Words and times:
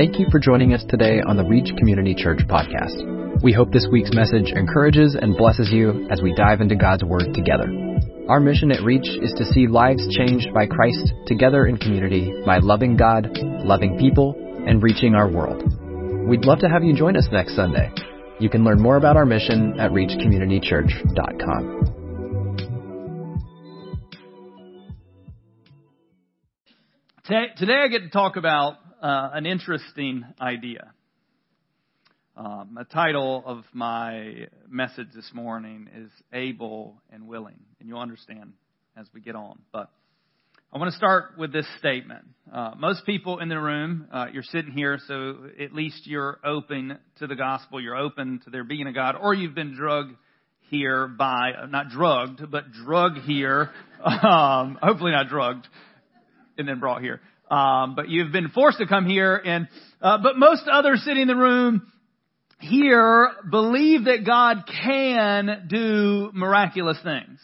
Thank 0.00 0.16
you 0.18 0.28
for 0.30 0.38
joining 0.38 0.72
us 0.72 0.82
today 0.88 1.20
on 1.20 1.36
the 1.36 1.44
Reach 1.44 1.76
Community 1.76 2.14
Church 2.14 2.38
podcast. 2.48 3.42
We 3.42 3.52
hope 3.52 3.70
this 3.70 3.86
week's 3.92 4.14
message 4.14 4.50
encourages 4.50 5.14
and 5.14 5.36
blesses 5.36 5.68
you 5.70 6.08
as 6.10 6.22
we 6.22 6.32
dive 6.34 6.62
into 6.62 6.74
God's 6.74 7.04
Word 7.04 7.34
together. 7.34 7.68
Our 8.26 8.40
mission 8.40 8.72
at 8.72 8.82
Reach 8.82 9.06
is 9.06 9.34
to 9.36 9.44
see 9.44 9.66
lives 9.66 10.08
changed 10.16 10.54
by 10.54 10.64
Christ 10.64 11.12
together 11.26 11.66
in 11.66 11.76
community 11.76 12.32
by 12.46 12.60
loving 12.60 12.96
God, 12.96 13.28
loving 13.62 13.98
people, 13.98 14.34
and 14.66 14.82
reaching 14.82 15.14
our 15.14 15.28
world. 15.30 15.62
We'd 16.26 16.46
love 16.46 16.60
to 16.60 16.70
have 16.70 16.82
you 16.82 16.96
join 16.96 17.14
us 17.14 17.28
next 17.30 17.54
Sunday. 17.54 17.92
You 18.38 18.48
can 18.48 18.64
learn 18.64 18.80
more 18.80 18.96
about 18.96 19.18
our 19.18 19.26
mission 19.26 19.78
at 19.78 19.90
reachcommunitychurch.com. 19.90 21.80
Today, 27.30 27.76
I 27.84 27.88
get 27.88 28.00
to 28.00 28.08
talk 28.08 28.36
about 28.36 28.78
uh, 29.00 29.30
an 29.32 29.46
interesting 29.46 30.24
idea. 30.40 30.92
Um, 32.36 32.76
the 32.78 32.84
title 32.84 33.42
of 33.44 33.64
my 33.72 34.46
message 34.68 35.08
this 35.14 35.30
morning 35.34 35.88
is 35.94 36.10
Able 36.32 37.00
and 37.10 37.26
Willing, 37.26 37.58
and 37.78 37.88
you'll 37.88 38.00
understand 38.00 38.52
as 38.96 39.06
we 39.14 39.20
get 39.20 39.34
on. 39.34 39.58
But 39.72 39.90
I 40.72 40.78
want 40.78 40.90
to 40.90 40.96
start 40.96 41.32
with 41.38 41.52
this 41.52 41.66
statement. 41.78 42.24
Uh, 42.52 42.72
most 42.78 43.04
people 43.04 43.40
in 43.40 43.48
the 43.48 43.58
room, 43.58 44.06
uh, 44.12 44.26
you're 44.32 44.42
sitting 44.42 44.72
here, 44.72 44.98
so 45.08 45.48
at 45.58 45.74
least 45.74 46.06
you're 46.06 46.38
open 46.44 46.98
to 47.18 47.26
the 47.26 47.36
gospel. 47.36 47.80
You're 47.80 47.96
open 47.96 48.40
to 48.44 48.50
there 48.50 48.64
being 48.64 48.86
a 48.86 48.92
God, 48.92 49.16
or 49.20 49.34
you've 49.34 49.54
been 49.54 49.74
drugged 49.74 50.14
here 50.68 51.08
by, 51.08 51.52
uh, 51.60 51.66
not 51.66 51.88
drugged, 51.88 52.50
but 52.50 52.70
drug 52.72 53.18
here. 53.26 53.70
Um, 54.02 54.78
hopefully 54.80 55.12
not 55.12 55.28
drugged 55.28 55.68
and 56.56 56.66
then 56.66 56.80
brought 56.80 57.02
here. 57.02 57.20
Um, 57.50 57.96
but 57.96 58.08
you've 58.08 58.30
been 58.30 58.50
forced 58.50 58.78
to 58.78 58.86
come 58.86 59.06
here, 59.06 59.36
and 59.36 59.68
uh, 60.00 60.18
but 60.22 60.38
most 60.38 60.62
others 60.70 61.02
sitting 61.04 61.22
in 61.22 61.28
the 61.28 61.36
room 61.36 61.90
here 62.60 63.30
believe 63.50 64.04
that 64.04 64.24
God 64.24 64.70
can 64.84 65.66
do 65.68 66.30
miraculous 66.32 66.98
things. 67.02 67.40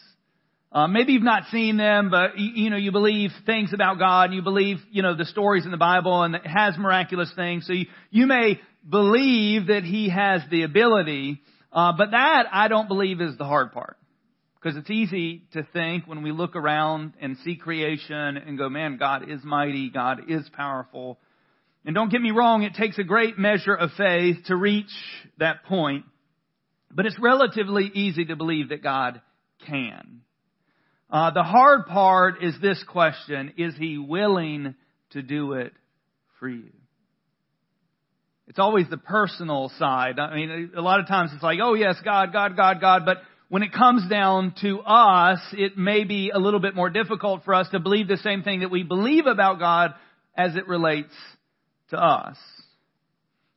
Uh, 0.71 0.87
maybe 0.87 1.13
you've 1.13 1.23
not 1.23 1.43
seen 1.51 1.75
them, 1.75 2.09
but 2.09 2.37
you, 2.37 2.63
you, 2.63 2.69
know 2.69 2.77
you 2.77 2.91
believe 2.91 3.31
things 3.45 3.73
about 3.73 3.99
God, 3.99 4.25
and 4.25 4.33
you 4.35 4.41
believe 4.41 4.77
you 4.91 5.01
know 5.01 5.15
the 5.15 5.25
stories 5.25 5.65
in 5.65 5.71
the 5.71 5.77
Bible, 5.77 6.23
and 6.23 6.35
it 6.35 6.45
has 6.45 6.77
miraculous 6.77 7.31
things. 7.35 7.65
So 7.67 7.73
you, 7.73 7.87
you 8.09 8.27
may 8.27 8.61
believe 8.87 9.67
that 9.67 9.83
He 9.83 10.09
has 10.09 10.41
the 10.49 10.63
ability, 10.63 11.41
uh, 11.73 11.93
but 11.97 12.11
that 12.11 12.45
I 12.51 12.67
don't 12.69 12.87
believe 12.87 13.19
is 13.19 13.37
the 13.37 13.45
hard 13.45 13.73
part. 13.73 13.96
Because 14.67 14.81
it's 14.81 14.91
easy 14.91 15.43
to 15.53 15.65
think 15.71 16.07
when 16.07 16.23
we 16.23 16.33
look 16.33 16.57
around 16.57 17.13
and 17.21 17.37
see 17.45 17.55
creation 17.55 18.35
and 18.35 18.57
go, 18.57 18.67
man, 18.67 18.97
God 18.97 19.29
is 19.29 19.41
mighty, 19.41 19.89
God 19.89 20.23
is 20.27 20.45
powerful. 20.51 21.19
And 21.85 21.95
don't 21.95 22.11
get 22.11 22.21
me 22.21 22.31
wrong, 22.31 22.63
it 22.63 22.73
takes 22.73 22.97
a 22.97 23.03
great 23.05 23.37
measure 23.37 23.73
of 23.73 23.91
faith 23.95 24.35
to 24.47 24.57
reach 24.57 24.91
that 25.37 25.63
point. 25.63 26.03
But 26.91 27.05
it's 27.05 27.17
relatively 27.17 27.89
easy 27.93 28.25
to 28.25 28.35
believe 28.35 28.69
that 28.69 28.83
God 28.83 29.21
can. 29.65 30.23
Uh, 31.09 31.31
the 31.31 31.43
hard 31.43 31.85
part 31.85 32.43
is 32.43 32.53
this 32.61 32.83
question, 32.89 33.53
is 33.57 33.73
He 33.77 33.97
willing 33.97 34.75
to 35.11 35.21
do 35.21 35.53
it 35.53 35.71
for 36.41 36.49
you? 36.49 36.73
It's 38.49 38.59
always 38.59 38.89
the 38.89 38.97
personal 38.97 39.71
side. 39.79 40.19
I 40.19 40.35
mean, 40.35 40.71
a 40.75 40.81
lot 40.81 40.99
of 40.99 41.07
times 41.07 41.31
it's 41.33 41.43
like, 41.43 41.59
oh 41.63 41.73
yes, 41.73 41.95
God, 42.03 42.33
God, 42.33 42.57
God, 42.57 42.81
God, 42.81 43.05
but 43.05 43.19
when 43.49 43.63
it 43.63 43.71
comes 43.71 44.07
down 44.09 44.53
to 44.61 44.81
us, 44.81 45.39
it 45.53 45.77
may 45.77 46.03
be 46.03 46.31
a 46.33 46.39
little 46.39 46.59
bit 46.59 46.75
more 46.75 46.89
difficult 46.89 47.43
for 47.45 47.53
us 47.53 47.69
to 47.69 47.79
believe 47.79 48.07
the 48.07 48.17
same 48.17 48.43
thing 48.43 48.59
that 48.59 48.71
we 48.71 48.83
believe 48.83 49.25
about 49.25 49.59
God 49.59 49.93
as 50.35 50.55
it 50.55 50.67
relates 50.67 51.13
to 51.89 51.97
us. 51.97 52.37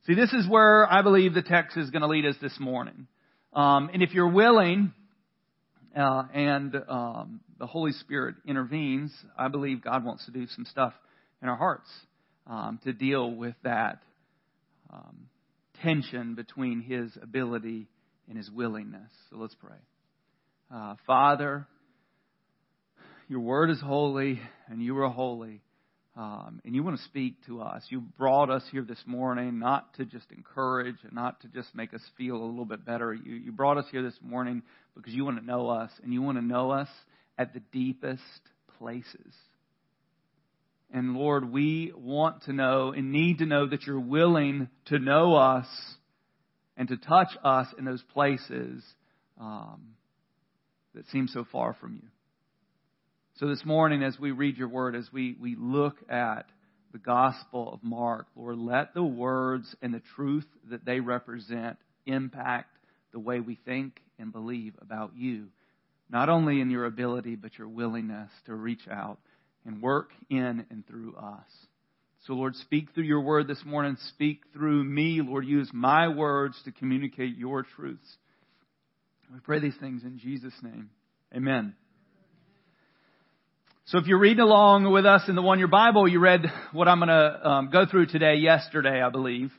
See, 0.07 0.15
this 0.15 0.31
is 0.33 0.47
where 0.49 0.91
I 0.91 1.01
believe 1.01 1.33
the 1.33 1.41
text 1.41 1.77
is 1.77 1.89
going 1.89 2.01
to 2.01 2.07
lead 2.07 2.25
us 2.25 2.35
this 2.41 2.57
morning. 2.59 3.07
Um, 3.53 3.89
and 3.93 4.01
if 4.01 4.13
you're 4.13 4.31
willing, 4.31 4.93
uh, 5.95 6.23
and 6.33 6.75
um, 6.87 7.41
the 7.59 7.67
Holy 7.67 7.91
Spirit 7.91 8.35
intervenes, 8.47 9.11
I 9.37 9.49
believe 9.49 9.83
God 9.83 10.05
wants 10.05 10.25
to 10.25 10.31
do 10.31 10.47
some 10.47 10.65
stuff 10.65 10.93
in 11.41 11.49
our 11.49 11.57
hearts 11.57 11.89
um, 12.47 12.79
to 12.85 12.93
deal 12.93 13.29
with 13.29 13.55
that 13.63 14.01
um, 14.91 15.27
tension 15.83 16.33
between 16.35 16.81
His 16.81 17.11
ability 17.21 17.87
in 18.29 18.37
his 18.37 18.49
willingness. 18.49 19.11
So 19.29 19.37
let's 19.37 19.55
pray. 19.55 19.77
Uh, 20.73 20.95
Father, 21.05 21.67
your 23.27 23.41
word 23.41 23.69
is 23.69 23.81
holy, 23.81 24.39
and 24.67 24.81
you 24.81 24.97
are 24.99 25.09
holy. 25.09 25.61
Um, 26.17 26.61
and 26.65 26.75
you 26.75 26.83
want 26.83 26.97
to 26.97 27.03
speak 27.03 27.45
to 27.45 27.61
us. 27.61 27.83
You 27.87 28.01
brought 28.01 28.49
us 28.49 28.63
here 28.71 28.83
this 28.83 29.01
morning 29.05 29.59
not 29.59 29.93
to 29.93 30.05
just 30.05 30.29
encourage 30.31 30.97
and 31.03 31.13
not 31.13 31.39
to 31.41 31.47
just 31.47 31.73
make 31.73 31.93
us 31.93 32.01
feel 32.17 32.35
a 32.35 32.45
little 32.45 32.65
bit 32.65 32.85
better. 32.85 33.13
You, 33.13 33.35
you 33.35 33.51
brought 33.53 33.77
us 33.77 33.85
here 33.91 34.03
this 34.03 34.17
morning 34.21 34.63
because 34.95 35.13
you 35.13 35.23
want 35.23 35.39
to 35.39 35.45
know 35.45 35.69
us, 35.69 35.89
and 36.03 36.11
you 36.11 36.21
want 36.21 36.37
to 36.37 36.43
know 36.43 36.71
us 36.71 36.89
at 37.37 37.53
the 37.53 37.61
deepest 37.71 38.21
places. 38.77 39.33
And 40.93 41.15
Lord, 41.15 41.49
we 41.49 41.93
want 41.95 42.43
to 42.43 42.53
know 42.53 42.91
and 42.91 43.13
need 43.13 43.37
to 43.37 43.45
know 43.45 43.65
that 43.67 43.83
you're 43.83 43.99
willing 43.99 44.67
to 44.87 44.99
know 44.99 45.35
us 45.35 45.67
and 46.81 46.89
to 46.89 46.97
touch 46.97 47.27
us 47.43 47.67
in 47.77 47.85
those 47.85 48.01
places 48.11 48.83
um, 49.39 49.89
that 50.95 51.07
seem 51.09 51.27
so 51.27 51.45
far 51.51 51.75
from 51.79 51.93
you. 51.93 52.07
So 53.35 53.47
this 53.47 53.63
morning, 53.63 54.01
as 54.01 54.17
we 54.19 54.31
read 54.31 54.57
your 54.57 54.67
word, 54.67 54.95
as 54.95 55.07
we, 55.13 55.35
we 55.39 55.55
look 55.55 55.97
at 56.09 56.47
the 56.91 56.97
Gospel 56.97 57.71
of 57.71 57.83
Mark, 57.83 58.25
Lord, 58.35 58.57
let 58.57 58.95
the 58.95 59.03
words 59.03 59.75
and 59.83 59.93
the 59.93 60.01
truth 60.15 60.47
that 60.71 60.83
they 60.83 60.99
represent 60.99 61.77
impact 62.07 62.75
the 63.11 63.19
way 63.19 63.39
we 63.41 63.59
think 63.63 63.99
and 64.17 64.33
believe 64.33 64.73
about 64.81 65.11
you, 65.15 65.49
not 66.09 66.29
only 66.29 66.61
in 66.61 66.71
your 66.71 66.85
ability, 66.85 67.35
but 67.35 67.59
your 67.59 67.67
willingness 67.67 68.31
to 68.47 68.55
reach 68.55 68.87
out 68.91 69.19
and 69.67 69.83
work 69.83 70.09
in 70.31 70.65
and 70.71 70.83
through 70.87 71.15
us. 71.15 71.45
So, 72.27 72.33
Lord, 72.33 72.55
speak 72.55 72.93
through 72.93 73.05
your 73.05 73.21
word 73.21 73.47
this 73.47 73.63
morning. 73.65 73.97
Speak 74.09 74.41
through 74.53 74.83
me. 74.83 75.21
Lord, 75.23 75.45
use 75.45 75.69
my 75.73 76.07
words 76.07 76.55
to 76.65 76.71
communicate 76.71 77.35
your 77.35 77.63
truths. 77.63 78.05
We 79.33 79.39
pray 79.39 79.59
these 79.59 79.77
things 79.79 80.03
in 80.03 80.19
Jesus' 80.19 80.53
name. 80.61 80.89
Amen. 81.35 81.73
So 83.85 83.97
if 83.97 84.05
you're 84.05 84.19
reading 84.19 84.41
along 84.41 84.91
with 84.91 85.05
us 85.05 85.23
in 85.27 85.35
the 85.35 85.41
one 85.41 85.57
year 85.57 85.67
Bible, 85.67 86.07
you 86.07 86.19
read 86.19 86.45
what 86.71 86.87
I'm 86.87 86.99
going 86.99 87.09
to 87.09 87.49
um, 87.49 87.69
go 87.71 87.85
through 87.89 88.05
today, 88.07 88.35
yesterday, 88.35 89.01
I 89.01 89.09
believe. 89.09 89.51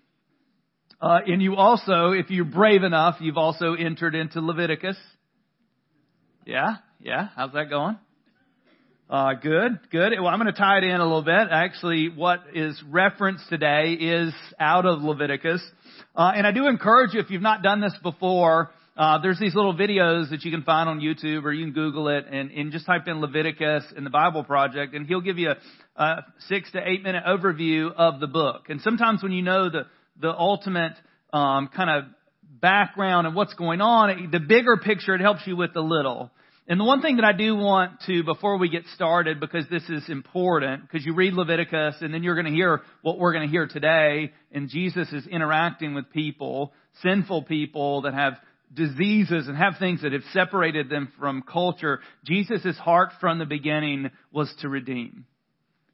Uh, 1.00 1.18
and 1.26 1.42
you 1.42 1.56
also, 1.56 2.12
if 2.12 2.30
you're 2.30 2.44
brave 2.44 2.84
enough, 2.84 3.16
you've 3.20 3.36
also 3.36 3.74
entered 3.74 4.14
into 4.14 4.40
Leviticus. 4.40 4.96
Yeah, 6.46 6.76
yeah. 7.00 7.28
How's 7.34 7.52
that 7.54 7.70
going? 7.70 7.98
Uh, 9.12 9.34
good, 9.34 9.78
good. 9.90 10.12
Well, 10.18 10.28
I'm 10.28 10.40
going 10.40 10.50
to 10.50 10.58
tie 10.58 10.78
it 10.78 10.84
in 10.84 10.98
a 10.98 11.04
little 11.04 11.20
bit. 11.20 11.48
Actually, 11.50 12.08
what 12.08 12.44
is 12.54 12.82
referenced 12.88 13.46
today 13.50 13.92
is 13.92 14.32
out 14.58 14.86
of 14.86 15.02
Leviticus. 15.02 15.62
Uh, 16.16 16.32
and 16.34 16.46
I 16.46 16.50
do 16.50 16.66
encourage 16.66 17.12
you, 17.12 17.20
if 17.20 17.28
you've 17.28 17.42
not 17.42 17.62
done 17.62 17.82
this 17.82 17.94
before, 18.02 18.70
uh, 18.96 19.18
there's 19.20 19.38
these 19.38 19.54
little 19.54 19.76
videos 19.76 20.30
that 20.30 20.44
you 20.44 20.50
can 20.50 20.62
find 20.62 20.88
on 20.88 21.00
YouTube 21.00 21.44
or 21.44 21.52
you 21.52 21.66
can 21.66 21.74
Google 21.74 22.08
it 22.08 22.24
and, 22.32 22.52
and 22.52 22.72
just 22.72 22.86
type 22.86 23.06
in 23.06 23.20
Leviticus 23.20 23.84
in 23.94 24.04
the 24.04 24.08
Bible 24.08 24.44
Project 24.44 24.94
and 24.94 25.06
he'll 25.06 25.20
give 25.20 25.36
you 25.36 25.50
a, 25.50 26.02
a 26.02 26.24
six 26.48 26.72
to 26.72 26.80
eight 26.82 27.02
minute 27.02 27.24
overview 27.28 27.92
of 27.94 28.18
the 28.18 28.26
book. 28.26 28.70
And 28.70 28.80
sometimes 28.80 29.22
when 29.22 29.32
you 29.32 29.42
know 29.42 29.68
the, 29.68 29.88
the 30.22 30.30
ultimate, 30.30 30.94
um, 31.34 31.68
kind 31.76 31.90
of 31.90 32.04
background 32.62 33.26
and 33.26 33.36
what's 33.36 33.52
going 33.52 33.82
on, 33.82 34.30
the 34.32 34.40
bigger 34.40 34.78
picture, 34.82 35.14
it 35.14 35.20
helps 35.20 35.42
you 35.46 35.54
with 35.54 35.74
the 35.74 35.82
little. 35.82 36.30
And 36.68 36.78
the 36.78 36.84
one 36.84 37.02
thing 37.02 37.16
that 37.16 37.24
I 37.24 37.32
do 37.32 37.56
want 37.56 38.00
to, 38.06 38.22
before 38.22 38.56
we 38.56 38.68
get 38.68 38.84
started, 38.94 39.40
because 39.40 39.66
this 39.68 39.82
is 39.88 40.08
important, 40.08 40.82
because 40.82 41.04
you 41.04 41.14
read 41.14 41.34
Leviticus 41.34 41.96
and 42.00 42.14
then 42.14 42.22
you're 42.22 42.36
going 42.36 42.46
to 42.46 42.52
hear 42.52 42.82
what 43.02 43.19
we're 43.19 43.32
going 43.32 43.46
to 43.46 43.50
hear 43.50 43.66
today, 43.66 44.32
and 44.52 44.69
Jesus 44.69 45.12
is 45.12 45.26
interacting 45.26 45.94
with 45.94 46.10
people, 46.12 46.72
sinful 47.02 47.42
people 47.42 48.02
that 48.02 48.14
have 48.14 48.34
diseases 48.72 49.48
and 49.48 49.56
have 49.56 49.75
things 49.78 50.02
that 50.02 50.12
have 50.12 50.22
separated 50.32 50.88
them 50.88 51.12
from 51.19 51.42
culture. 51.42 52.00
Jesus' 52.25 52.78
heart 52.78 53.10
from 53.20 53.38
the 53.38 53.44
beginning 53.44 54.10
was 54.31 54.52
to 54.60 54.69
redeem. 54.69 55.26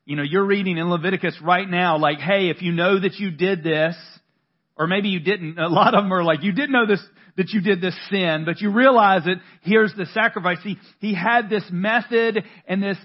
You 0.04 0.16
know, 0.16 0.22
you're 0.22 0.46
reading 0.46 0.76
in 0.76 0.88
Leviticus 0.90 1.36
right 1.42 1.68
now, 1.68 1.98
like, 1.98 2.18
hey, 2.18 2.50
if 2.50 2.62
you 2.62 2.72
know 2.72 3.00
that 3.00 3.14
you 3.14 3.30
did 3.30 3.64
this, 3.64 3.96
or 4.76 4.86
maybe 4.86 5.08
you 5.08 5.20
didn't, 5.20 5.58
a 5.58 5.68
lot 5.68 5.94
of 5.94 6.04
them 6.04 6.12
are 6.12 6.22
like, 6.22 6.42
you 6.42 6.52
did 6.52 6.70
know 6.70 6.86
this, 6.86 7.02
that 7.38 7.50
you 7.50 7.60
did 7.60 7.80
this 7.80 7.96
sin, 8.10 8.42
but 8.44 8.60
you 8.60 8.72
realize 8.72 9.22
that 9.24 9.36
here's 9.62 9.94
the 9.94 10.06
sacrifice. 10.06 10.58
He, 10.64 10.76
he 10.98 11.14
had 11.14 11.48
this 11.48 11.62
method 11.70 12.42
and 12.66 12.82
this, 12.82 12.96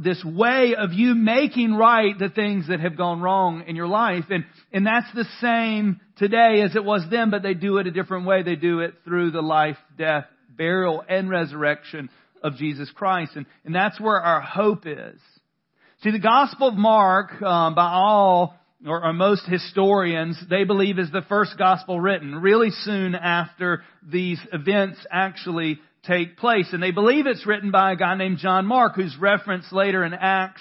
this 0.00 0.24
way 0.24 0.74
of 0.74 0.94
you 0.94 1.14
making 1.14 1.74
right 1.74 2.18
the 2.18 2.30
things 2.30 2.68
that 2.68 2.80
have 2.80 2.96
gone 2.96 3.20
wrong 3.20 3.64
in 3.68 3.76
your 3.76 3.86
life. 3.86 4.24
And, 4.30 4.46
and 4.72 4.86
that's 4.86 5.12
the 5.14 5.26
same 5.38 6.00
today 6.16 6.62
as 6.62 6.74
it 6.74 6.82
was 6.82 7.04
then, 7.10 7.30
but 7.30 7.42
they 7.42 7.52
do 7.52 7.76
it 7.76 7.86
a 7.86 7.90
different 7.90 8.26
way. 8.26 8.42
They 8.42 8.56
do 8.56 8.80
it 8.80 8.94
through 9.04 9.32
the 9.32 9.42
life, 9.42 9.76
death, 9.98 10.24
burial, 10.48 11.04
and 11.06 11.28
resurrection 11.28 12.08
of 12.42 12.56
Jesus 12.56 12.90
Christ. 12.94 13.32
And, 13.36 13.44
and 13.66 13.74
that's 13.74 14.00
where 14.00 14.18
our 14.18 14.40
hope 14.40 14.86
is. 14.86 15.20
See, 16.02 16.10
the 16.10 16.18
Gospel 16.18 16.68
of 16.68 16.74
Mark, 16.74 17.40
um, 17.42 17.74
by 17.74 17.90
all 17.92 18.58
or, 18.86 19.12
most 19.12 19.46
historians, 19.46 20.38
they 20.48 20.64
believe 20.64 20.98
is 20.98 21.10
the 21.10 21.22
first 21.22 21.56
gospel 21.56 21.98
written, 21.98 22.34
really 22.34 22.70
soon 22.70 23.14
after 23.14 23.82
these 24.06 24.40
events 24.52 24.98
actually 25.10 25.80
take 26.06 26.36
place. 26.36 26.68
And 26.72 26.82
they 26.82 26.90
believe 26.90 27.26
it's 27.26 27.46
written 27.46 27.70
by 27.70 27.92
a 27.92 27.96
guy 27.96 28.14
named 28.16 28.38
John 28.38 28.66
Mark, 28.66 28.94
who's 28.94 29.16
referenced 29.18 29.72
later 29.72 30.04
in 30.04 30.12
Acts 30.12 30.60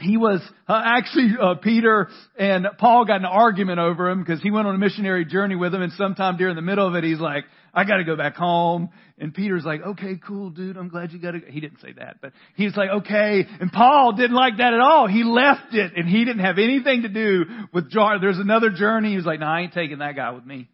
he 0.00 0.16
was 0.16 0.40
uh, 0.68 0.80
actually 0.84 1.30
uh, 1.40 1.54
Peter 1.54 2.08
and 2.38 2.66
Paul 2.78 3.04
got 3.04 3.16
an 3.16 3.24
argument 3.24 3.78
over 3.78 4.08
him 4.08 4.20
because 4.20 4.42
he 4.42 4.50
went 4.50 4.66
on 4.66 4.74
a 4.74 4.78
missionary 4.78 5.24
journey 5.24 5.56
with 5.56 5.74
him, 5.74 5.82
and 5.82 5.92
sometime 5.92 6.36
during 6.36 6.56
the 6.56 6.62
middle 6.62 6.86
of 6.86 6.94
it, 6.94 7.04
he's 7.04 7.20
like, 7.20 7.44
"I 7.74 7.84
got 7.84 7.96
to 7.96 8.04
go 8.04 8.16
back 8.16 8.36
home." 8.36 8.90
And 9.18 9.34
Peter's 9.34 9.64
like, 9.64 9.82
"Okay, 9.82 10.18
cool, 10.26 10.50
dude. 10.50 10.76
I'm 10.76 10.88
glad 10.88 11.12
you 11.12 11.18
got 11.18 11.32
to." 11.32 11.40
He 11.48 11.60
didn't 11.60 11.80
say 11.80 11.92
that, 11.98 12.16
but 12.20 12.32
he's 12.56 12.76
like, 12.76 12.90
"Okay." 12.90 13.46
And 13.60 13.70
Paul 13.70 14.12
didn't 14.12 14.36
like 14.36 14.58
that 14.58 14.74
at 14.74 14.80
all. 14.80 15.06
He 15.06 15.24
left 15.24 15.74
it, 15.74 15.92
and 15.96 16.08
he 16.08 16.24
didn't 16.24 16.44
have 16.44 16.58
anything 16.58 17.02
to 17.02 17.08
do 17.08 17.44
with 17.72 17.90
John. 17.90 18.20
There's 18.20 18.38
another 18.38 18.70
journey. 18.70 19.10
He 19.10 19.16
was 19.16 19.26
like, 19.26 19.40
"No, 19.40 19.46
I 19.46 19.60
ain't 19.60 19.72
taking 19.72 19.98
that 19.98 20.16
guy 20.16 20.30
with 20.30 20.44
me." 20.44 20.68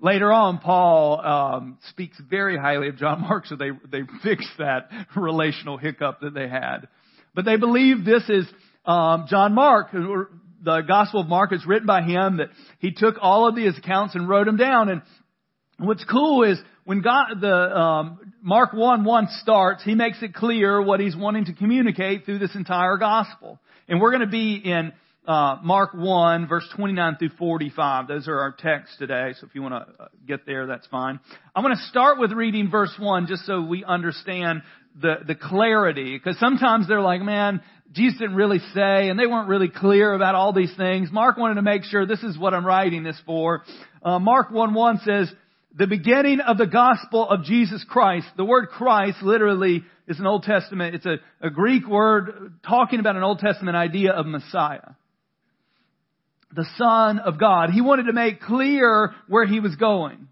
Later 0.00 0.30
on, 0.30 0.58
Paul 0.58 1.20
um, 1.24 1.78
speaks 1.88 2.20
very 2.28 2.58
highly 2.58 2.88
of 2.88 2.96
John 2.98 3.22
Mark, 3.22 3.46
so 3.46 3.56
they 3.56 3.70
they 3.90 4.02
fixed 4.22 4.50
that 4.58 4.90
relational 5.16 5.78
hiccup 5.78 6.20
that 6.20 6.34
they 6.34 6.48
had. 6.48 6.88
But 7.34 7.44
they 7.44 7.56
believe 7.56 8.04
this 8.04 8.22
is 8.28 8.46
um, 8.84 9.26
John 9.28 9.54
Mark, 9.54 9.92
the 9.92 10.80
Gospel 10.86 11.20
of 11.20 11.28
Mark 11.28 11.52
is 11.52 11.64
written 11.66 11.86
by 11.86 12.02
him, 12.02 12.38
that 12.38 12.48
he 12.78 12.92
took 12.92 13.16
all 13.20 13.48
of 13.48 13.56
these 13.56 13.76
accounts 13.76 14.14
and 14.14 14.28
wrote 14.28 14.46
them 14.46 14.56
down. 14.56 14.88
And 14.88 15.02
what's 15.78 16.04
cool 16.04 16.44
is 16.44 16.58
when 16.84 17.00
God, 17.00 17.40
the 17.40 17.54
um, 17.54 18.32
Mark 18.42 18.72
1 18.72 19.04
1 19.04 19.28
starts, 19.40 19.82
he 19.84 19.94
makes 19.94 20.22
it 20.22 20.34
clear 20.34 20.80
what 20.82 21.00
he's 21.00 21.16
wanting 21.16 21.46
to 21.46 21.54
communicate 21.54 22.24
through 22.24 22.38
this 22.38 22.54
entire 22.54 22.96
Gospel. 22.98 23.58
And 23.88 24.00
we're 24.00 24.10
going 24.10 24.22
to 24.22 24.26
be 24.26 24.56
in 24.56 24.92
uh, 25.26 25.56
Mark 25.62 25.94
1, 25.94 26.48
verse 26.48 26.68
29 26.76 27.16
through 27.18 27.30
45. 27.38 28.08
Those 28.08 28.28
are 28.28 28.38
our 28.38 28.52
texts 28.52 28.96
today, 28.98 29.32
so 29.40 29.46
if 29.46 29.54
you 29.54 29.62
want 29.62 29.74
to 29.74 30.04
uh, 30.04 30.08
get 30.26 30.44
there, 30.44 30.66
that's 30.66 30.86
fine. 30.88 31.18
I'm 31.54 31.62
going 31.62 31.74
to 31.74 31.82
start 31.84 32.18
with 32.18 32.32
reading 32.32 32.70
verse 32.70 32.94
1 32.98 33.26
just 33.26 33.46
so 33.46 33.62
we 33.62 33.84
understand 33.84 34.62
the, 35.00 35.16
the 35.26 35.34
clarity, 35.34 36.16
because 36.16 36.38
sometimes 36.38 36.88
they're 36.88 37.00
like, 37.00 37.20
man, 37.20 37.62
Jesus 37.92 38.18
didn't 38.18 38.36
really 38.36 38.60
say, 38.74 39.08
and 39.08 39.18
they 39.18 39.26
weren't 39.26 39.48
really 39.48 39.68
clear 39.68 40.12
about 40.14 40.34
all 40.34 40.52
these 40.52 40.74
things. 40.76 41.10
Mark 41.12 41.36
wanted 41.36 41.54
to 41.54 41.62
make 41.62 41.84
sure 41.84 42.06
this 42.06 42.22
is 42.22 42.38
what 42.38 42.54
I'm 42.54 42.66
writing 42.66 43.02
this 43.02 43.20
for. 43.26 43.62
Uh, 44.02 44.18
Mark 44.18 44.50
1-1 44.50 45.04
says, 45.04 45.32
the 45.76 45.86
beginning 45.86 46.40
of 46.40 46.58
the 46.58 46.66
gospel 46.66 47.28
of 47.28 47.44
Jesus 47.44 47.84
Christ. 47.88 48.26
The 48.36 48.44
word 48.44 48.68
Christ 48.68 49.22
literally 49.22 49.82
is 50.06 50.20
an 50.20 50.26
Old 50.26 50.44
Testament, 50.44 50.94
it's 50.94 51.06
a, 51.06 51.16
a 51.40 51.50
Greek 51.50 51.86
word 51.88 52.54
talking 52.66 53.00
about 53.00 53.16
an 53.16 53.22
Old 53.22 53.38
Testament 53.38 53.76
idea 53.76 54.12
of 54.12 54.26
Messiah 54.26 54.92
the 56.54 56.66
Son 56.76 57.18
of 57.18 57.38
God. 57.38 57.70
He 57.70 57.80
wanted 57.80 58.04
to 58.04 58.12
make 58.12 58.40
clear 58.40 59.12
where 59.28 59.46
he 59.46 59.60
was 59.60 59.74
going. 59.76 60.28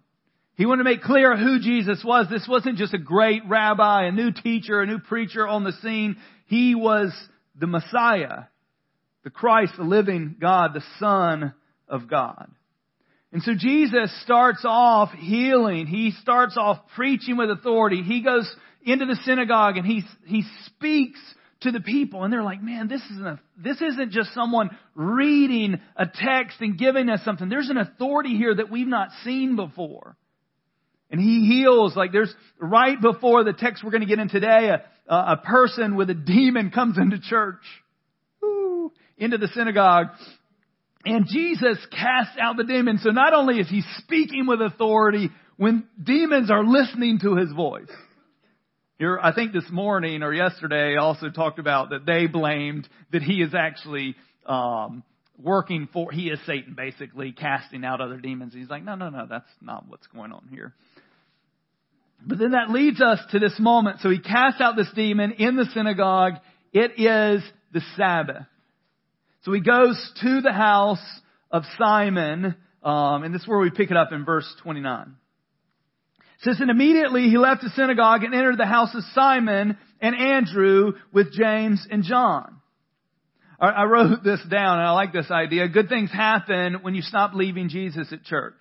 He 0.62 0.66
wanted 0.66 0.84
to 0.84 0.90
make 0.90 1.02
clear 1.02 1.36
who 1.36 1.58
Jesus 1.58 2.04
was. 2.04 2.28
This 2.30 2.46
wasn't 2.48 2.78
just 2.78 2.94
a 2.94 2.98
great 2.98 3.42
rabbi, 3.48 4.04
a 4.04 4.12
new 4.12 4.30
teacher, 4.30 4.80
a 4.80 4.86
new 4.86 5.00
preacher 5.00 5.44
on 5.44 5.64
the 5.64 5.72
scene. 5.82 6.18
He 6.46 6.76
was 6.76 7.12
the 7.58 7.66
Messiah, 7.66 8.44
the 9.24 9.30
Christ, 9.30 9.72
the 9.76 9.82
living 9.82 10.36
God, 10.40 10.72
the 10.72 10.84
Son 11.00 11.52
of 11.88 12.08
God. 12.08 12.48
And 13.32 13.42
so 13.42 13.54
Jesus 13.58 14.16
starts 14.22 14.64
off 14.64 15.10
healing. 15.10 15.88
He 15.88 16.12
starts 16.22 16.56
off 16.56 16.78
preaching 16.94 17.36
with 17.36 17.50
authority. 17.50 18.04
He 18.04 18.22
goes 18.22 18.48
into 18.84 19.06
the 19.06 19.18
synagogue 19.24 19.78
and 19.78 19.84
he, 19.84 20.04
he 20.26 20.44
speaks 20.66 21.18
to 21.62 21.72
the 21.72 21.80
people 21.80 22.22
and 22.22 22.32
they're 22.32 22.44
like, 22.44 22.62
man, 22.62 22.86
this 22.86 23.02
isn't, 23.10 23.26
a, 23.26 23.40
this 23.58 23.82
isn't 23.82 24.12
just 24.12 24.32
someone 24.32 24.70
reading 24.94 25.80
a 25.96 26.06
text 26.06 26.58
and 26.60 26.78
giving 26.78 27.08
us 27.08 27.18
something. 27.24 27.48
There's 27.48 27.68
an 27.68 27.78
authority 27.78 28.36
here 28.36 28.54
that 28.54 28.70
we've 28.70 28.86
not 28.86 29.08
seen 29.24 29.56
before. 29.56 30.16
And 31.12 31.20
he 31.20 31.46
heals, 31.46 31.94
like 31.94 32.10
there's, 32.10 32.34
right 32.58 33.00
before 33.00 33.44
the 33.44 33.52
text 33.52 33.84
we're 33.84 33.90
going 33.90 34.00
to 34.00 34.06
get 34.06 34.18
in 34.18 34.30
today, 34.30 34.70
a, 35.06 35.14
a 35.14 35.36
person 35.44 35.94
with 35.94 36.08
a 36.08 36.14
demon 36.14 36.70
comes 36.70 36.96
into 36.96 37.20
church, 37.20 37.62
into 39.18 39.36
the 39.36 39.48
synagogue, 39.48 40.06
and 41.04 41.26
Jesus 41.28 41.78
casts 41.90 42.36
out 42.40 42.56
the 42.56 42.64
demon. 42.64 42.98
So 42.98 43.10
not 43.10 43.34
only 43.34 43.58
is 43.58 43.68
he 43.68 43.82
speaking 43.98 44.46
with 44.46 44.62
authority, 44.62 45.30
when 45.56 45.84
demons 46.02 46.50
are 46.50 46.64
listening 46.64 47.18
to 47.20 47.36
his 47.36 47.52
voice. 47.52 47.90
Here, 48.98 49.18
I 49.22 49.32
think 49.34 49.52
this 49.52 49.68
morning 49.70 50.22
or 50.22 50.32
yesterday 50.32 50.96
also 50.96 51.28
talked 51.28 51.58
about 51.58 51.90
that 51.90 52.06
they 52.06 52.26
blamed 52.26 52.88
that 53.12 53.22
he 53.22 53.42
is 53.42 53.52
actually 53.54 54.14
um, 54.46 55.02
working 55.36 55.88
for, 55.92 56.10
he 56.10 56.28
is 56.28 56.38
Satan 56.46 56.74
basically, 56.74 57.32
casting 57.32 57.84
out 57.84 58.00
other 58.00 58.16
demons. 58.16 58.54
He's 58.54 58.70
like, 58.70 58.84
no, 58.84 58.94
no, 58.94 59.10
no, 59.10 59.26
that's 59.28 59.50
not 59.60 59.88
what's 59.88 60.06
going 60.06 60.32
on 60.32 60.48
here. 60.50 60.72
But 62.26 62.38
then 62.38 62.52
that 62.52 62.70
leads 62.70 63.00
us 63.00 63.18
to 63.32 63.38
this 63.38 63.58
moment. 63.58 64.00
So 64.00 64.10
he 64.10 64.18
casts 64.18 64.60
out 64.60 64.76
this 64.76 64.90
demon 64.94 65.32
in 65.32 65.56
the 65.56 65.66
synagogue. 65.74 66.34
It 66.72 66.92
is 66.98 67.42
the 67.72 67.82
Sabbath. 67.96 68.46
So 69.42 69.52
he 69.52 69.60
goes 69.60 70.12
to 70.22 70.40
the 70.40 70.52
house 70.52 71.02
of 71.50 71.64
Simon, 71.78 72.54
um, 72.82 73.24
and 73.24 73.34
this 73.34 73.42
is 73.42 73.48
where 73.48 73.58
we 73.58 73.70
pick 73.70 73.90
it 73.90 73.96
up 73.96 74.12
in 74.12 74.24
verse 74.24 74.46
29 74.62 75.16
says, 76.42 76.60
and 76.60 76.70
immediately 76.70 77.28
he 77.28 77.38
left 77.38 77.62
the 77.62 77.70
synagogue 77.70 78.24
and 78.24 78.34
entered 78.34 78.58
the 78.58 78.66
house 78.66 78.94
of 78.94 79.04
Simon 79.14 79.78
and 80.00 80.16
Andrew 80.16 80.92
with 81.12 81.32
James 81.32 81.86
and 81.90 82.02
John. 82.02 82.56
I 83.60 83.84
wrote 83.84 84.24
this 84.24 84.40
down 84.50 84.78
and 84.78 84.88
I 84.88 84.90
like 84.90 85.12
this 85.12 85.30
idea. 85.30 85.68
Good 85.68 85.88
things 85.88 86.10
happen 86.10 86.78
when 86.82 86.96
you 86.96 87.02
stop 87.02 87.32
leaving 87.32 87.68
Jesus 87.68 88.12
at 88.12 88.24
church. 88.24 88.58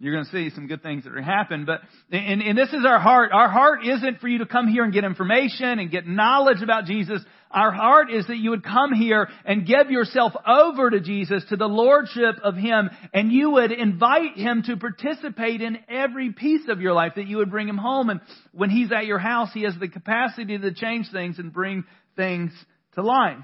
You're 0.00 0.12
going 0.12 0.24
to 0.24 0.30
see 0.30 0.54
some 0.54 0.66
good 0.66 0.82
things 0.82 1.04
that 1.04 1.16
are 1.16 1.22
happen, 1.22 1.64
but, 1.66 1.80
and, 2.10 2.42
and 2.42 2.58
this 2.58 2.70
is 2.70 2.84
our 2.84 2.98
heart. 2.98 3.30
Our 3.32 3.48
heart 3.48 3.86
isn't 3.86 4.20
for 4.20 4.26
you 4.26 4.38
to 4.38 4.46
come 4.46 4.66
here 4.66 4.82
and 4.82 4.92
get 4.92 5.04
information 5.04 5.78
and 5.78 5.88
get 5.88 6.04
knowledge 6.04 6.62
about 6.62 6.86
Jesus. 6.86 7.22
Our 7.50 7.70
heart 7.70 8.10
is 8.10 8.26
that 8.26 8.38
you 8.38 8.50
would 8.50 8.64
come 8.64 8.92
here 8.92 9.28
and 9.44 9.64
give 9.64 9.92
yourself 9.92 10.32
over 10.44 10.90
to 10.90 10.98
Jesus, 10.98 11.44
to 11.50 11.56
the 11.56 11.68
Lordship 11.68 12.34
of 12.42 12.56
Him, 12.56 12.90
and 13.12 13.30
you 13.30 13.50
would 13.52 13.70
invite 13.70 14.36
Him 14.36 14.64
to 14.66 14.76
participate 14.76 15.60
in 15.60 15.78
every 15.88 16.32
piece 16.32 16.68
of 16.68 16.80
your 16.80 16.92
life, 16.92 17.12
that 17.14 17.28
you 17.28 17.36
would 17.36 17.52
bring 17.52 17.68
Him 17.68 17.78
home. 17.78 18.10
And 18.10 18.20
when 18.50 18.70
He's 18.70 18.90
at 18.90 19.06
your 19.06 19.20
house, 19.20 19.50
He 19.54 19.62
has 19.62 19.74
the 19.78 19.88
capacity 19.88 20.58
to 20.58 20.74
change 20.74 21.06
things 21.12 21.38
and 21.38 21.52
bring 21.52 21.84
things 22.16 22.50
to 22.96 23.02
life. 23.02 23.38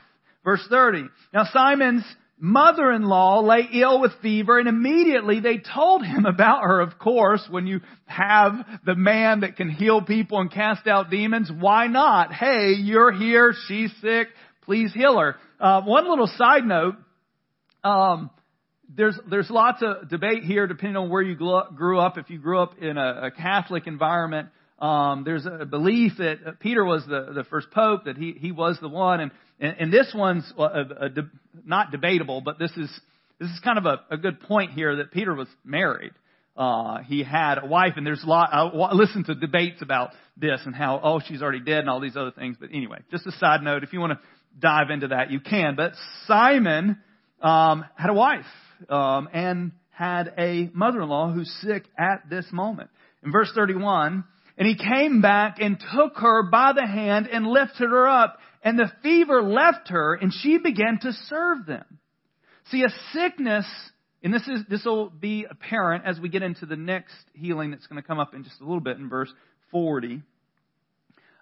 Verse 0.44 0.66
30. 0.68 1.04
Now 1.32 1.44
Simon's 1.52 2.04
mother-in-law 2.40 3.40
lay 3.40 3.68
ill 3.72 4.00
with 4.00 4.12
fever 4.22 4.58
and 4.58 4.68
immediately 4.68 5.40
they 5.40 5.58
told 5.58 6.04
him 6.04 6.24
about 6.26 6.62
her. 6.62 6.80
Of 6.80 6.98
course, 6.98 7.46
when 7.50 7.66
you 7.66 7.80
have 8.06 8.54
the 8.84 8.94
man 8.94 9.40
that 9.40 9.56
can 9.56 9.68
heal 9.68 10.02
people 10.02 10.40
and 10.40 10.50
cast 10.50 10.86
out 10.86 11.10
demons, 11.10 11.50
why 11.50 11.86
not? 11.86 12.32
Hey, 12.32 12.72
you're 12.78 13.12
here, 13.12 13.54
she's 13.68 13.92
sick, 14.00 14.28
please 14.62 14.92
heal 14.94 15.18
her. 15.18 15.36
Uh, 15.60 15.82
one 15.82 16.08
little 16.08 16.30
side 16.36 16.64
note, 16.64 16.96
um, 17.84 18.30
there's 18.96 19.18
there's 19.28 19.48
lots 19.50 19.82
of 19.82 20.08
debate 20.08 20.42
here 20.42 20.66
depending 20.66 20.96
on 20.96 21.10
where 21.10 21.22
you 21.22 21.36
grew 21.36 21.98
up. 22.00 22.18
If 22.18 22.28
you 22.28 22.38
grew 22.38 22.60
up 22.60 22.78
in 22.78 22.96
a, 22.96 23.26
a 23.26 23.30
Catholic 23.30 23.86
environment, 23.86 24.48
um, 24.80 25.24
there's 25.24 25.46
a 25.46 25.66
belief 25.66 26.12
that 26.18 26.58
Peter 26.60 26.84
was 26.84 27.04
the, 27.06 27.32
the 27.34 27.44
first 27.44 27.70
pope, 27.70 28.04
that 28.04 28.16
he, 28.16 28.32
he 28.32 28.50
was 28.50 28.78
the 28.80 28.88
one, 28.88 29.20
and, 29.20 29.30
and, 29.60 29.76
and 29.78 29.92
this 29.92 30.12
one's 30.14 30.50
a, 30.56 30.62
a, 30.62 31.06
a, 31.06 31.10
not 31.64 31.90
debatable, 31.90 32.40
but 32.40 32.58
this 32.58 32.70
is 32.76 32.90
this 33.38 33.48
is 33.48 33.60
kind 33.60 33.78
of 33.78 33.86
a, 33.86 34.00
a 34.10 34.16
good 34.18 34.40
point 34.40 34.72
here 34.72 34.96
that 34.96 35.12
Peter 35.12 35.34
was 35.34 35.48
married. 35.64 36.12
Uh, 36.56 36.98
he 36.98 37.22
had 37.22 37.56
a 37.56 37.66
wife, 37.66 37.94
and 37.96 38.06
there's 38.06 38.22
a 38.22 38.26
lot. 38.26 38.50
I 38.52 38.92
listen 38.94 39.24
to 39.24 39.34
debates 39.34 39.80
about 39.80 40.10
this 40.36 40.60
and 40.64 40.74
how 40.74 41.00
oh 41.02 41.20
she's 41.26 41.42
already 41.42 41.60
dead 41.60 41.78
and 41.78 41.88
all 41.88 42.00
these 42.00 42.16
other 42.16 42.32
things. 42.32 42.56
But 42.60 42.70
anyway, 42.72 42.98
just 43.10 43.26
a 43.26 43.32
side 43.32 43.62
note. 43.62 43.82
If 43.82 43.92
you 43.92 44.00
want 44.00 44.12
to 44.12 44.18
dive 44.58 44.90
into 44.90 45.08
that, 45.08 45.30
you 45.30 45.40
can. 45.40 45.76
But 45.76 45.92
Simon 46.26 46.98
um, 47.40 47.84
had 47.96 48.10
a 48.10 48.14
wife 48.14 48.44
um, 48.88 49.28
and 49.32 49.72
had 49.90 50.34
a 50.38 50.70
mother-in-law 50.74 51.32
who's 51.32 51.50
sick 51.62 51.84
at 51.98 52.28
this 52.28 52.46
moment. 52.52 52.90
In 53.22 53.32
verse 53.32 53.50
31, 53.54 54.24
and 54.60 54.68
he 54.68 54.76
came 54.76 55.22
back 55.22 55.56
and 55.58 55.82
took 55.96 56.18
her 56.18 56.42
by 56.42 56.74
the 56.74 56.86
hand 56.86 57.26
and 57.26 57.46
lifted 57.46 57.88
her 57.88 58.06
up, 58.06 58.36
and 58.62 58.78
the 58.78 58.92
fever 59.02 59.42
left 59.42 59.88
her, 59.88 60.14
and 60.14 60.30
she 60.34 60.58
began 60.58 60.98
to 61.00 61.14
serve 61.30 61.64
them. 61.64 61.98
See, 62.70 62.84
a 62.84 62.90
sickness, 63.14 63.64
and 64.22 64.34
this 64.34 64.46
is 64.46 64.60
this 64.68 64.84
will 64.84 65.08
be 65.08 65.46
apparent 65.50 66.04
as 66.04 66.20
we 66.20 66.28
get 66.28 66.42
into 66.42 66.66
the 66.66 66.76
next 66.76 67.14
healing 67.32 67.70
that's 67.70 67.86
going 67.86 68.02
to 68.02 68.06
come 68.06 68.18
up 68.18 68.34
in 68.34 68.44
just 68.44 68.60
a 68.60 68.64
little 68.64 68.82
bit 68.82 68.98
in 68.98 69.08
verse 69.08 69.32
40. 69.70 70.20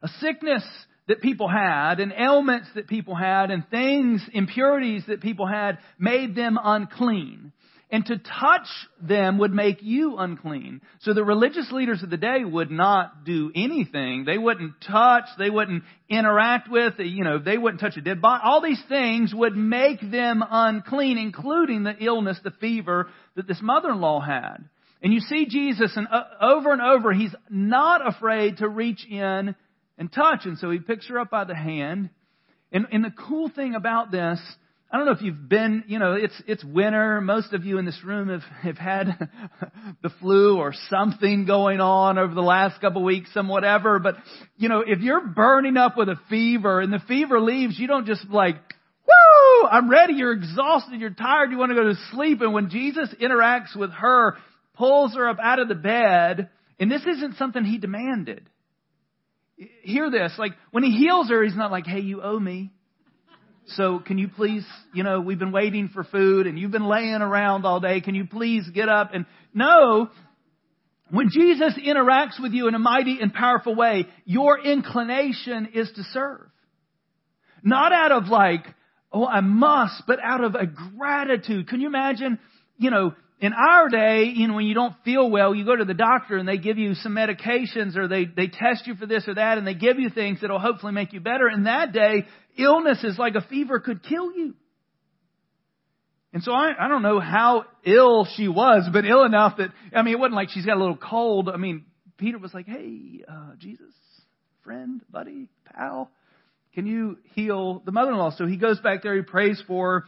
A 0.04 0.08
sickness 0.20 0.62
that 1.08 1.20
people 1.20 1.48
had, 1.48 1.98
and 1.98 2.12
ailments 2.16 2.68
that 2.76 2.86
people 2.86 3.16
had, 3.16 3.50
and 3.50 3.68
things, 3.68 4.24
impurities 4.32 5.02
that 5.08 5.20
people 5.20 5.48
had, 5.48 5.78
made 5.98 6.36
them 6.36 6.56
unclean. 6.62 7.52
And 7.90 8.04
to 8.04 8.18
touch 8.18 8.66
them 9.00 9.38
would 9.38 9.52
make 9.52 9.82
you 9.82 10.18
unclean. 10.18 10.82
So 11.00 11.14
the 11.14 11.24
religious 11.24 11.72
leaders 11.72 12.02
of 12.02 12.10
the 12.10 12.18
day 12.18 12.44
would 12.44 12.70
not 12.70 13.24
do 13.24 13.50
anything. 13.54 14.24
They 14.26 14.36
wouldn't 14.36 14.74
touch, 14.86 15.24
they 15.38 15.48
wouldn't 15.48 15.84
interact 16.06 16.70
with, 16.70 16.94
you 16.98 17.24
know, 17.24 17.38
they 17.38 17.56
wouldn't 17.56 17.80
touch 17.80 17.96
a 17.96 18.02
dead 18.02 18.20
body. 18.20 18.42
All 18.44 18.60
these 18.60 18.82
things 18.90 19.32
would 19.34 19.56
make 19.56 20.00
them 20.02 20.44
unclean, 20.48 21.16
including 21.16 21.84
the 21.84 21.96
illness, 21.98 22.38
the 22.44 22.50
fever 22.50 23.08
that 23.36 23.48
this 23.48 23.62
mother-in-law 23.62 24.20
had. 24.20 24.68
And 25.02 25.12
you 25.12 25.20
see 25.20 25.46
Jesus, 25.46 25.92
and 25.96 26.08
uh, 26.10 26.24
over 26.42 26.72
and 26.72 26.82
over, 26.82 27.14
he's 27.14 27.34
not 27.48 28.06
afraid 28.06 28.58
to 28.58 28.68
reach 28.68 29.06
in 29.08 29.54
and 29.96 30.12
touch. 30.12 30.40
And 30.44 30.58
so 30.58 30.70
he 30.70 30.78
picks 30.78 31.08
her 31.08 31.18
up 31.18 31.30
by 31.30 31.44
the 31.44 31.54
hand. 31.54 32.10
And, 32.70 32.86
and 32.92 33.02
the 33.02 33.14
cool 33.28 33.48
thing 33.48 33.74
about 33.74 34.10
this 34.10 34.40
I 34.90 34.96
don't 34.96 35.04
know 35.04 35.12
if 35.12 35.20
you've 35.20 35.48
been, 35.50 35.84
you 35.86 35.98
know, 35.98 36.14
it's, 36.14 36.34
it's 36.46 36.64
winter. 36.64 37.20
Most 37.20 37.52
of 37.52 37.66
you 37.66 37.76
in 37.76 37.84
this 37.84 37.98
room 38.02 38.28
have, 38.30 38.42
have 38.62 38.78
had 38.78 39.28
the 40.02 40.10
flu 40.20 40.56
or 40.56 40.72
something 40.88 41.44
going 41.44 41.80
on 41.80 42.16
over 42.16 42.34
the 42.34 42.40
last 42.40 42.80
couple 42.80 43.02
of 43.02 43.06
weeks, 43.06 43.32
some 43.34 43.48
whatever. 43.48 43.98
But, 43.98 44.16
you 44.56 44.70
know, 44.70 44.82
if 44.86 45.00
you're 45.00 45.26
burning 45.26 45.76
up 45.76 45.98
with 45.98 46.08
a 46.08 46.18
fever 46.30 46.80
and 46.80 46.90
the 46.90 47.02
fever 47.06 47.38
leaves, 47.38 47.78
you 47.78 47.86
don't 47.86 48.06
just 48.06 48.28
like, 48.30 48.56
woo, 49.06 49.68
I'm 49.68 49.90
ready. 49.90 50.14
You're 50.14 50.32
exhausted. 50.32 51.00
You're 51.00 51.10
tired. 51.10 51.50
You 51.50 51.58
want 51.58 51.70
to 51.70 51.76
go 51.76 51.84
to 51.84 51.94
sleep. 52.12 52.40
And 52.40 52.54
when 52.54 52.70
Jesus 52.70 53.14
interacts 53.20 53.76
with 53.76 53.92
her, 53.92 54.36
pulls 54.74 55.14
her 55.14 55.28
up 55.28 55.38
out 55.42 55.58
of 55.58 55.68
the 55.68 55.74
bed, 55.74 56.48
and 56.80 56.90
this 56.90 57.02
isn't 57.02 57.36
something 57.36 57.64
he 57.64 57.76
demanded. 57.78 58.48
Hear 59.82 60.10
this. 60.10 60.32
Like, 60.38 60.52
when 60.70 60.84
he 60.84 60.92
heals 60.92 61.28
her, 61.28 61.42
he's 61.42 61.56
not 61.56 61.72
like, 61.72 61.86
hey, 61.86 62.00
you 62.00 62.22
owe 62.22 62.38
me. 62.38 62.70
So 63.76 63.98
can 63.98 64.18
you 64.18 64.28
please, 64.28 64.64
you 64.94 65.02
know, 65.02 65.20
we've 65.20 65.38
been 65.38 65.52
waiting 65.52 65.88
for 65.88 66.04
food 66.04 66.46
and 66.46 66.58
you've 66.58 66.70
been 66.70 66.88
laying 66.88 67.20
around 67.20 67.66
all 67.66 67.80
day. 67.80 68.00
Can 68.00 68.14
you 68.14 68.26
please 68.26 68.68
get 68.72 68.88
up? 68.88 69.10
And 69.12 69.26
no, 69.52 70.08
when 71.10 71.28
Jesus 71.30 71.74
interacts 71.78 72.40
with 72.40 72.52
you 72.52 72.68
in 72.68 72.74
a 72.74 72.78
mighty 72.78 73.18
and 73.20 73.32
powerful 73.32 73.74
way, 73.74 74.06
your 74.24 74.58
inclination 74.58 75.70
is 75.74 75.90
to 75.96 76.02
serve. 76.12 76.48
Not 77.62 77.92
out 77.92 78.12
of 78.12 78.28
like, 78.28 78.64
oh, 79.12 79.26
I 79.26 79.40
must, 79.40 80.02
but 80.06 80.18
out 80.22 80.42
of 80.42 80.54
a 80.54 80.66
gratitude. 80.66 81.68
Can 81.68 81.80
you 81.80 81.88
imagine, 81.88 82.38
you 82.78 82.90
know, 82.90 83.14
in 83.40 83.52
our 83.52 83.88
day, 83.88 84.32
you 84.34 84.48
know, 84.48 84.54
when 84.54 84.66
you 84.66 84.74
don't 84.74 84.94
feel 85.04 85.30
well, 85.30 85.54
you 85.54 85.64
go 85.64 85.76
to 85.76 85.84
the 85.84 85.94
doctor 85.94 86.36
and 86.36 86.48
they 86.48 86.58
give 86.58 86.76
you 86.76 86.94
some 86.94 87.14
medications 87.14 87.96
or 87.96 88.08
they, 88.08 88.24
they 88.24 88.48
test 88.48 88.86
you 88.86 88.96
for 88.96 89.06
this 89.06 89.28
or 89.28 89.34
that 89.34 89.58
and 89.58 89.66
they 89.66 89.74
give 89.74 89.98
you 89.98 90.10
things 90.10 90.40
that'll 90.40 90.58
hopefully 90.58 90.92
make 90.92 91.12
you 91.12 91.20
better. 91.20 91.48
In 91.48 91.64
that 91.64 91.92
day, 91.92 92.26
illnesses 92.58 93.18
like 93.18 93.34
a 93.34 93.40
fever 93.42 93.80
could 93.80 94.02
kill 94.02 94.32
you. 94.32 94.54
And 96.32 96.42
so 96.42 96.52
I, 96.52 96.72
I 96.78 96.88
don't 96.88 97.02
know 97.02 97.20
how 97.20 97.64
ill 97.84 98.26
she 98.36 98.48
was, 98.48 98.88
but 98.92 99.04
ill 99.06 99.24
enough 99.24 99.56
that, 99.58 99.70
I 99.94 100.02
mean, 100.02 100.14
it 100.14 100.18
wasn't 100.18 100.34
like 100.34 100.50
she's 100.50 100.66
got 100.66 100.76
a 100.76 100.80
little 100.80 100.96
cold. 100.96 101.48
I 101.48 101.56
mean, 101.56 101.86
Peter 102.18 102.38
was 102.38 102.52
like, 102.52 102.66
hey, 102.66 103.24
uh, 103.26 103.52
Jesus, 103.58 103.94
friend, 104.62 105.00
buddy, 105.10 105.48
pal, 105.64 106.10
can 106.74 106.86
you 106.86 107.18
heal 107.34 107.82
the 107.84 107.92
mother-in-law? 107.92 108.32
So 108.36 108.46
he 108.46 108.56
goes 108.56 108.78
back 108.80 109.02
there, 109.02 109.16
he 109.16 109.22
prays 109.22 109.62
for 109.66 110.00
her, 110.00 110.04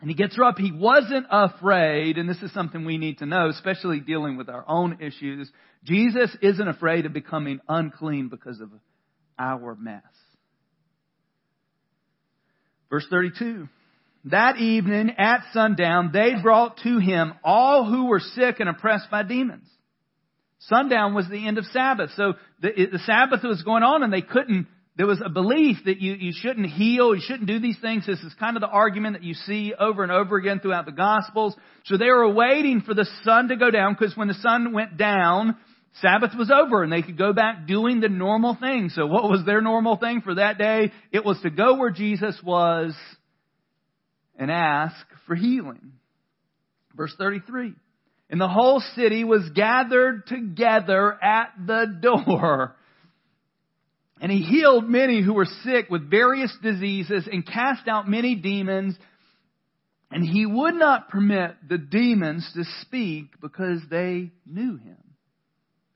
and 0.00 0.08
he 0.08 0.14
gets 0.14 0.36
her 0.36 0.44
up. 0.44 0.58
He 0.58 0.72
wasn't 0.72 1.26
afraid, 1.30 2.18
and 2.18 2.28
this 2.28 2.40
is 2.40 2.52
something 2.54 2.84
we 2.84 2.98
need 2.98 3.18
to 3.18 3.26
know, 3.26 3.48
especially 3.48 4.00
dealing 4.00 4.36
with 4.36 4.48
our 4.48 4.64
own 4.66 4.98
issues. 5.00 5.50
Jesus 5.84 6.34
isn't 6.40 6.68
afraid 6.68 7.04
of 7.04 7.12
becoming 7.12 7.60
unclean 7.68 8.28
because 8.28 8.60
of 8.60 8.70
our 9.38 9.74
mess. 9.74 10.02
Verse 12.90 13.06
32. 13.10 13.68
That 14.24 14.56
evening 14.56 15.10
at 15.16 15.44
sundown, 15.52 16.10
they 16.12 16.34
brought 16.42 16.78
to 16.78 16.98
him 16.98 17.34
all 17.44 17.84
who 17.84 18.06
were 18.06 18.20
sick 18.20 18.60
and 18.60 18.68
oppressed 18.68 19.10
by 19.10 19.22
demons. 19.22 19.68
Sundown 20.60 21.14
was 21.14 21.28
the 21.28 21.46
end 21.46 21.56
of 21.58 21.64
Sabbath. 21.66 22.10
So 22.16 22.34
the, 22.60 22.88
the 22.92 22.98
Sabbath 23.00 23.42
was 23.44 23.62
going 23.62 23.84
on 23.84 24.02
and 24.02 24.12
they 24.12 24.22
couldn't 24.22 24.66
there 24.98 25.06
was 25.06 25.22
a 25.24 25.30
belief 25.30 25.76
that 25.84 26.00
you, 26.00 26.14
you 26.14 26.32
shouldn't 26.34 26.66
heal, 26.66 27.14
you 27.14 27.22
shouldn't 27.24 27.46
do 27.46 27.60
these 27.60 27.78
things. 27.80 28.04
This 28.04 28.18
is 28.18 28.34
kind 28.34 28.56
of 28.56 28.62
the 28.62 28.68
argument 28.68 29.14
that 29.14 29.22
you 29.22 29.34
see 29.34 29.72
over 29.78 30.02
and 30.02 30.10
over 30.10 30.36
again 30.36 30.58
throughout 30.58 30.86
the 30.86 30.92
Gospels. 30.92 31.54
So 31.84 31.96
they 31.96 32.08
were 32.08 32.28
waiting 32.28 32.80
for 32.80 32.94
the 32.94 33.06
sun 33.22 33.46
to 33.48 33.56
go 33.56 33.70
down 33.70 33.94
because 33.94 34.16
when 34.16 34.26
the 34.26 34.34
sun 34.34 34.72
went 34.72 34.96
down, 34.96 35.56
Sabbath 36.00 36.30
was 36.36 36.50
over 36.50 36.82
and 36.82 36.92
they 36.92 37.02
could 37.02 37.18
go 37.18 37.32
back 37.32 37.66
doing 37.66 38.00
the 38.00 38.08
normal 38.08 38.56
thing. 38.60 38.90
So 38.90 39.06
what 39.06 39.24
was 39.24 39.44
their 39.44 39.60
normal 39.60 39.96
thing 39.96 40.20
for 40.20 40.34
that 40.34 40.58
day? 40.58 40.92
It 41.12 41.24
was 41.24 41.40
to 41.42 41.50
go 41.50 41.76
where 41.76 41.90
Jesus 41.90 42.38
was 42.44 42.94
and 44.36 44.50
ask 44.50 44.96
for 45.26 45.34
healing. 45.34 45.92
Verse 46.94 47.14
33. 47.18 47.74
And 48.30 48.40
the 48.40 48.48
whole 48.48 48.80
city 48.94 49.24
was 49.24 49.48
gathered 49.54 50.26
together 50.26 51.16
at 51.22 51.52
the 51.66 51.86
door. 52.00 52.76
And 54.20 54.30
he 54.30 54.42
healed 54.42 54.88
many 54.88 55.22
who 55.22 55.34
were 55.34 55.46
sick 55.64 55.88
with 55.88 56.10
various 56.10 56.54
diseases 56.62 57.28
and 57.30 57.46
cast 57.46 57.88
out 57.88 58.08
many 58.08 58.34
demons. 58.34 58.96
And 60.10 60.24
he 60.24 60.44
would 60.44 60.74
not 60.74 61.08
permit 61.08 61.56
the 61.68 61.78
demons 61.78 62.48
to 62.54 62.64
speak 62.82 63.40
because 63.40 63.80
they 63.90 64.30
knew 64.46 64.76
him. 64.76 64.96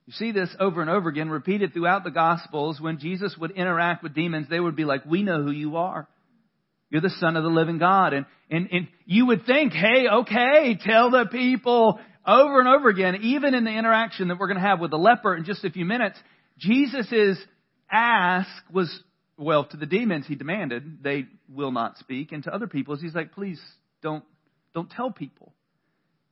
You 0.06 0.12
see 0.14 0.32
this 0.32 0.50
over 0.58 0.80
and 0.80 0.90
over 0.90 1.08
again, 1.08 1.30
repeated 1.30 1.72
throughout 1.72 2.04
the 2.04 2.10
Gospels. 2.10 2.80
When 2.80 2.98
Jesus 2.98 3.36
would 3.38 3.52
interact 3.52 4.02
with 4.02 4.14
demons, 4.14 4.48
they 4.50 4.58
would 4.58 4.76
be 4.76 4.84
like, 4.84 5.04
We 5.06 5.22
know 5.22 5.42
who 5.42 5.52
you 5.52 5.76
are. 5.76 6.08
You're 6.92 7.00
the 7.00 7.10
Son 7.20 7.36
of 7.36 7.42
the 7.42 7.48
living 7.48 7.78
God. 7.78 8.12
And, 8.12 8.26
and, 8.50 8.68
and 8.70 8.88
you 9.06 9.26
would 9.26 9.46
think, 9.46 9.72
hey, 9.72 10.06
okay, 10.12 10.78
tell 10.78 11.10
the 11.10 11.24
people 11.24 11.98
over 12.26 12.60
and 12.60 12.68
over 12.68 12.90
again, 12.90 13.20
even 13.22 13.54
in 13.54 13.64
the 13.64 13.70
interaction 13.70 14.28
that 14.28 14.38
we're 14.38 14.46
going 14.46 14.60
to 14.60 14.66
have 14.66 14.78
with 14.78 14.90
the 14.90 14.98
leper 14.98 15.34
in 15.34 15.44
just 15.44 15.64
a 15.64 15.70
few 15.70 15.86
minutes, 15.86 16.18
Jesus 16.58 17.08
ask 17.90 18.50
was, 18.70 18.94
well, 19.38 19.64
to 19.64 19.78
the 19.78 19.86
demons 19.86 20.26
he 20.26 20.34
demanded, 20.34 21.02
they 21.02 21.24
will 21.48 21.72
not 21.72 21.96
speak. 21.96 22.30
And 22.30 22.44
to 22.44 22.54
other 22.54 22.66
people, 22.66 22.94
he's 22.96 23.14
like, 23.14 23.32
please 23.32 23.60
don't, 24.02 24.22
don't 24.74 24.90
tell 24.90 25.10
people. 25.10 25.54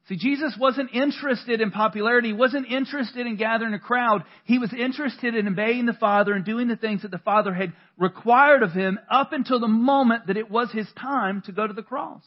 See, 0.09 0.16
Jesus 0.16 0.57
wasn't 0.59 0.92
interested 0.92 1.61
in 1.61 1.71
popularity. 1.71 2.33
Wasn't 2.33 2.66
interested 2.66 3.26
in 3.26 3.37
gathering 3.37 3.75
a 3.75 3.78
crowd. 3.78 4.25
He 4.45 4.59
was 4.59 4.73
interested 4.73 5.35
in 5.37 5.47
obeying 5.47 5.87
the 5.87 5.92
Father 5.92 6.33
and 6.33 6.45
doing 6.45 6.69
the 6.69 6.76
things 6.76 7.02
that 7.02 7.11
the 7.11 7.19
Father 7.19 7.54
had 7.54 7.73
required 7.97 8.62
of 8.62 8.73
him 8.73 8.99
up 9.11 9.33
until 9.33 9.61
the 9.61 9.69
moment 9.69 10.26
that 10.26 10.37
it 10.37 10.50
was 10.50 10.73
his 10.73 10.88
time 11.00 11.42
to 11.47 11.52
go 11.52 11.66
to 11.66 11.73
the 11.73 11.83
cross. 11.83 12.23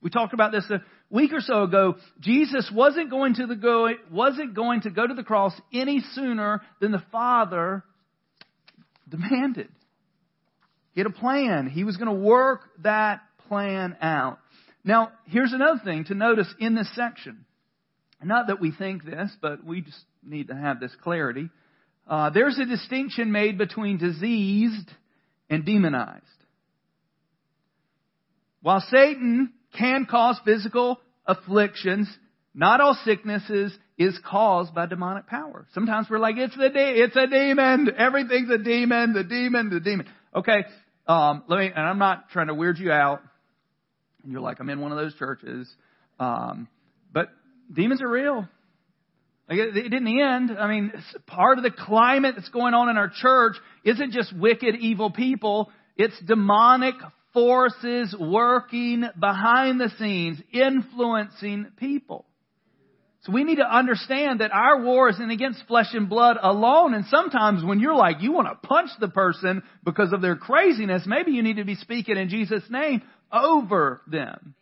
We 0.00 0.10
talked 0.10 0.32
about 0.32 0.52
this 0.52 0.70
a 0.70 0.80
week 1.10 1.32
or 1.32 1.40
so 1.40 1.64
ago. 1.64 1.96
Jesus 2.20 2.70
wasn't 2.72 3.10
going 3.10 3.34
to 3.34 3.46
the 3.46 3.56
go, 3.56 3.88
wasn't 4.12 4.54
going 4.54 4.82
to 4.82 4.90
go 4.90 5.06
to 5.06 5.14
the 5.14 5.24
cross 5.24 5.52
any 5.72 6.04
sooner 6.12 6.62
than 6.80 6.92
the 6.92 7.02
Father 7.10 7.82
demanded. 9.08 9.68
He 10.92 11.00
had 11.00 11.10
a 11.10 11.14
plan. 11.14 11.68
He 11.68 11.84
was 11.84 11.96
going 11.96 12.14
to 12.14 12.24
work 12.24 12.60
that 12.82 13.22
plan 13.48 13.96
out. 14.00 14.38
Now, 14.88 15.12
here's 15.26 15.52
another 15.52 15.82
thing 15.84 16.04
to 16.04 16.14
notice 16.14 16.46
in 16.58 16.74
this 16.74 16.88
section. 16.94 17.44
Not 18.24 18.46
that 18.46 18.58
we 18.58 18.72
think 18.72 19.04
this, 19.04 19.30
but 19.42 19.62
we 19.62 19.82
just 19.82 20.02
need 20.26 20.48
to 20.48 20.56
have 20.56 20.80
this 20.80 20.96
clarity. 21.04 21.50
Uh, 22.06 22.30
there's 22.30 22.58
a 22.58 22.64
distinction 22.64 23.30
made 23.30 23.58
between 23.58 23.98
diseased 23.98 24.90
and 25.50 25.66
demonized. 25.66 26.24
While 28.62 28.82
Satan 28.90 29.52
can 29.76 30.06
cause 30.06 30.40
physical 30.46 30.98
afflictions, 31.26 32.08
not 32.54 32.80
all 32.80 32.96
sicknesses 33.04 33.76
is 33.98 34.18
caused 34.24 34.74
by 34.74 34.86
demonic 34.86 35.26
power. 35.26 35.66
Sometimes 35.74 36.06
we're 36.08 36.18
like, 36.18 36.38
it's 36.38 36.56
the 36.56 36.70
de- 36.70 37.02
it's 37.02 37.14
a 37.14 37.26
demon. 37.26 37.90
Everything's 37.94 38.48
a 38.48 38.56
demon. 38.56 39.12
The 39.12 39.24
demon. 39.24 39.68
The 39.68 39.80
demon. 39.80 40.06
Okay. 40.34 40.64
Um, 41.06 41.42
let 41.46 41.58
me. 41.58 41.66
And 41.66 41.86
I'm 41.86 41.98
not 41.98 42.30
trying 42.30 42.46
to 42.46 42.54
weird 42.54 42.78
you 42.78 42.90
out. 42.90 43.20
You're 44.28 44.40
like, 44.40 44.60
I'm 44.60 44.68
in 44.68 44.80
one 44.80 44.92
of 44.92 44.98
those 44.98 45.14
churches. 45.14 45.68
Um, 46.20 46.68
but 47.12 47.30
demons 47.72 48.02
are 48.02 48.08
real. 48.08 48.46
Like 49.48 49.58
it, 49.58 49.76
it 49.76 49.88
didn't 49.88 50.20
end. 50.20 50.50
I 50.58 50.68
mean, 50.68 50.92
part 51.26 51.58
of 51.58 51.64
the 51.64 51.70
climate 51.70 52.34
that's 52.36 52.50
going 52.50 52.74
on 52.74 52.90
in 52.90 52.98
our 52.98 53.10
church 53.14 53.56
isn't 53.84 54.12
just 54.12 54.36
wicked, 54.36 54.76
evil 54.76 55.10
people. 55.10 55.70
It's 55.96 56.18
demonic 56.26 56.94
forces 57.32 58.14
working 58.18 59.04
behind 59.18 59.80
the 59.80 59.90
scenes, 59.98 60.40
influencing 60.52 61.68
people. 61.78 62.26
So 63.22 63.32
we 63.32 63.44
need 63.44 63.56
to 63.56 63.76
understand 63.76 64.40
that 64.40 64.52
our 64.52 64.82
war 64.82 65.08
isn't 65.08 65.30
against 65.30 65.66
flesh 65.66 65.88
and 65.92 66.08
blood 66.08 66.36
alone. 66.40 66.94
And 66.94 67.04
sometimes 67.06 67.64
when 67.64 67.80
you're 67.80 67.94
like, 67.94 68.16
you 68.20 68.32
want 68.32 68.48
to 68.48 68.68
punch 68.68 68.90
the 69.00 69.08
person 69.08 69.62
because 69.84 70.12
of 70.12 70.20
their 70.20 70.36
craziness, 70.36 71.02
maybe 71.06 71.32
you 71.32 71.42
need 71.42 71.56
to 71.56 71.64
be 71.64 71.74
speaking 71.74 72.16
in 72.16 72.28
Jesus' 72.28 72.62
name 72.70 73.02
over 73.32 74.02
them. 74.06 74.54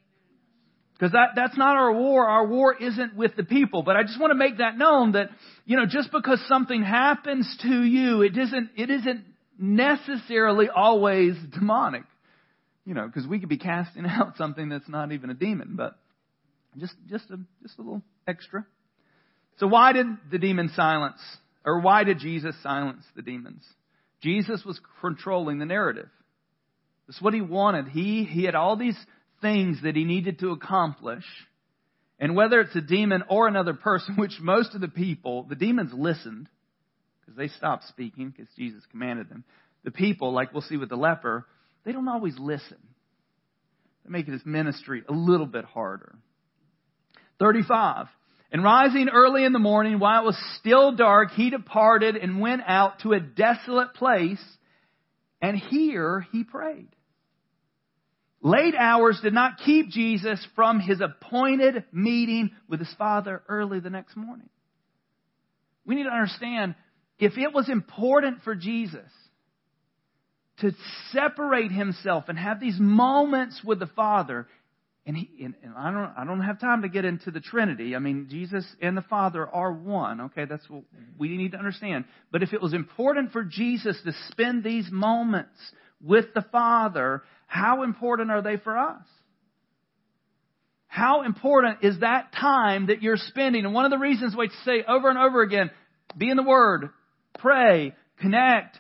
Because 0.94 1.12
that, 1.12 1.30
that's 1.36 1.58
not 1.58 1.76
our 1.76 1.92
war. 1.92 2.26
Our 2.26 2.46
war 2.46 2.74
isn't 2.74 3.14
with 3.16 3.36
the 3.36 3.44
people. 3.44 3.82
But 3.82 3.96
I 3.96 4.02
just 4.02 4.18
want 4.18 4.30
to 4.30 4.34
make 4.36 4.58
that 4.58 4.78
known 4.78 5.12
that, 5.12 5.28
you 5.66 5.76
know, 5.76 5.84
just 5.86 6.10
because 6.10 6.42
something 6.48 6.82
happens 6.82 7.54
to 7.62 7.82
you, 7.82 8.22
it 8.22 8.36
isn't, 8.36 8.70
it 8.76 8.88
isn't 8.90 9.24
necessarily 9.58 10.68
always 10.74 11.34
demonic. 11.52 12.04
You 12.86 12.94
know, 12.94 13.06
because 13.06 13.26
we 13.26 13.40
could 13.40 13.48
be 13.48 13.58
casting 13.58 14.06
out 14.06 14.36
something 14.38 14.68
that's 14.68 14.88
not 14.88 15.12
even 15.12 15.28
a 15.28 15.34
demon. 15.34 15.74
But 15.76 15.98
Just, 16.78 16.94
just 17.10 17.30
a, 17.30 17.38
just 17.62 17.78
a 17.78 17.82
little 17.82 18.02
extra. 18.26 18.64
So 19.58 19.66
why 19.66 19.92
did 19.92 20.06
the 20.30 20.38
demon 20.38 20.70
silence, 20.74 21.20
or 21.64 21.80
why 21.80 22.04
did 22.04 22.18
Jesus 22.18 22.54
silence 22.62 23.04
the 23.14 23.22
demons? 23.22 23.64
Jesus 24.22 24.62
was 24.64 24.78
controlling 25.00 25.58
the 25.58 25.64
narrative. 25.64 26.08
That's 27.06 27.20
what 27.20 27.34
he 27.34 27.40
wanted. 27.40 27.88
He, 27.88 28.24
he 28.24 28.44
had 28.44 28.54
all 28.54 28.76
these 28.76 28.98
things 29.40 29.78
that 29.82 29.96
he 29.96 30.04
needed 30.04 30.40
to 30.40 30.50
accomplish. 30.50 31.24
And 32.18 32.34
whether 32.34 32.60
it's 32.60 32.74
a 32.74 32.80
demon 32.80 33.24
or 33.28 33.46
another 33.46 33.74
person, 33.74 34.14
which 34.18 34.38
most 34.40 34.74
of 34.74 34.80
the 34.80 34.88
people, 34.88 35.44
the 35.44 35.54
demons 35.54 35.92
listened, 35.94 36.48
because 37.20 37.36
they 37.36 37.48
stopped 37.48 37.84
speaking 37.88 38.30
because 38.30 38.48
Jesus 38.56 38.82
commanded 38.90 39.28
them. 39.28 39.44
The 39.84 39.90
people, 39.90 40.32
like 40.32 40.52
we'll 40.52 40.62
see 40.62 40.76
with 40.76 40.88
the 40.88 40.96
leper, 40.96 41.46
they 41.84 41.92
don't 41.92 42.08
always 42.08 42.36
listen. 42.38 42.78
They 44.04 44.10
make 44.10 44.26
his 44.26 44.44
ministry 44.44 45.02
a 45.08 45.12
little 45.12 45.46
bit 45.46 45.64
harder. 45.64 46.14
35. 47.38 48.06
And 48.52 48.62
rising 48.62 49.08
early 49.08 49.44
in 49.44 49.52
the 49.52 49.58
morning, 49.58 49.98
while 49.98 50.22
it 50.22 50.26
was 50.26 50.56
still 50.58 50.92
dark, 50.92 51.32
he 51.32 51.50
departed 51.50 52.16
and 52.16 52.40
went 52.40 52.62
out 52.66 53.00
to 53.00 53.12
a 53.12 53.20
desolate 53.20 53.94
place, 53.94 54.42
and 55.46 55.56
here 55.56 56.26
he 56.32 56.42
prayed. 56.42 56.88
Late 58.42 58.74
hours 58.74 59.20
did 59.22 59.32
not 59.32 59.58
keep 59.64 59.90
Jesus 59.90 60.44
from 60.56 60.80
his 60.80 61.00
appointed 61.00 61.84
meeting 61.92 62.50
with 62.68 62.80
his 62.80 62.92
Father 62.98 63.42
early 63.48 63.78
the 63.78 63.88
next 63.88 64.16
morning. 64.16 64.48
We 65.84 65.94
need 65.94 66.02
to 66.02 66.10
understand 66.10 66.74
if 67.20 67.38
it 67.38 67.54
was 67.54 67.68
important 67.68 68.42
for 68.42 68.56
Jesus 68.56 69.08
to 70.58 70.72
separate 71.12 71.70
himself 71.70 72.24
and 72.26 72.36
have 72.36 72.58
these 72.58 72.80
moments 72.80 73.60
with 73.64 73.78
the 73.78 73.86
Father, 73.86 74.48
and, 75.06 75.16
he, 75.16 75.30
and, 75.44 75.54
and, 75.62 75.72
I 75.76 75.92
don't 75.92 76.12
I 76.18 76.24
don't 76.24 76.40
have 76.40 76.58
time 76.58 76.82
to 76.82 76.88
get 76.88 77.04
into 77.04 77.30
the 77.30 77.38
Trinity. 77.38 77.94
I 77.94 78.00
mean, 78.00 78.26
Jesus 78.28 78.66
and 78.82 78.96
the 78.96 79.02
Father 79.02 79.46
are 79.46 79.72
one. 79.72 80.20
Okay, 80.22 80.46
that's 80.46 80.68
what 80.68 80.82
we 81.16 81.36
need 81.36 81.52
to 81.52 81.58
understand. 81.58 82.06
But 82.32 82.42
if 82.42 82.52
it 82.52 82.60
was 82.60 82.74
important 82.74 83.30
for 83.30 83.44
Jesus 83.44 83.96
to 84.04 84.12
spend 84.32 84.64
these 84.64 84.88
moments 84.90 85.56
with 86.02 86.26
the 86.34 86.44
Father, 86.50 87.22
how 87.46 87.84
important 87.84 88.32
are 88.32 88.42
they 88.42 88.56
for 88.56 88.76
us? 88.76 89.04
How 90.88 91.22
important 91.22 91.78
is 91.82 92.00
that 92.00 92.32
time 92.32 92.86
that 92.86 93.00
you're 93.00 93.16
spending? 93.16 93.64
And 93.64 93.74
one 93.74 93.84
of 93.84 93.92
the 93.92 93.98
reasons 93.98 94.34
we 94.36 94.50
say 94.64 94.82
over 94.88 95.08
and 95.08 95.18
over 95.18 95.42
again, 95.42 95.70
be 96.16 96.30
in 96.30 96.36
the 96.36 96.42
Word, 96.42 96.90
pray, 97.38 97.94
connect, 98.18 98.78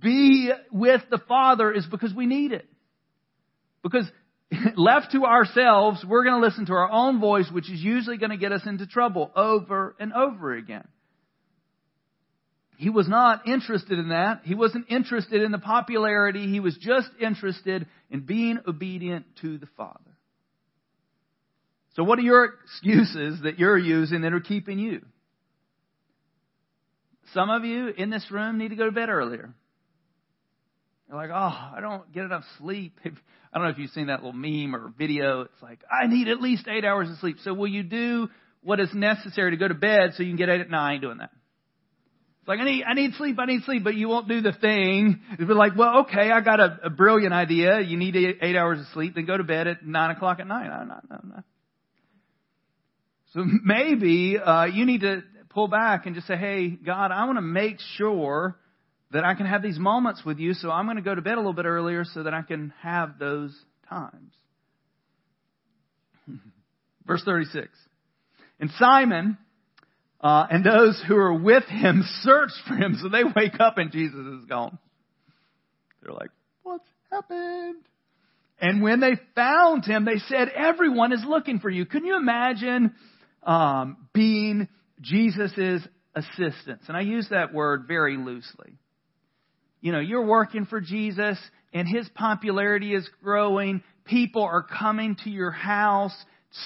be 0.00 0.50
with 0.70 1.02
the 1.10 1.20
Father 1.28 1.70
is 1.70 1.84
because 1.86 2.14
we 2.14 2.24
need 2.24 2.52
it. 2.52 2.66
Because 3.82 4.10
left 4.76 5.12
to 5.12 5.24
ourselves, 5.24 6.04
we're 6.06 6.24
going 6.24 6.40
to 6.40 6.46
listen 6.46 6.66
to 6.66 6.72
our 6.72 6.90
own 6.90 7.20
voice, 7.20 7.48
which 7.50 7.70
is 7.70 7.80
usually 7.80 8.18
going 8.18 8.30
to 8.30 8.36
get 8.36 8.52
us 8.52 8.62
into 8.66 8.86
trouble 8.86 9.30
over 9.34 9.94
and 9.98 10.12
over 10.12 10.54
again. 10.54 10.86
He 12.76 12.90
was 12.90 13.08
not 13.08 13.46
interested 13.46 13.98
in 13.98 14.08
that. 14.08 14.40
He 14.44 14.54
wasn't 14.54 14.86
interested 14.90 15.42
in 15.42 15.52
the 15.52 15.58
popularity. 15.58 16.48
He 16.50 16.58
was 16.58 16.76
just 16.76 17.08
interested 17.20 17.86
in 18.10 18.26
being 18.26 18.58
obedient 18.66 19.24
to 19.40 19.58
the 19.58 19.68
Father. 19.76 19.98
So 21.94 22.02
what 22.02 22.18
are 22.18 22.22
your 22.22 22.54
excuses 22.64 23.42
that 23.42 23.58
you're 23.58 23.78
using 23.78 24.22
that 24.22 24.32
are 24.32 24.40
keeping 24.40 24.78
you? 24.78 25.02
Some 27.34 27.50
of 27.50 27.64
you 27.64 27.88
in 27.88 28.10
this 28.10 28.26
room 28.30 28.58
need 28.58 28.70
to 28.70 28.76
go 28.76 28.86
to 28.86 28.92
bed 28.92 29.08
earlier. 29.08 29.54
You're 31.12 31.20
like, 31.20 31.30
oh, 31.30 31.76
I 31.76 31.80
don't 31.82 32.10
get 32.10 32.24
enough 32.24 32.44
sleep. 32.58 32.98
I 33.04 33.58
don't 33.58 33.64
know 33.64 33.70
if 33.70 33.76
you've 33.76 33.90
seen 33.90 34.06
that 34.06 34.24
little 34.24 34.32
meme 34.32 34.74
or 34.74 34.94
video. 34.96 35.42
It's 35.42 35.62
like, 35.62 35.80
I 35.90 36.06
need 36.06 36.28
at 36.28 36.40
least 36.40 36.66
eight 36.68 36.86
hours 36.86 37.10
of 37.10 37.18
sleep. 37.18 37.36
So 37.44 37.52
will 37.52 37.68
you 37.68 37.82
do 37.82 38.30
what 38.62 38.80
is 38.80 38.88
necessary 38.94 39.50
to 39.50 39.58
go 39.58 39.68
to 39.68 39.74
bed 39.74 40.12
so 40.16 40.22
you 40.22 40.30
can 40.30 40.38
get 40.38 40.48
eight 40.48 40.62
at 40.62 40.70
nine 40.70 41.02
doing 41.02 41.18
that? 41.18 41.28
It's 42.40 42.48
like, 42.48 42.60
I 42.60 42.64
need, 42.64 42.84
I 42.84 42.94
need 42.94 43.12
sleep, 43.16 43.38
I 43.38 43.44
need 43.44 43.62
sleep, 43.64 43.84
but 43.84 43.94
you 43.94 44.08
won't 44.08 44.26
do 44.26 44.40
the 44.40 44.54
thing. 44.54 45.20
It'd 45.34 45.46
be 45.46 45.52
like, 45.52 45.76
well, 45.76 45.98
okay, 46.00 46.30
I 46.30 46.40
got 46.40 46.60
a, 46.60 46.78
a 46.84 46.90
brilliant 46.90 47.34
idea. 47.34 47.80
You 47.82 47.98
need 47.98 48.16
eight, 48.16 48.38
eight 48.40 48.56
hours 48.56 48.80
of 48.80 48.86
sleep, 48.94 49.14
then 49.14 49.26
go 49.26 49.36
to 49.36 49.44
bed 49.44 49.66
at 49.66 49.84
nine 49.84 50.12
o'clock 50.16 50.40
at 50.40 50.46
night. 50.46 50.68
No, 50.68 50.84
no, 50.84 51.00
no, 51.10 51.20
no. 51.22 51.42
So 53.34 53.44
maybe, 53.62 54.38
uh, 54.38 54.64
you 54.64 54.86
need 54.86 55.02
to 55.02 55.24
pull 55.50 55.68
back 55.68 56.06
and 56.06 56.14
just 56.14 56.26
say, 56.26 56.36
hey, 56.36 56.70
God, 56.70 57.10
I 57.10 57.26
want 57.26 57.36
to 57.36 57.42
make 57.42 57.80
sure 57.96 58.56
that 59.12 59.24
I 59.24 59.34
can 59.34 59.46
have 59.46 59.62
these 59.62 59.78
moments 59.78 60.22
with 60.24 60.38
you, 60.38 60.54
so 60.54 60.70
I'm 60.70 60.86
going 60.86 60.96
to 60.96 61.02
go 61.02 61.14
to 61.14 61.22
bed 61.22 61.34
a 61.34 61.36
little 61.36 61.52
bit 61.52 61.66
earlier 61.66 62.04
so 62.04 62.22
that 62.22 62.34
I 62.34 62.42
can 62.42 62.72
have 62.82 63.18
those 63.18 63.56
times. 63.88 64.32
Verse 67.06 67.22
36. 67.24 67.68
And 68.60 68.70
Simon 68.78 69.36
uh, 70.22 70.46
and 70.50 70.64
those 70.64 71.02
who 71.06 71.16
are 71.16 71.34
with 71.34 71.64
him 71.64 72.04
searched 72.20 72.60
for 72.68 72.74
him, 72.74 72.96
so 73.02 73.08
they 73.08 73.24
wake 73.24 73.58
up 73.58 73.76
and 73.78 73.90
Jesus 73.90 74.14
is 74.14 74.44
gone. 74.44 74.78
They're 76.00 76.14
like, 76.14 76.30
what's 76.62 76.88
happened? 77.10 77.82
And 78.60 78.82
when 78.82 79.00
they 79.00 79.14
found 79.34 79.84
him, 79.84 80.04
they 80.04 80.18
said, 80.28 80.48
everyone 80.50 81.12
is 81.12 81.24
looking 81.26 81.58
for 81.58 81.68
you. 81.68 81.84
Can 81.84 82.04
you 82.04 82.16
imagine 82.16 82.94
um, 83.42 84.08
being 84.12 84.68
Jesus' 85.00 85.82
assistants? 86.14 86.84
And 86.86 86.96
I 86.96 87.00
use 87.00 87.26
that 87.30 87.52
word 87.52 87.86
very 87.88 88.16
loosely 88.16 88.78
you 89.82 89.92
know, 89.92 90.00
you're 90.00 90.24
working 90.24 90.64
for 90.64 90.80
Jesus 90.80 91.38
and 91.74 91.86
his 91.86 92.08
popularity 92.14 92.94
is 92.94 93.08
growing. 93.22 93.82
People 94.04 94.42
are 94.42 94.62
coming 94.62 95.16
to 95.24 95.30
your 95.30 95.50
house 95.50 96.14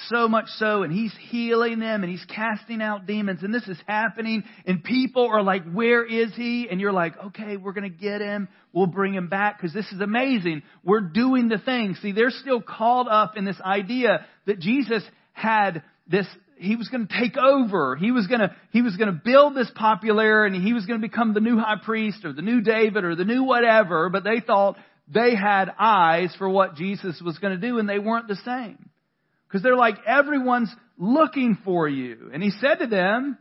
so 0.09 0.27
much 0.27 0.47
so 0.57 0.83
and 0.83 0.91
he's 0.91 1.13
healing 1.29 1.79
them 1.79 2.03
and 2.03 2.11
he's 2.11 2.25
casting 2.25 2.81
out 2.81 3.05
demons 3.05 3.41
and 3.41 3.53
this 3.53 3.67
is 3.67 3.77
happening 3.87 4.43
and 4.65 4.83
people 4.83 5.27
are 5.27 5.41
like, 5.41 5.63
where 5.71 6.05
is 6.05 6.33
he? 6.35 6.67
And 6.69 6.79
you're 6.79 6.93
like, 6.93 7.13
okay, 7.27 7.57
we're 7.57 7.73
going 7.73 7.89
to 7.89 7.97
get 7.97 8.21
him. 8.21 8.49
We'll 8.71 8.87
bring 8.87 9.13
him 9.13 9.29
back 9.29 9.57
because 9.57 9.73
this 9.73 9.89
is 9.91 9.99
amazing. 10.01 10.61
We're 10.83 11.01
doing 11.01 11.47
the 11.47 11.57
thing. 11.57 11.95
See, 12.01 12.11
they're 12.11 12.29
still 12.29 12.61
called 12.61 13.07
up 13.09 13.37
in 13.37 13.45
this 13.45 13.59
idea 13.61 14.25
that 14.45 14.59
Jesus 14.59 15.03
had 15.33 15.83
this 16.07 16.27
he 16.59 16.75
was 16.75 16.89
going 16.89 17.07
to 17.07 17.19
take 17.19 17.37
over. 17.37 17.95
He 17.95 18.11
was 18.11 18.27
going 18.27 18.41
to, 18.41 18.55
he 18.71 18.81
was 18.81 18.95
going 18.95 19.11
to 19.11 19.21
build 19.23 19.55
this 19.55 19.71
popularity 19.75 20.57
and 20.57 20.65
he 20.65 20.73
was 20.73 20.85
going 20.85 20.99
to 21.01 21.07
become 21.07 21.33
the 21.33 21.39
new 21.39 21.57
high 21.57 21.79
priest 21.83 22.25
or 22.25 22.33
the 22.33 22.41
new 22.41 22.61
David 22.61 23.03
or 23.03 23.15
the 23.15 23.25
new 23.25 23.43
whatever, 23.43 24.09
but 24.09 24.23
they 24.23 24.39
thought 24.39 24.77
they 25.07 25.35
had 25.35 25.73
eyes 25.79 26.33
for 26.37 26.49
what 26.49 26.75
Jesus 26.75 27.21
was 27.23 27.37
going 27.39 27.59
to 27.59 27.67
do 27.67 27.79
and 27.79 27.87
they 27.87 27.99
weren't 27.99 28.27
the 28.27 28.35
same. 28.43 28.89
Because 29.47 29.63
they're 29.63 29.75
like, 29.75 29.95
everyone's 30.05 30.73
looking 30.97 31.57
for 31.63 31.87
you. 31.87 32.31
And 32.33 32.43
he 32.43 32.51
said 32.51 32.75
to 32.75 32.87
them, 32.87 33.37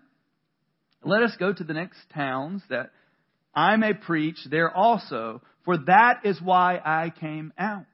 let 1.04 1.22
us 1.22 1.34
go 1.38 1.52
to 1.52 1.64
the 1.64 1.72
next 1.72 1.98
towns 2.14 2.62
that 2.70 2.90
I 3.54 3.76
may 3.76 3.94
preach 3.94 4.38
there 4.50 4.70
also, 4.70 5.40
for 5.64 5.78
that 5.78 6.20
is 6.24 6.40
why 6.40 6.80
I 6.84 7.12
came 7.18 7.52
out. 7.58 7.86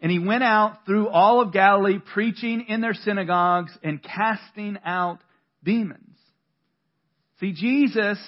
And 0.00 0.10
he 0.10 0.18
went 0.18 0.42
out 0.42 0.86
through 0.86 1.08
all 1.08 1.42
of 1.42 1.52
Galilee, 1.52 1.98
preaching 1.98 2.64
in 2.68 2.80
their 2.80 2.94
synagogues 2.94 3.72
and 3.82 4.02
casting 4.02 4.78
out 4.84 5.18
demons. 5.62 6.16
See, 7.40 7.52
Jesus 7.52 8.18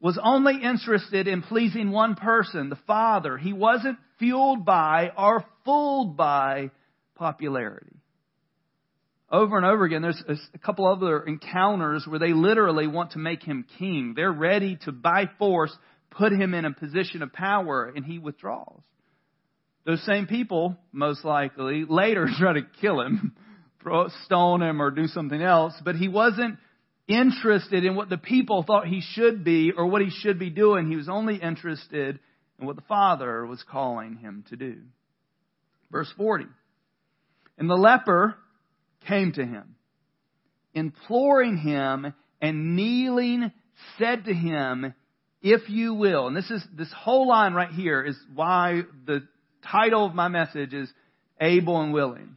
was 0.00 0.18
only 0.22 0.62
interested 0.62 1.26
in 1.26 1.42
pleasing 1.42 1.90
one 1.90 2.14
person, 2.14 2.68
the 2.68 2.78
Father. 2.86 3.38
He 3.38 3.54
wasn't 3.54 3.98
fueled 4.18 4.66
by 4.66 5.12
or 5.16 5.44
fooled 5.64 6.16
by 6.16 6.70
popularity. 7.14 7.96
Over 9.30 9.56
and 9.56 9.66
over 9.66 9.84
again, 9.84 10.02
there's 10.02 10.22
a 10.28 10.58
couple 10.58 10.86
other 10.86 11.22
encounters 11.22 12.06
where 12.06 12.18
they 12.18 12.34
literally 12.34 12.86
want 12.86 13.12
to 13.12 13.18
make 13.18 13.42
him 13.42 13.64
king. 13.78 14.12
They're 14.14 14.30
ready 14.30 14.78
to, 14.84 14.92
by 14.92 15.30
force, 15.38 15.74
put 16.10 16.32
him 16.32 16.54
in 16.54 16.66
a 16.66 16.72
position 16.72 17.22
of 17.22 17.32
power, 17.32 17.90
and 17.94 18.04
he 18.04 18.18
withdraws. 18.18 18.82
Those 19.84 20.04
same 20.04 20.26
people, 20.26 20.76
most 20.92 21.24
likely, 21.24 21.84
later 21.88 22.28
try 22.38 22.54
to 22.54 22.66
kill 22.80 23.00
him, 23.00 23.34
stone 24.24 24.62
him, 24.62 24.80
or 24.80 24.90
do 24.90 25.06
something 25.06 25.42
else, 25.42 25.74
but 25.84 25.96
he 25.96 26.08
wasn't 26.08 26.58
interested 27.06 27.84
in 27.84 27.94
what 27.94 28.08
the 28.08 28.16
people 28.16 28.62
thought 28.62 28.86
he 28.86 29.02
should 29.02 29.44
be 29.44 29.72
or 29.76 29.86
what 29.86 30.00
he 30.00 30.10
should 30.10 30.38
be 30.38 30.50
doing. 30.50 30.88
He 30.88 30.96
was 30.96 31.08
only 31.08 31.36
interested 31.36 32.18
in 32.58 32.66
what 32.66 32.76
the 32.76 32.82
Father 32.82 33.44
was 33.44 33.62
calling 33.70 34.16
him 34.16 34.44
to 34.48 34.56
do. 34.56 34.76
Verse 35.90 36.12
40. 36.16 36.46
And 37.58 37.68
the 37.68 37.74
leper 37.74 38.36
came 39.06 39.32
to 39.32 39.44
him, 39.44 39.76
imploring 40.72 41.58
him 41.58 42.14
and 42.40 42.74
kneeling 42.74 43.52
said 43.98 44.24
to 44.24 44.34
him, 44.34 44.94
if 45.42 45.68
you 45.68 45.92
will, 45.92 46.26
and 46.26 46.34
this 46.34 46.50
is, 46.50 46.64
this 46.74 46.92
whole 46.96 47.28
line 47.28 47.52
right 47.52 47.70
here 47.70 48.02
is 48.02 48.16
why 48.34 48.82
the 49.06 49.28
title 49.70 50.06
of 50.06 50.14
my 50.14 50.28
message 50.28 50.74
is 50.74 50.90
Able 51.40 51.80
and 51.80 51.92
Willing. 51.92 52.36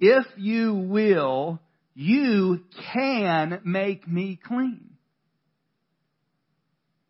If 0.00 0.26
you 0.36 0.74
will, 0.74 1.60
you 1.94 2.64
can 2.92 3.60
make 3.64 4.06
me 4.08 4.38
clean. 4.42 4.90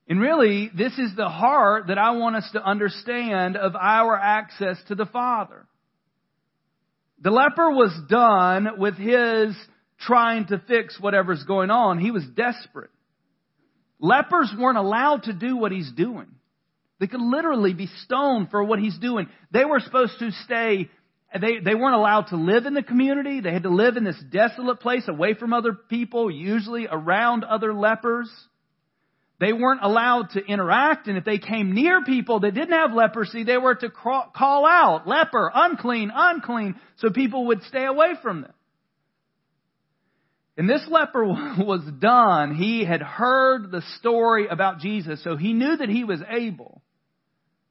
And 0.09 0.21
really, 0.21 0.71
this 0.77 0.99
is 0.99 1.17
the 1.17 1.29
heart 1.29 1.87
that 1.87 1.99
I 1.99 2.11
want 2.13 2.37
us 2.37 2.49
to 2.53 2.63
understand 2.63 3.57
of 3.57 3.75
our 3.75 4.17
access 4.17 4.77
to 4.89 4.95
the 4.95 5.07
Father. 5.07 5.67
The 7.23 7.31
leper 7.31 7.71
was 7.71 7.97
done 8.09 8.79
with 8.79 8.97
his 8.97 9.57
trying 10.01 10.47
to 10.49 10.63
fix 10.67 11.01
whatever's 11.01 11.45
going 11.45 11.71
on. 11.71 11.99
He 11.99 12.11
was 12.11 12.25
desperate. 12.27 12.91
Lepers 14.01 14.53
weren't 14.59 14.79
allowed 14.79 15.23
to 15.25 15.33
do 15.33 15.57
what 15.57 15.71
he's 15.71 15.91
doing. 15.93 16.27
They 17.01 17.07
could 17.07 17.21
literally 17.21 17.75
be 17.75 17.89
stoned 18.05 18.51
for 18.51 18.63
what 18.63 18.79
he's 18.79 18.99
doing. 18.99 19.29
They 19.51 19.65
were 19.65 19.81
supposed 19.81 20.19
to 20.21 20.31
stay, 20.45 20.89
they, 21.41 21.59
they 21.59 21.75
weren't 21.75 21.97
allowed 21.97 22.29
to 22.29 22.37
live 22.37 22.67
in 22.67 22.75
the 22.75 22.83
community. 22.83 23.41
They 23.41 23.53
had 23.53 23.65
to 23.65 23.71
live 23.71 23.97
in 23.97 24.05
this 24.05 24.23
desolate 24.31 24.81
place 24.81 25.09
away 25.09 25.35
from 25.35 25.53
other 25.53 25.73
people, 25.73 26.31
usually 26.31 26.87
around 26.91 27.45
other 27.45 27.75
lepers. 27.75 28.31
They 29.41 29.53
weren't 29.53 29.83
allowed 29.83 30.31
to 30.35 30.45
interact, 30.45 31.09
and 31.09 31.19
if 31.19 31.25
they 31.25 31.39
came 31.39 31.73
near 31.73 32.05
people 32.05 32.39
that 32.41 32.55
didn't 32.55 32.79
have 32.79 32.93
leprosy, 32.93 33.43
they 33.43 33.57
were 33.57 33.75
to 33.75 33.91
call 33.91 34.65
out, 34.65 35.09
leper, 35.09 35.51
unclean, 35.53 36.13
unclean, 36.15 36.77
so 36.99 37.11
people 37.11 37.47
would 37.47 37.65
stay 37.65 37.85
away 37.85 38.15
from 38.23 38.43
them. 38.43 38.53
And 40.57 40.69
this 40.69 40.87
leper 40.89 41.25
was 41.59 41.83
done. 41.99 42.55
He 42.55 42.85
had 42.85 43.03
heard 43.03 43.71
the 43.71 43.83
story 43.99 44.49
about 44.49 44.81
Jesus, 44.81 45.23
so 45.25 45.37
he 45.37 45.53
knew 45.53 45.77
that 45.77 45.89
he 45.89 46.05
was 46.05 46.21
able. 46.29 46.83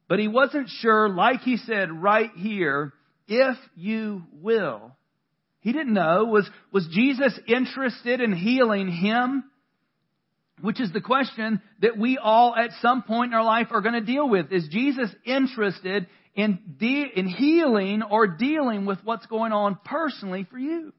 But 0.08 0.18
he 0.18 0.28
wasn't 0.28 0.68
sure, 0.68 1.08
like 1.08 1.40
he 1.40 1.56
said 1.56 1.90
right 1.90 2.30
here, 2.36 2.92
if 3.28 3.56
you 3.76 4.24
will. 4.32 4.96
He 5.60 5.72
didn't 5.72 5.94
know. 5.94 6.24
Was, 6.24 6.48
was 6.72 6.88
Jesus 6.90 7.38
interested 7.46 8.20
in 8.20 8.32
healing 8.32 8.88
him? 8.88 9.44
Which 10.60 10.80
is 10.80 10.92
the 10.92 11.00
question 11.00 11.62
that 11.80 11.96
we 11.96 12.18
all 12.18 12.54
at 12.54 12.70
some 12.80 13.02
point 13.02 13.32
in 13.32 13.34
our 13.34 13.44
life 13.44 13.68
are 13.70 13.80
going 13.80 13.94
to 13.94 14.00
deal 14.00 14.28
with. 14.28 14.52
Is 14.52 14.68
Jesus 14.70 15.08
interested 15.24 16.08
in, 16.34 16.58
de- 16.78 17.10
in 17.16 17.26
healing 17.26 18.02
or 18.02 18.26
dealing 18.26 18.86
with 18.86 18.98
what's 19.04 19.26
going 19.26 19.52
on 19.52 19.78
personally 19.84 20.46
for 20.50 20.58
you? 20.58 20.92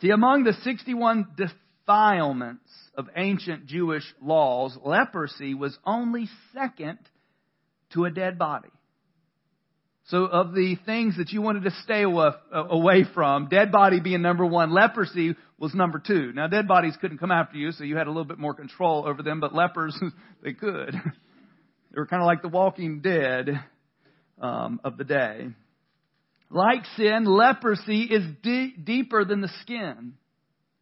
See, 0.00 0.10
among 0.10 0.44
the 0.44 0.54
61 0.64 1.28
defilements 1.36 2.70
of 2.94 3.08
ancient 3.16 3.66
Jewish 3.66 4.04
laws, 4.22 4.76
leprosy 4.82 5.54
was 5.54 5.76
only 5.84 6.28
second 6.54 6.98
to 7.92 8.06
a 8.06 8.10
dead 8.10 8.38
body. 8.38 8.70
So 10.06 10.24
of 10.24 10.54
the 10.54 10.76
things 10.86 11.18
that 11.18 11.30
you 11.30 11.42
wanted 11.42 11.64
to 11.64 11.70
stay 11.84 12.02
away 12.02 13.04
from, 13.14 13.48
dead 13.48 13.70
body 13.70 14.00
being 14.00 14.22
number 14.22 14.44
one, 14.44 14.72
leprosy 14.72 15.36
was 15.58 15.74
number 15.74 16.02
two. 16.04 16.32
Now 16.32 16.48
dead 16.48 16.66
bodies 16.66 16.96
couldn't 17.00 17.18
come 17.18 17.30
after 17.30 17.58
you, 17.58 17.70
so 17.70 17.84
you 17.84 17.96
had 17.96 18.06
a 18.06 18.10
little 18.10 18.24
bit 18.24 18.38
more 18.38 18.54
control 18.54 19.04
over 19.06 19.22
them, 19.22 19.38
but 19.38 19.54
lepers, 19.54 19.96
they 20.42 20.52
could. 20.52 20.94
They 21.92 21.98
were 21.98 22.06
kind 22.06 22.22
of 22.22 22.26
like 22.26 22.40
the 22.40 22.46
walking 22.46 23.00
dead 23.00 23.48
um, 24.40 24.80
of 24.84 24.96
the 24.96 25.02
day. 25.02 25.48
Like 26.50 26.84
sin, 26.96 27.24
leprosy 27.24 28.02
is 28.02 28.24
de- 28.42 28.74
deeper 28.82 29.24
than 29.24 29.40
the 29.40 29.50
skin. 29.62 30.14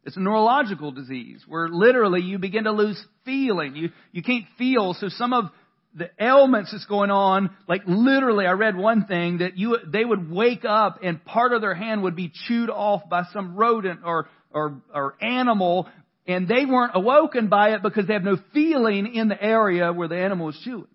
It's 0.03 0.17
a 0.17 0.19
neurological 0.19 0.91
disease 0.91 1.43
where 1.47 1.69
literally 1.69 2.21
you 2.21 2.39
begin 2.39 2.63
to 2.63 2.71
lose 2.71 3.01
feeling. 3.25 3.75
You, 3.75 3.89
you 4.11 4.23
can't 4.23 4.45
feel. 4.57 4.95
So 4.95 5.09
some 5.09 5.33
of 5.33 5.45
the 5.93 6.09
ailments 6.19 6.71
that's 6.71 6.85
going 6.85 7.11
on, 7.11 7.51
like 7.67 7.81
literally, 7.85 8.47
I 8.47 8.51
read 8.51 8.75
one 8.75 9.05
thing 9.05 9.39
that 9.39 9.57
you, 9.57 9.77
they 9.85 10.03
would 10.03 10.31
wake 10.31 10.65
up 10.65 10.99
and 11.03 11.23
part 11.23 11.53
of 11.53 11.61
their 11.61 11.75
hand 11.75 12.03
would 12.03 12.15
be 12.15 12.31
chewed 12.47 12.69
off 12.69 13.07
by 13.09 13.23
some 13.33 13.55
rodent 13.55 13.99
or, 14.03 14.27
or, 14.51 14.81
or 14.93 15.15
animal 15.21 15.87
and 16.29 16.47
they 16.47 16.65
weren't 16.65 16.91
awoken 16.93 17.47
by 17.47 17.71
it 17.71 17.81
because 17.81 18.05
they 18.05 18.13
have 18.13 18.23
no 18.23 18.37
feeling 18.53 19.15
in 19.15 19.29
the 19.29 19.41
area 19.41 19.91
where 19.91 20.07
the 20.07 20.17
animal 20.17 20.45
was 20.47 20.61
chewing. 20.63 20.87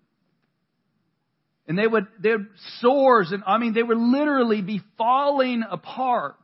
And 1.67 1.77
they 1.77 1.87
would, 1.87 2.07
their 2.19 2.47
sores 2.79 3.31
and, 3.31 3.43
I 3.45 3.57
mean, 3.57 3.73
they 3.73 3.83
would 3.83 3.97
literally 3.97 4.61
be 4.61 4.81
falling 4.97 5.63
apart. 5.69 6.35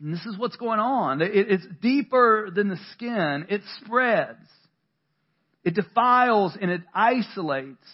And 0.00 0.12
this 0.12 0.24
is 0.26 0.36
what's 0.38 0.56
going 0.56 0.80
on. 0.80 1.22
It, 1.22 1.30
it's 1.34 1.66
deeper 1.80 2.50
than 2.50 2.68
the 2.68 2.78
skin. 2.92 3.46
It 3.48 3.60
spreads. 3.80 4.38
It 5.64 5.74
defiles 5.74 6.56
and 6.60 6.70
it 6.70 6.82
isolates. 6.94 7.86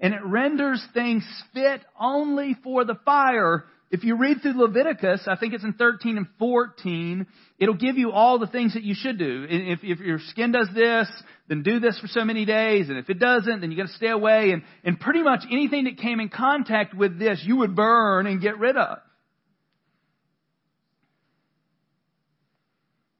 And 0.00 0.14
it 0.14 0.24
renders 0.24 0.84
things 0.94 1.24
fit 1.52 1.80
only 1.98 2.56
for 2.64 2.84
the 2.84 2.98
fire. 3.04 3.66
If 3.90 4.04
you 4.04 4.16
read 4.16 4.42
through 4.42 4.60
Leviticus, 4.60 5.22
I 5.26 5.36
think 5.36 5.54
it's 5.54 5.64
in 5.64 5.72
13 5.72 6.18
and 6.18 6.26
14, 6.38 7.26
it'll 7.58 7.74
give 7.74 7.96
you 7.96 8.12
all 8.12 8.38
the 8.38 8.46
things 8.46 8.74
that 8.74 8.82
you 8.82 8.94
should 8.94 9.18
do. 9.18 9.46
If, 9.48 9.80
if 9.82 10.00
your 10.00 10.18
skin 10.18 10.52
does 10.52 10.68
this, 10.74 11.08
then 11.48 11.62
do 11.62 11.80
this 11.80 11.98
for 11.98 12.06
so 12.06 12.22
many 12.22 12.44
days. 12.44 12.90
And 12.90 12.98
if 12.98 13.08
it 13.08 13.18
doesn't, 13.18 13.60
then 13.60 13.70
you 13.70 13.78
gotta 13.78 13.94
stay 13.94 14.10
away. 14.10 14.50
And, 14.50 14.62
and 14.84 15.00
pretty 15.00 15.22
much 15.22 15.40
anything 15.50 15.84
that 15.84 15.96
came 15.96 16.20
in 16.20 16.28
contact 16.28 16.94
with 16.94 17.18
this, 17.18 17.42
you 17.42 17.56
would 17.56 17.74
burn 17.74 18.26
and 18.26 18.42
get 18.42 18.58
rid 18.58 18.76
of. 18.76 18.98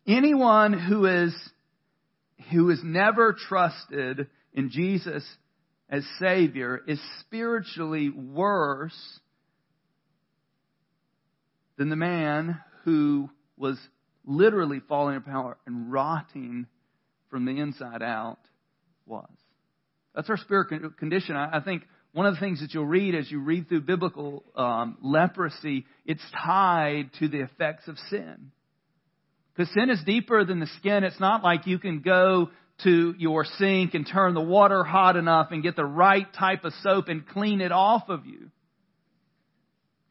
Anyone 0.07 0.75
who 0.75 1.07
is 1.07 1.35
who 2.51 2.69
has 2.69 2.81
never 2.83 3.35
trusted 3.35 4.29
in 4.55 4.71
Jesus 4.71 5.25
as 5.91 6.03
Savior 6.19 6.81
is 6.87 7.01
spiritually 7.21 8.11
worse 8.11 9.21
than 11.79 11.89
the 11.89 11.97
man 11.97 12.61
who 12.85 13.31
was 13.57 13.79
literally 14.27 14.81
falling 14.89 15.17
apart 15.17 15.59
and 15.67 15.91
rotting 15.91 16.67
from 17.31 17.47
the 17.47 17.59
inside 17.59 18.03
out 18.03 18.39
was. 19.07 19.29
That's 20.15 20.29
our 20.29 20.37
spirit 20.37 20.99
condition. 20.99 21.37
I 21.37 21.61
think 21.61 21.85
one 22.13 22.27
of 22.27 22.35
the 22.35 22.41
things 22.41 22.61
that 22.61 22.75
you'll 22.75 22.87
read 22.87 23.15
as 23.15 23.31
you 23.31 23.41
read 23.41 23.69
through 23.69 23.83
biblical 23.83 24.43
um, 24.57 24.99
leprosy, 25.01 25.87
it's 26.05 26.23
tied 26.45 27.11
to 27.21 27.29
the 27.29 27.41
effects 27.41 27.87
of 27.87 27.97
sin. 28.11 28.51
Because 29.55 29.73
sin 29.73 29.91
is 29.91 30.03
deeper 30.05 30.45
than 30.45 30.61
the 30.61 30.69
skin. 30.79 31.05
It's 31.05 31.21
not 31.21 31.43
like 31.43 31.67
you 31.67 31.79
can 31.79 32.01
go 32.01 32.51
to 32.85 33.15
your 33.19 33.45
sink 33.45 33.95
and 33.95 34.07
turn 34.07 34.35
the 34.35 34.41
water 34.41 34.85
hot 34.85 35.17
enough 35.17 35.49
and 35.51 35.63
get 35.63 35.77
the 35.77 35.85
right 35.85 36.27
type 36.33 36.65
of 36.65 36.73
soap 36.83 37.09
and 37.09 37.27
clean 37.27 37.61
it 37.61 37.73
off 37.73 38.09
of 38.09 38.27
you. 38.27 38.51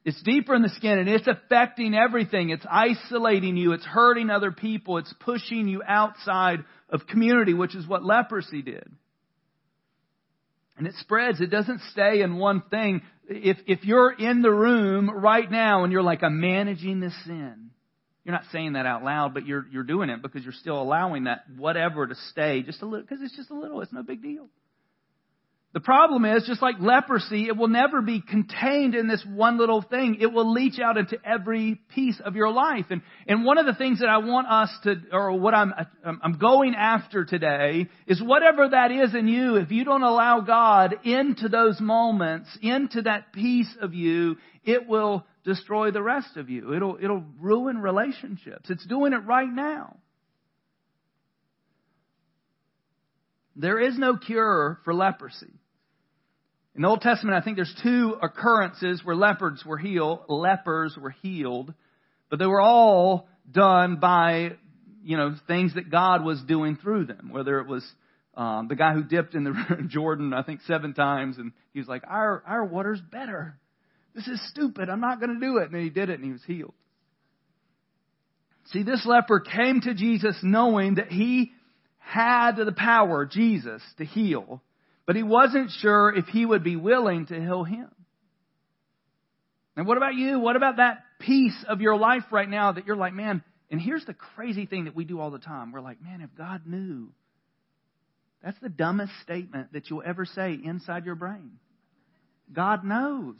It's 0.08 0.22
deeper 0.22 0.56
in 0.56 0.62
the 0.62 0.70
skin 0.70 1.00
and 1.00 1.10
it's 1.10 1.28
affecting 1.28 1.94
everything. 1.94 2.50
It's 2.50 2.66
isolating 2.66 3.58
you. 3.58 3.74
It's 3.74 3.84
hurting 3.84 4.30
other 4.30 4.54
people. 4.54 5.00
It's 5.00 5.14
pushing 5.20 5.68
you 5.68 5.84
outside 5.86 6.64
of 6.90 7.08
community, 7.08 7.54
which 7.54 7.76
is 7.76 7.86
what 7.86 8.06
leprosy 8.06 8.62
did. 8.62 8.90
And 10.78 10.88
it 10.88 10.94
spreads. 11.02 11.42
It 11.42 11.48
doesn't 11.48 11.82
stay 11.92 12.22
in 12.22 12.38
one 12.38 12.64
thing. 12.72 13.02
If, 13.28 13.58
if 13.68 13.84
you're 13.84 14.14
in 14.14 14.42
the 14.42 14.50
room 14.50 15.10
right 15.10 15.52
now 15.52 15.84
and 15.84 15.92
you're 15.92 16.02
like, 16.02 16.24
I'm 16.24 16.40
managing 16.40 17.02
this 17.02 17.14
sin, 17.26 17.72
you're 18.24 18.34
not 18.34 18.46
saying 18.54 18.74
that 18.74 18.86
out 18.86 19.04
loud, 19.04 19.34
but 19.34 19.46
you're, 19.46 19.66
you're 19.74 19.84
doing 19.84 20.10
it 20.10 20.22
because 20.22 20.42
you're 20.42 20.54
still 20.54 20.82
allowing 20.82 21.26
that 21.26 21.44
whatever 21.58 22.08
to 22.08 22.16
stay 22.32 22.64
just 22.64 22.82
a 22.82 22.86
little, 22.86 23.06
because 23.06 23.22
it's 23.22 23.36
just 23.36 23.52
a 23.52 23.60
little, 23.60 23.82
it's 23.82 23.92
no 23.92 24.04
big 24.04 24.22
deal. 24.22 24.48
The 25.78 25.82
problem 25.82 26.26
is, 26.26 26.44
just 26.48 26.60
like 26.60 26.78
leprosy, 26.80 27.46
it 27.46 27.56
will 27.56 27.68
never 27.68 28.02
be 28.02 28.20
contained 28.20 28.96
in 28.96 29.08
this 29.08 29.24
one 29.24 29.60
little 29.60 29.84
thing. 29.84 30.18
It 30.20 30.34
will 30.34 30.52
leach 30.52 30.80
out 30.80 30.98
into 30.98 31.20
every 31.24 31.80
piece 31.94 32.20
of 32.26 32.36
your 32.36 32.50
life. 32.50 32.86
And, 32.90 33.04
and 33.28 33.46
one 33.46 33.60
of 33.60 33.68
the 33.68 33.76
things 33.76 34.00
that 34.00 34.10
I 34.10 34.18
want 34.18 34.48
us 34.48 34.72
to, 34.86 34.96
or 35.12 35.34
what 35.40 35.54
I'm, 35.54 35.76
I'm 36.04 36.40
going 36.40 36.74
after 36.74 37.26
today 37.26 37.90
is 38.08 38.20
whatever 38.20 38.70
that 38.70 38.92
is 38.92 39.14
in 39.14 39.28
you, 39.28 39.58
if 39.58 39.70
you 39.70 39.86
don't 39.86 40.02
allow 40.02 40.40
God 40.40 40.96
into 41.04 41.48
those 41.48 41.80
moments, 41.80 42.50
into 42.64 43.04
that 43.04 43.32
piece 43.32 43.70
of 43.80 43.94
you, 43.94 44.38
it 44.64 44.88
will 44.88 45.28
destroy 45.46 45.92
the 45.92 46.02
rest 46.02 46.38
of 46.38 46.50
you. 46.50 46.74
It'll, 46.74 46.98
it'll 47.00 47.24
ruin 47.40 47.78
relationships. 47.78 48.72
It's 48.72 48.88
doing 48.88 49.14
it 49.14 49.28
right 49.28 49.48
now. 49.48 49.98
There 53.56 53.80
is 53.80 53.96
no 53.96 54.18
cure 54.18 54.80
for 54.84 54.92
leprosy. 54.96 55.54
In 56.78 56.84
the 56.84 56.90
Old 56.90 57.02
Testament, 57.02 57.36
I 57.36 57.42
think 57.42 57.56
there's 57.56 57.76
two 57.82 58.16
occurrences 58.22 59.02
where 59.04 59.16
lepers 59.16 59.64
were 59.66 59.80
healed, 59.80 60.20
lepers 60.30 60.96
were 60.96 61.10
healed, 61.10 61.74
but 62.30 62.38
they 62.38 62.46
were 62.46 62.62
all 62.62 63.28
done 63.52 63.96
by, 63.96 64.52
you 65.04 65.18
know, 65.18 65.36
things 65.48 65.74
that 65.74 65.90
God 65.90 66.24
was 66.24 66.40
doing 66.44 66.78
through 66.78 67.06
them. 67.06 67.30
Whether 67.32 67.60
it 67.60 67.68
was 67.68 67.84
um, 68.36 68.68
the 68.68 68.76
guy 68.76 68.94
who 68.94 69.04
dipped 69.04 69.34
in 69.34 69.44
the 69.44 69.56
Jordan, 69.88 70.34
I 70.36 70.44
think 70.44 70.62
seven 70.68 70.94
times, 70.94 71.40
and 71.40 71.52
he 71.74 71.80
was 71.80 71.88
like, 71.88 72.04
"Our 72.08 72.44
our 72.46 72.64
water's 72.64 73.02
better." 73.02 73.58
This 74.14 74.28
is 74.28 74.50
stupid. 74.50 74.88
I'm 74.88 75.02
not 75.02 75.20
going 75.20 75.34
to 75.34 75.40
do 75.40 75.58
it. 75.58 75.66
And 75.66 75.74
then 75.74 75.82
he 75.82 75.90
did 75.90 76.10
it 76.10 76.20
and 76.20 76.26
he 76.26 76.32
was 76.32 76.44
healed. 76.46 76.74
See, 78.72 78.84
this 78.84 79.06
leper 79.06 79.40
came 79.40 79.82
to 79.82 79.94
Jesus 79.94 80.36
knowing 80.44 80.96
that 80.96 81.12
he 81.12 81.54
had 81.98 82.56
the 82.56 82.72
power, 82.72 83.26
Jesus, 83.26 83.82
to 83.98 84.06
heal, 84.06 84.62
but 85.08 85.16
he 85.16 85.24
wasn't 85.24 85.72
sure 85.80 86.14
if 86.16 86.26
he 86.26 86.46
would 86.46 86.64
be 86.64 86.76
willing 86.76 87.26
to 87.28 87.34
heal 87.34 87.64
him. 87.64 87.90
And 89.76 89.88
what 89.88 89.98
about 89.98 90.14
you? 90.16 90.40
What 90.40 90.56
about 90.56 90.78
that 90.78 91.00
piece 91.20 91.66
of 91.68 91.82
your 91.82 91.96
life 91.96 92.24
right 92.30 92.50
now 92.50 92.74
that 92.74 92.86
you're 92.86 92.96
like, 92.96 93.14
man, 93.14 93.42
and 93.72 93.82
here's 93.82 94.06
the 94.06 94.14
crazy 94.14 94.66
thing 94.66 94.86
that 94.86 94.96
we 94.96 95.06
do 95.06 95.20
all 95.20 95.32
the 95.32 95.40
time. 95.40 95.72
We're 95.72 95.82
like, 95.82 96.02
man, 96.02 96.22
if 96.22 96.30
God 96.38 96.64
knew. 96.66 97.10
That's 98.44 98.60
the 98.62 98.70
dumbest 98.70 99.14
statement 99.24 99.74
that 99.74 99.90
you'll 99.90 100.04
ever 100.06 100.26
say 100.26 100.58
inside 100.62 101.06
your 101.06 101.16
brain. 101.16 101.54
God 102.54 102.84
knows. 102.84 103.36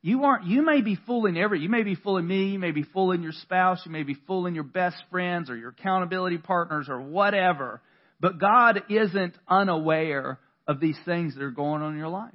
You 0.00 0.24
aren't, 0.24 0.46
you 0.46 0.64
may 0.64 0.80
be 0.80 0.98
fooling 1.06 1.36
every, 1.36 1.60
you 1.60 1.68
may 1.68 1.84
be 1.84 1.94
fooling 1.94 2.26
me, 2.26 2.46
you 2.46 2.58
may 2.58 2.72
be 2.72 2.82
fooling 2.82 3.22
your 3.22 3.32
spouse, 3.32 3.82
you 3.86 3.92
may 3.92 4.02
be 4.02 4.16
fooling 4.26 4.54
your 4.54 4.64
best 4.64 4.96
friends 5.10 5.48
or 5.48 5.56
your 5.56 5.70
accountability 5.70 6.38
partners 6.38 6.88
or 6.88 7.00
whatever. 7.00 7.80
But 8.22 8.38
God 8.38 8.84
isn't 8.88 9.34
unaware 9.48 10.38
of 10.68 10.78
these 10.78 10.96
things 11.04 11.34
that 11.34 11.42
are 11.42 11.50
going 11.50 11.82
on 11.82 11.92
in 11.92 11.98
your 11.98 12.08
life. 12.08 12.32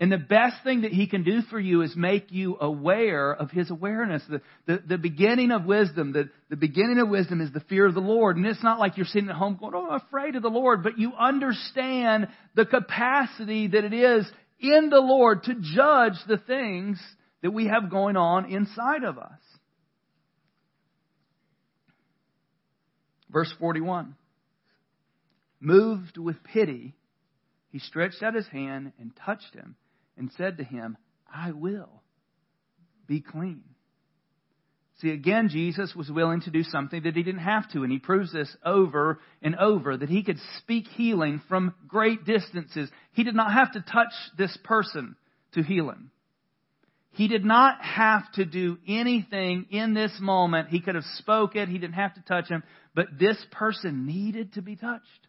And 0.00 0.10
the 0.10 0.18
best 0.18 0.56
thing 0.64 0.80
that 0.80 0.90
He 0.90 1.06
can 1.06 1.22
do 1.22 1.42
for 1.42 1.58
you 1.58 1.82
is 1.82 1.94
make 1.94 2.32
you 2.32 2.56
aware 2.60 3.32
of 3.32 3.52
His 3.52 3.70
awareness. 3.70 4.24
The, 4.28 4.40
the, 4.66 4.82
the 4.88 4.98
beginning 4.98 5.52
of 5.52 5.66
wisdom, 5.66 6.12
the, 6.12 6.30
the 6.50 6.56
beginning 6.56 6.98
of 6.98 7.08
wisdom 7.08 7.40
is 7.40 7.52
the 7.52 7.60
fear 7.60 7.86
of 7.86 7.94
the 7.94 8.00
Lord. 8.00 8.36
And 8.36 8.44
it's 8.44 8.62
not 8.62 8.80
like 8.80 8.96
you're 8.96 9.06
sitting 9.06 9.30
at 9.30 9.36
home 9.36 9.56
going, 9.58 9.72
oh, 9.76 9.88
I'm 9.88 10.00
afraid 10.04 10.34
of 10.34 10.42
the 10.42 10.48
Lord, 10.48 10.82
but 10.82 10.98
you 10.98 11.12
understand 11.14 12.26
the 12.56 12.66
capacity 12.66 13.68
that 13.68 13.84
it 13.84 13.94
is 13.94 14.28
in 14.58 14.90
the 14.90 15.00
Lord 15.00 15.44
to 15.44 15.54
judge 15.54 16.18
the 16.26 16.38
things 16.38 17.00
that 17.42 17.52
we 17.52 17.68
have 17.68 17.88
going 17.88 18.16
on 18.16 18.50
inside 18.50 19.04
of 19.04 19.16
us. 19.16 19.38
Verse 23.30 23.52
41. 23.60 24.16
Moved 25.64 26.18
with 26.18 26.44
pity, 26.44 26.94
he 27.70 27.78
stretched 27.78 28.22
out 28.22 28.34
his 28.34 28.46
hand 28.48 28.92
and 28.98 29.16
touched 29.24 29.54
him 29.54 29.76
and 30.14 30.30
said 30.36 30.58
to 30.58 30.64
him, 30.64 30.98
I 31.34 31.52
will 31.52 32.02
be 33.06 33.22
clean. 33.22 33.64
See, 35.00 35.08
again, 35.08 35.48
Jesus 35.48 35.94
was 35.96 36.10
willing 36.10 36.42
to 36.42 36.50
do 36.50 36.64
something 36.64 37.02
that 37.04 37.16
he 37.16 37.22
didn't 37.22 37.40
have 37.40 37.70
to, 37.72 37.82
and 37.82 37.90
he 37.90 37.98
proves 37.98 38.30
this 38.30 38.54
over 38.62 39.20
and 39.40 39.56
over 39.56 39.96
that 39.96 40.10
he 40.10 40.22
could 40.22 40.36
speak 40.58 40.86
healing 40.86 41.40
from 41.48 41.74
great 41.88 42.26
distances. 42.26 42.90
He 43.12 43.24
did 43.24 43.34
not 43.34 43.54
have 43.54 43.72
to 43.72 43.80
touch 43.80 44.12
this 44.36 44.56
person 44.64 45.16
to 45.54 45.62
heal 45.62 45.88
him. 45.88 46.10
He 47.12 47.26
did 47.26 47.44
not 47.44 47.82
have 47.82 48.30
to 48.32 48.44
do 48.44 48.76
anything 48.86 49.64
in 49.70 49.94
this 49.94 50.12
moment. 50.20 50.68
He 50.68 50.80
could 50.80 50.94
have 50.94 51.04
spoke 51.16 51.56
it. 51.56 51.70
He 51.70 51.78
didn't 51.78 51.94
have 51.94 52.12
to 52.14 52.22
touch 52.22 52.48
him. 52.48 52.62
But 52.94 53.18
this 53.18 53.42
person 53.50 54.04
needed 54.04 54.52
to 54.54 54.62
be 54.62 54.76
touched. 54.76 55.26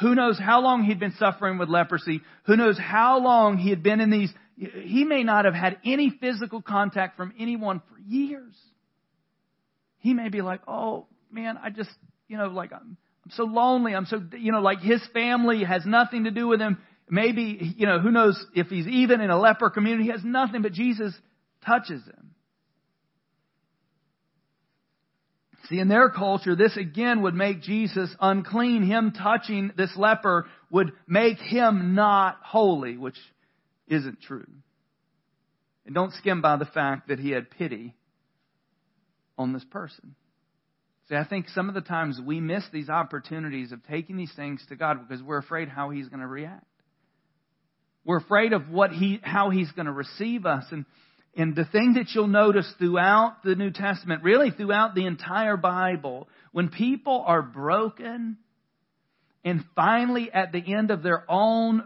Who 0.00 0.14
knows 0.14 0.38
how 0.38 0.60
long 0.60 0.84
he'd 0.84 1.00
been 1.00 1.14
suffering 1.18 1.58
with 1.58 1.68
leprosy? 1.68 2.20
Who 2.44 2.56
knows 2.56 2.78
how 2.78 3.18
long 3.20 3.58
he 3.58 3.70
had 3.70 3.82
been 3.82 4.00
in 4.00 4.10
these 4.10 4.32
he 4.58 5.04
may 5.04 5.22
not 5.22 5.44
have 5.44 5.54
had 5.54 5.78
any 5.84 6.10
physical 6.10 6.60
contact 6.60 7.16
from 7.16 7.32
anyone 7.38 7.80
for 7.80 7.98
years. 8.00 8.54
He 9.98 10.14
may 10.14 10.28
be 10.28 10.42
like, 10.42 10.60
oh 10.66 11.06
man, 11.30 11.58
I 11.62 11.70
just, 11.70 11.90
you 12.28 12.36
know, 12.36 12.48
like 12.48 12.72
I'm, 12.72 12.96
I'm 13.24 13.30
so 13.30 13.44
lonely. 13.44 13.94
I'm 13.94 14.06
so, 14.06 14.20
you 14.36 14.52
know, 14.52 14.60
like 14.60 14.80
his 14.80 15.00
family 15.12 15.62
has 15.62 15.86
nothing 15.86 16.24
to 16.24 16.30
do 16.30 16.48
with 16.48 16.60
him. 16.60 16.78
Maybe, 17.08 17.74
you 17.76 17.86
know, 17.86 18.00
who 18.00 18.10
knows 18.10 18.44
if 18.54 18.66
he's 18.66 18.86
even 18.86 19.20
in 19.20 19.30
a 19.30 19.38
leper 19.38 19.70
community. 19.70 20.04
He 20.04 20.10
has 20.10 20.24
nothing, 20.24 20.62
but 20.62 20.72
Jesus 20.72 21.14
touches 21.64 22.04
him. 22.04 22.34
See, 25.68 25.78
in 25.78 25.88
their 25.88 26.08
culture, 26.08 26.56
this 26.56 26.76
again 26.76 27.22
would 27.22 27.34
make 27.34 27.60
Jesus 27.60 28.14
unclean. 28.20 28.82
Him 28.82 29.12
touching 29.12 29.70
this 29.76 29.94
leper 29.96 30.46
would 30.70 30.92
make 31.06 31.38
him 31.38 31.94
not 31.94 32.38
holy, 32.42 32.96
which 32.96 33.18
isn't 33.86 34.22
true. 34.22 34.46
And 35.84 35.94
don't 35.94 36.12
skim 36.14 36.40
by 36.40 36.56
the 36.56 36.64
fact 36.64 37.08
that 37.08 37.18
he 37.18 37.30
had 37.30 37.50
pity 37.50 37.94
on 39.36 39.52
this 39.52 39.64
person. 39.64 40.14
See, 41.08 41.16
I 41.16 41.24
think 41.24 41.48
some 41.50 41.68
of 41.68 41.74
the 41.74 41.80
times 41.80 42.20
we 42.22 42.40
miss 42.40 42.64
these 42.72 42.88
opportunities 42.88 43.72
of 43.72 43.86
taking 43.86 44.16
these 44.16 44.32
things 44.34 44.64
to 44.68 44.76
God 44.76 45.06
because 45.06 45.22
we're 45.22 45.38
afraid 45.38 45.68
how 45.68 45.90
he's 45.90 46.08
going 46.08 46.20
to 46.20 46.26
react. 46.26 46.64
We're 48.04 48.18
afraid 48.18 48.54
of 48.54 48.70
what 48.70 48.90
he, 48.90 49.20
how 49.22 49.50
he's 49.50 49.70
going 49.72 49.86
to 49.86 49.92
receive 49.92 50.46
us. 50.46 50.64
And, 50.70 50.86
and 51.38 51.54
the 51.54 51.64
thing 51.64 51.94
that 51.94 52.08
you'll 52.12 52.26
notice 52.26 52.70
throughout 52.78 53.44
the 53.44 53.54
New 53.54 53.70
Testament, 53.70 54.24
really 54.24 54.50
throughout 54.50 54.96
the 54.96 55.06
entire 55.06 55.56
Bible, 55.56 56.28
when 56.50 56.68
people 56.68 57.22
are 57.24 57.42
broken 57.42 58.38
and 59.44 59.64
finally 59.76 60.32
at 60.32 60.50
the 60.50 60.74
end 60.74 60.90
of 60.90 61.04
their 61.04 61.24
own 61.30 61.84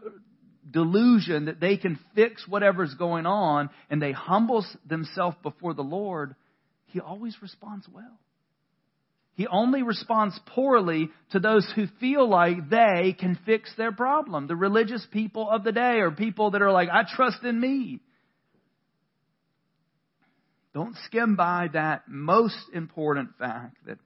delusion 0.70 1.44
that 1.44 1.60
they 1.60 1.76
can 1.76 1.98
fix 2.14 2.48
whatever's 2.48 2.94
going 2.94 3.26
on 3.26 3.68
and 3.90 4.00
they 4.00 4.12
humble 4.12 4.64
themselves 4.88 5.36
before 5.42 5.74
the 5.74 5.82
Lord, 5.82 6.34
He 6.86 7.00
always 7.00 7.36
responds 7.42 7.86
well. 7.92 8.18
He 9.34 9.46
only 9.46 9.82
responds 9.82 10.38
poorly 10.46 11.10
to 11.32 11.40
those 11.40 11.70
who 11.76 11.88
feel 12.00 12.26
like 12.26 12.70
they 12.70 13.14
can 13.18 13.38
fix 13.44 13.70
their 13.76 13.92
problem. 13.92 14.46
The 14.46 14.56
religious 14.56 15.06
people 15.12 15.50
of 15.50 15.62
the 15.62 15.72
day 15.72 15.98
or 15.98 16.10
people 16.10 16.52
that 16.52 16.62
are 16.62 16.72
like, 16.72 16.88
I 16.88 17.02
trust 17.06 17.42
in 17.44 17.60
me. 17.60 18.00
Don't 20.74 20.96
skim 21.06 21.36
by 21.36 21.68
that 21.72 22.04
most 22.08 22.70
important 22.72 23.36
fact 23.38 23.76
that 23.86 23.98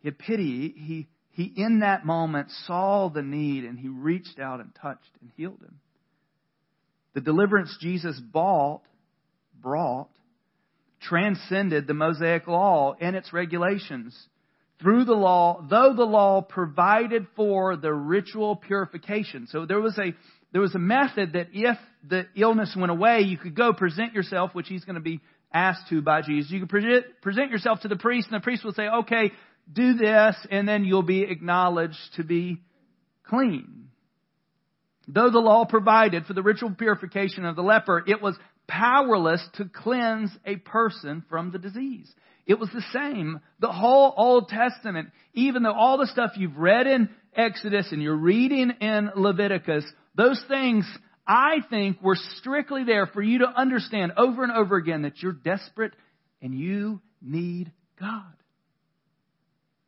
he 0.00 0.08
had 0.08 0.18
pity. 0.18 0.74
He 0.76 1.08
he 1.38 1.52
in 1.56 1.80
that 1.80 2.04
moment 2.04 2.50
saw 2.66 3.08
the 3.08 3.22
need 3.22 3.64
and 3.64 3.78
he 3.78 3.88
reached 3.88 4.40
out 4.40 4.58
and 4.58 4.74
touched 4.74 5.10
and 5.20 5.30
healed 5.36 5.60
him. 5.60 5.78
The 7.14 7.20
deliverance 7.20 7.76
Jesus 7.80 8.20
bought, 8.20 8.82
brought, 9.54 10.10
transcended 11.00 11.86
the 11.86 11.94
Mosaic 11.94 12.48
law 12.48 12.94
and 13.00 13.14
its 13.14 13.32
regulations. 13.32 14.16
Through 14.80 15.04
the 15.04 15.14
law, 15.14 15.64
though 15.68 15.94
the 15.94 16.04
law 16.04 16.40
provided 16.42 17.26
for 17.36 17.76
the 17.76 17.92
ritual 17.92 18.56
purification. 18.56 19.46
So 19.48 19.64
there 19.64 19.80
was 19.80 19.96
a, 19.96 20.14
there 20.52 20.60
was 20.60 20.74
a 20.74 20.80
method 20.80 21.34
that 21.34 21.48
if 21.52 21.76
the 22.04 22.26
illness 22.36 22.76
went 22.76 22.90
away, 22.90 23.20
you 23.20 23.36
could 23.36 23.54
go 23.54 23.72
present 23.72 24.12
yourself, 24.12 24.54
which 24.54 24.68
he's 24.68 24.84
going 24.84 24.94
to 24.94 25.00
be 25.00 25.20
asked 25.52 25.88
to 25.88 26.02
by 26.02 26.22
Jesus. 26.22 26.50
You 26.50 26.66
present, 26.66 27.06
present 27.22 27.50
yourself 27.50 27.80
to 27.80 27.88
the 27.88 27.96
priest 27.96 28.28
and 28.30 28.40
the 28.40 28.44
priest 28.44 28.64
will 28.64 28.72
say, 28.72 28.88
okay, 28.88 29.32
do 29.70 29.94
this, 29.94 30.34
and 30.50 30.66
then 30.66 30.84
you'll 30.84 31.02
be 31.02 31.22
acknowledged 31.22 31.98
to 32.16 32.24
be 32.24 32.62
clean. 33.24 33.88
Though 35.06 35.30
the 35.30 35.38
law 35.38 35.64
provided 35.64 36.26
for 36.26 36.34
the 36.34 36.42
ritual 36.42 36.74
purification 36.74 37.44
of 37.44 37.56
the 37.56 37.62
leper, 37.62 38.02
it 38.06 38.20
was 38.20 38.36
powerless 38.66 39.46
to 39.54 39.64
cleanse 39.64 40.30
a 40.44 40.56
person 40.56 41.24
from 41.28 41.50
the 41.50 41.58
disease. 41.58 42.12
It 42.46 42.58
was 42.58 42.70
the 42.70 42.84
same. 42.92 43.40
The 43.60 43.72
whole 43.72 44.12
Old 44.16 44.48
Testament, 44.48 45.10
even 45.34 45.62
though 45.62 45.72
all 45.72 45.98
the 45.98 46.06
stuff 46.06 46.32
you've 46.36 46.56
read 46.56 46.86
in 46.86 47.10
Exodus 47.34 47.92
and 47.92 48.02
you're 48.02 48.16
reading 48.16 48.70
in 48.80 49.10
Leviticus, 49.14 49.84
those 50.14 50.42
things 50.48 50.86
I 51.28 51.58
think 51.68 52.02
were 52.02 52.16
strictly 52.38 52.84
there 52.84 53.06
for 53.06 53.20
you 53.20 53.40
to 53.40 53.46
understand 53.46 54.12
over 54.16 54.42
and 54.42 54.50
over 54.50 54.76
again 54.76 55.02
that 55.02 55.22
you're 55.22 55.32
desperate 55.32 55.92
and 56.40 56.58
you 56.58 57.02
need 57.20 57.70
God. 58.00 58.24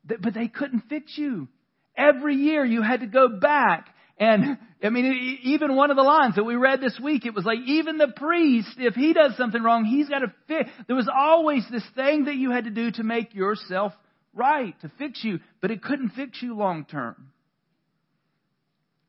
But 0.04 0.34
they 0.34 0.48
couldn't 0.48 0.84
fix 0.90 1.16
you. 1.16 1.48
Every 1.96 2.36
year 2.36 2.64
you 2.64 2.82
had 2.82 3.00
to 3.00 3.06
go 3.06 3.28
back. 3.28 3.88
And, 4.18 4.58
I 4.82 4.90
mean, 4.90 5.38
even 5.44 5.76
one 5.76 5.90
of 5.90 5.96
the 5.96 6.02
lines 6.02 6.34
that 6.34 6.44
we 6.44 6.56
read 6.56 6.82
this 6.82 6.98
week, 7.02 7.24
it 7.24 7.34
was 7.34 7.46
like, 7.46 7.60
even 7.66 7.96
the 7.96 8.12
priest, 8.14 8.74
if 8.76 8.94
he 8.94 9.14
does 9.14 9.34
something 9.38 9.62
wrong, 9.62 9.86
he's 9.86 10.10
got 10.10 10.18
to 10.18 10.34
fix. 10.46 10.68
There 10.88 10.96
was 10.96 11.08
always 11.08 11.64
this 11.70 11.84
thing 11.94 12.26
that 12.26 12.34
you 12.34 12.50
had 12.50 12.64
to 12.64 12.70
do 12.70 12.90
to 12.92 13.02
make 13.02 13.34
yourself 13.34 13.94
right, 14.34 14.78
to 14.82 14.90
fix 14.98 15.24
you, 15.24 15.40
but 15.62 15.70
it 15.70 15.82
couldn't 15.82 16.10
fix 16.10 16.42
you 16.42 16.54
long 16.54 16.84
term. 16.84 17.32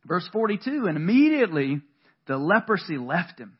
Verse 0.06 0.28
42, 0.32 0.86
and 0.88 0.96
immediately 0.96 1.82
the 2.28 2.38
leprosy 2.38 2.98
left 2.98 3.40
him. 3.40 3.58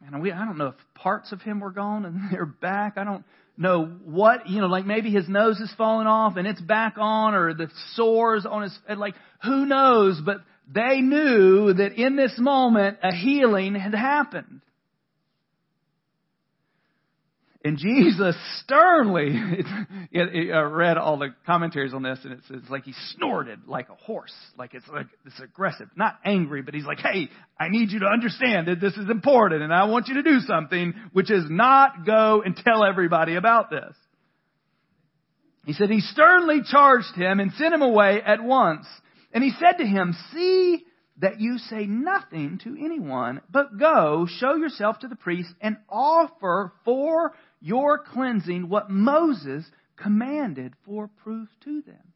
Man, 0.00 0.20
we, 0.20 0.30
I 0.30 0.44
don't 0.44 0.58
know 0.58 0.68
if 0.68 0.74
parts 0.94 1.32
of 1.32 1.40
him 1.42 1.60
were 1.60 1.72
gone 1.72 2.04
and 2.04 2.20
they're 2.32 2.46
back. 2.46 2.94
I 2.96 3.04
don't, 3.04 3.24
know 3.58 3.86
what, 4.04 4.48
you 4.48 4.60
know, 4.60 4.68
like 4.68 4.86
maybe 4.86 5.10
his 5.10 5.28
nose 5.28 5.58
is 5.58 5.72
falling 5.76 6.06
off 6.06 6.36
and 6.36 6.46
it's 6.46 6.60
back 6.60 6.94
on 6.96 7.34
or 7.34 7.52
the 7.52 7.68
sores 7.94 8.46
on 8.46 8.62
his, 8.62 8.78
like 8.96 9.14
who 9.42 9.66
knows, 9.66 10.20
but 10.24 10.38
they 10.72 11.00
knew 11.00 11.72
that 11.72 11.92
in 11.94 12.14
this 12.14 12.34
moment 12.38 12.98
a 13.02 13.12
healing 13.12 13.74
had 13.74 13.94
happened. 13.94 14.60
And 17.64 17.76
Jesus 17.76 18.36
sternly, 18.62 19.32
it, 20.12 20.52
I 20.52 20.58
uh, 20.58 20.68
read 20.68 20.96
all 20.96 21.18
the 21.18 21.34
commentaries 21.44 21.92
on 21.92 22.04
this, 22.04 22.20
and 22.22 22.34
it's, 22.34 22.44
it's 22.50 22.70
like 22.70 22.84
he 22.84 22.94
snorted 23.16 23.66
like 23.66 23.88
a 23.88 23.96
horse, 23.96 24.32
like 24.56 24.74
it's 24.74 24.86
like 24.88 25.06
it's 25.26 25.40
aggressive, 25.40 25.88
not 25.96 26.18
angry, 26.24 26.62
but 26.62 26.74
he's 26.74 26.84
like, 26.84 27.00
"Hey, 27.00 27.28
I 27.58 27.68
need 27.68 27.90
you 27.90 28.00
to 28.00 28.06
understand 28.06 28.68
that 28.68 28.80
this 28.80 28.96
is 28.96 29.10
important, 29.10 29.62
and 29.62 29.74
I 29.74 29.86
want 29.86 30.06
you 30.06 30.14
to 30.14 30.22
do 30.22 30.38
something, 30.40 30.94
which 31.12 31.32
is 31.32 31.44
not 31.48 32.06
go 32.06 32.42
and 32.44 32.54
tell 32.56 32.84
everybody 32.84 33.34
about 33.34 33.70
this." 33.70 33.94
He 35.66 35.72
said 35.72 35.90
he 35.90 36.00
sternly 36.00 36.60
charged 36.64 37.14
him 37.16 37.40
and 37.40 37.52
sent 37.54 37.74
him 37.74 37.82
away 37.82 38.22
at 38.24 38.40
once, 38.40 38.86
and 39.32 39.42
he 39.42 39.50
said 39.50 39.78
to 39.78 39.84
him, 39.84 40.14
"See." 40.32 40.84
that 41.20 41.40
you 41.40 41.58
say 41.58 41.84
nothing 41.84 42.60
to 42.62 42.76
anyone, 42.78 43.40
but 43.50 43.76
go, 43.76 44.26
show 44.38 44.54
yourself 44.54 45.00
to 45.00 45.08
the 45.08 45.16
priest, 45.16 45.50
and 45.60 45.76
offer 45.88 46.72
for 46.84 47.34
your 47.60 47.98
cleansing 47.98 48.68
what 48.68 48.90
Moses 48.90 49.64
commanded 49.96 50.74
for 50.84 51.08
proof 51.22 51.48
to 51.64 51.82
them. 51.82 52.12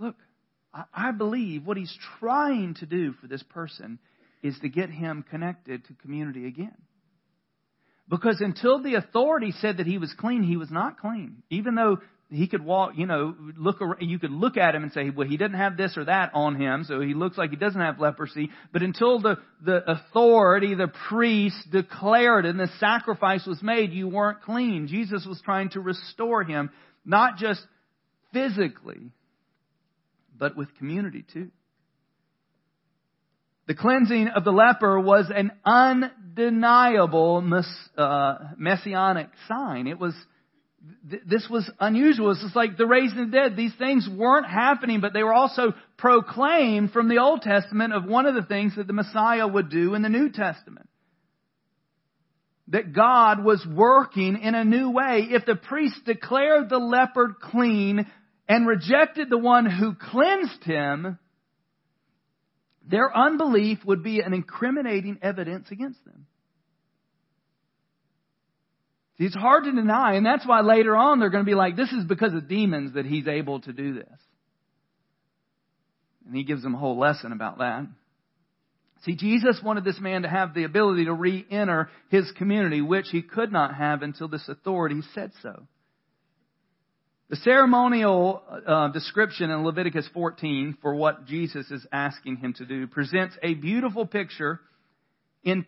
look, 0.00 0.16
I 0.94 1.12
believe 1.12 1.66
what 1.66 1.76
he's 1.76 1.96
trying 2.18 2.74
to 2.74 2.86
do 2.86 3.12
for 3.20 3.26
this 3.26 3.42
person 3.42 3.98
is 4.42 4.58
to 4.60 4.68
get 4.68 4.88
him 4.88 5.24
connected 5.28 5.84
to 5.84 5.94
community 5.94 6.46
again. 6.46 6.76
Because 8.08 8.40
until 8.40 8.82
the 8.82 8.94
authority 8.94 9.52
said 9.52 9.76
that 9.76 9.86
he 9.86 9.98
was 9.98 10.12
clean, 10.18 10.42
he 10.42 10.56
was 10.56 10.70
not 10.70 10.98
clean. 10.98 11.42
Even 11.50 11.74
though 11.74 11.98
he 12.30 12.46
could 12.46 12.64
walk, 12.64 12.92
you 12.96 13.06
know, 13.06 13.34
look 13.56 13.82
around, 13.82 14.02
you 14.02 14.18
could 14.18 14.30
look 14.30 14.56
at 14.56 14.74
him 14.74 14.84
and 14.84 14.92
say, 14.92 15.10
well, 15.10 15.26
he 15.26 15.36
doesn't 15.36 15.56
have 15.56 15.76
this 15.76 15.96
or 15.96 16.04
that 16.04 16.30
on 16.32 16.60
him, 16.60 16.84
so 16.84 17.00
he 17.00 17.12
looks 17.12 17.36
like 17.36 17.50
he 17.50 17.56
doesn't 17.56 17.80
have 17.80 17.98
leprosy. 17.98 18.50
But 18.72 18.82
until 18.82 19.20
the, 19.20 19.38
the 19.64 19.82
authority, 19.90 20.74
the 20.74 20.92
priest 21.08 21.56
declared 21.72 22.46
and 22.46 22.58
the 22.58 22.68
sacrifice 22.78 23.44
was 23.46 23.60
made, 23.62 23.92
you 23.92 24.08
weren't 24.08 24.42
clean. 24.42 24.86
Jesus 24.86 25.26
was 25.26 25.40
trying 25.44 25.70
to 25.70 25.80
restore 25.80 26.44
him, 26.44 26.70
not 27.04 27.36
just 27.36 27.60
physically, 28.32 29.10
but 30.38 30.56
with 30.56 30.74
community 30.76 31.24
too. 31.32 31.50
The 33.66 33.74
cleansing 33.74 34.28
of 34.28 34.44
the 34.44 34.52
leper 34.52 35.00
was 35.00 35.30
an 35.34 35.50
undeniable 35.64 37.62
uh, 37.96 38.38
messianic 38.56 39.28
sign. 39.48 39.86
It 39.86 39.98
was 39.98 40.14
this 41.26 41.46
was 41.50 41.70
unusual. 41.78 42.30
It's 42.30 42.56
like 42.56 42.76
the 42.78 42.86
raising 42.86 43.18
of 43.18 43.30
the 43.30 43.36
dead. 43.36 43.56
These 43.56 43.74
things 43.78 44.08
weren't 44.08 44.46
happening, 44.46 45.00
but 45.00 45.12
they 45.12 45.22
were 45.22 45.34
also 45.34 45.74
proclaimed 45.98 46.92
from 46.92 47.08
the 47.08 47.18
Old 47.18 47.42
Testament 47.42 47.92
of 47.92 48.04
one 48.04 48.26
of 48.26 48.34
the 48.34 48.42
things 48.42 48.76
that 48.76 48.86
the 48.86 48.92
Messiah 48.92 49.46
would 49.46 49.68
do 49.68 49.94
in 49.94 50.02
the 50.02 50.08
New 50.08 50.30
Testament. 50.30 50.88
That 52.68 52.94
God 52.94 53.44
was 53.44 53.66
working 53.66 54.40
in 54.40 54.54
a 54.54 54.64
new 54.64 54.90
way. 54.90 55.28
If 55.30 55.44
the 55.44 55.56
priest 55.56 55.96
declared 56.06 56.70
the 56.70 56.78
leper 56.78 57.36
clean 57.40 58.06
and 58.48 58.66
rejected 58.66 59.28
the 59.28 59.38
one 59.38 59.66
who 59.66 59.94
cleansed 59.94 60.64
him, 60.64 61.18
their 62.86 63.14
unbelief 63.14 63.78
would 63.84 64.02
be 64.02 64.20
an 64.20 64.32
incriminating 64.32 65.18
evidence 65.20 65.68
against 65.70 66.02
them. 66.04 66.26
It's 69.22 69.36
hard 69.36 69.64
to 69.64 69.72
deny, 69.72 70.14
and 70.14 70.24
that's 70.24 70.46
why 70.46 70.62
later 70.62 70.96
on 70.96 71.20
they're 71.20 71.28
going 71.28 71.44
to 71.44 71.48
be 71.50 71.54
like, 71.54 71.76
this 71.76 71.92
is 71.92 72.04
because 72.04 72.32
of 72.32 72.48
demons 72.48 72.94
that 72.94 73.04
he's 73.04 73.28
able 73.28 73.60
to 73.60 73.72
do 73.72 73.92
this. 73.92 74.18
And 76.26 76.34
he 76.34 76.42
gives 76.42 76.62
them 76.62 76.74
a 76.74 76.78
whole 76.78 76.98
lesson 76.98 77.32
about 77.32 77.58
that. 77.58 77.86
See, 79.04 79.16
Jesus 79.16 79.60
wanted 79.62 79.84
this 79.84 80.00
man 80.00 80.22
to 80.22 80.28
have 80.28 80.54
the 80.54 80.64
ability 80.64 81.04
to 81.04 81.12
re-enter 81.12 81.90
his 82.08 82.32
community, 82.38 82.80
which 82.80 83.08
he 83.10 83.20
could 83.20 83.52
not 83.52 83.74
have 83.74 84.00
until 84.00 84.26
this 84.26 84.48
authority 84.48 85.02
said 85.14 85.32
so. 85.42 85.66
The 87.28 87.36
ceremonial 87.36 88.42
uh, 88.66 88.88
description 88.88 89.50
in 89.50 89.64
Leviticus 89.64 90.08
14 90.14 90.78
for 90.80 90.94
what 90.94 91.26
Jesus 91.26 91.70
is 91.70 91.86
asking 91.92 92.36
him 92.38 92.54
to 92.54 92.64
do 92.64 92.86
presents 92.86 93.36
a 93.42 93.52
beautiful 93.52 94.06
picture 94.06 94.60
in, 95.42 95.64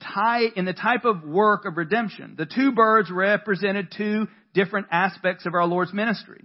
in 0.57 0.65
the 0.65 0.75
type 0.75 1.05
of 1.05 1.25
work 1.25 1.65
of 1.65 1.77
redemption. 1.77 2.35
The 2.37 2.47
two 2.47 2.73
birds 2.73 3.11
represented 3.11 3.93
two 3.97 4.29
different 4.55 4.89
aspects 4.91 5.47
of 5.47 5.55
our 5.55 5.67
Lord's 5.67 5.93
ministry. 5.93 6.45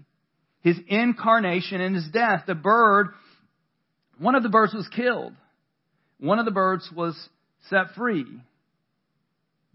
His 0.61 0.77
incarnation 0.87 1.81
and 1.81 1.95
his 1.95 2.07
death. 2.11 2.43
The 2.47 2.55
bird, 2.55 3.09
one 4.17 4.35
of 4.35 4.43
the 4.43 4.49
birds 4.49 4.73
was 4.73 4.87
killed. 4.87 5.33
One 6.19 6.39
of 6.39 6.45
the 6.45 6.51
birds 6.51 6.89
was 6.95 7.15
set 7.69 7.91
free. 7.95 8.25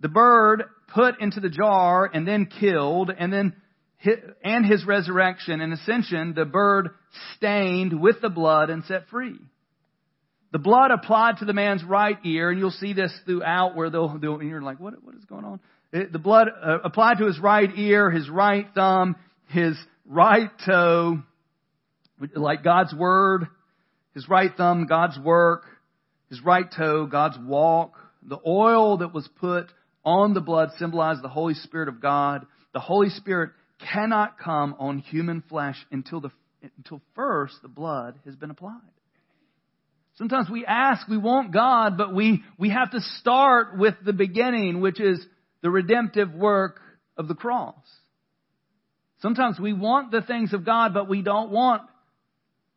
The 0.01 0.09
bird 0.09 0.65
put 0.89 1.21
into 1.21 1.41
the 1.41 1.49
jar 1.49 2.11
and 2.13 2.27
then 2.27 2.47
killed 2.47 3.11
and 3.17 3.33
then 3.33 3.55
and 4.43 4.67
his 4.67 4.85
resurrection 4.85 5.61
and 5.61 5.73
ascension, 5.73 6.35
the 6.35 6.45
bird 6.45 6.91
stained 7.37 8.01
with 8.01 8.21
the 8.21 8.29
blood 8.29 8.69
and 8.69 8.83
set 8.85 9.09
free. 9.09 9.39
The 10.53 10.59
blood 10.59 10.91
applied 10.91 11.39
to 11.39 11.47
the 11.47 11.55
man's 11.55 11.83
right 11.83 12.19
ear, 12.25 12.51
and 12.51 12.59
you'll 12.59 12.71
see 12.71 12.93
this 12.93 13.13
throughout 13.25 13.75
where 13.75 13.89
they'll, 13.89 14.19
they'll 14.19 14.39
and 14.39 14.49
you're 14.49 14.61
like, 14.61 14.79
what, 14.79 15.03
what 15.03 15.15
is 15.15 15.25
going 15.25 15.45
on? 15.45 15.61
It, 15.93 16.13
the 16.13 16.19
blood 16.19 16.49
uh, 16.49 16.79
applied 16.85 17.19
to 17.19 17.27
his 17.27 17.39
right 17.41 17.71
ear, 17.77 18.11
his 18.11 18.29
right 18.29 18.67
thumb, 18.75 19.17
his 19.49 19.77
right 20.07 20.51
toe, 20.67 21.23
like 22.35 22.63
God's 22.63 22.95
word, 22.95 23.49
his 24.15 24.29
right 24.29 24.51
thumb, 24.55 24.87
God's 24.87 25.19
work, 25.19 25.65
his 26.29 26.43
right 26.45 26.67
toe, 26.75 27.07
God's 27.07 27.39
walk. 27.43 27.95
The 28.23 28.39
oil 28.47 28.99
that 28.99 29.15
was 29.15 29.29
put 29.41 29.67
on 30.05 30.35
the 30.35 30.41
blood 30.41 30.71
symbolized 30.79 31.23
the 31.23 31.29
Holy 31.29 31.55
Spirit 31.55 31.89
of 31.89 32.01
God. 32.01 32.47
The 32.75 32.81
Holy 32.81 33.09
Spirit 33.09 33.51
cannot 33.93 34.39
come 34.39 34.77
on 34.79 34.99
human 34.99 35.43
flesh 35.49 35.77
until 35.91 36.21
the 36.21 36.31
until 36.77 37.01
first 37.17 37.55
the 37.63 37.69
blood 37.69 38.21
has 38.25 38.37
been 38.37 38.51
applied. 38.51 38.92
Sometimes 40.17 40.49
we 40.51 40.67
ask, 40.67 41.09
we 41.09 41.17
want 41.17 41.53
God, 41.53 41.97
but 41.97 42.15
we, 42.15 42.43
we 42.59 42.69
have 42.71 42.91
to 42.91 43.01
start 43.19 43.79
with 43.79 43.95
the 44.05 44.13
beginning, 44.13 44.81
which 44.81 45.01
is 45.01 45.25
the 45.63 45.71
redemptive 45.71 46.33
work 46.35 46.81
of 47.17 47.29
the 47.29 47.35
cross. 47.35 47.75
Sometimes 49.21 49.59
we 49.59 49.73
want 49.73 50.11
the 50.11 50.21
things 50.21 50.53
of 50.53 50.67
God, 50.67 50.93
but 50.93 51.09
we 51.09 51.23
don't 51.23 51.51
want 51.51 51.83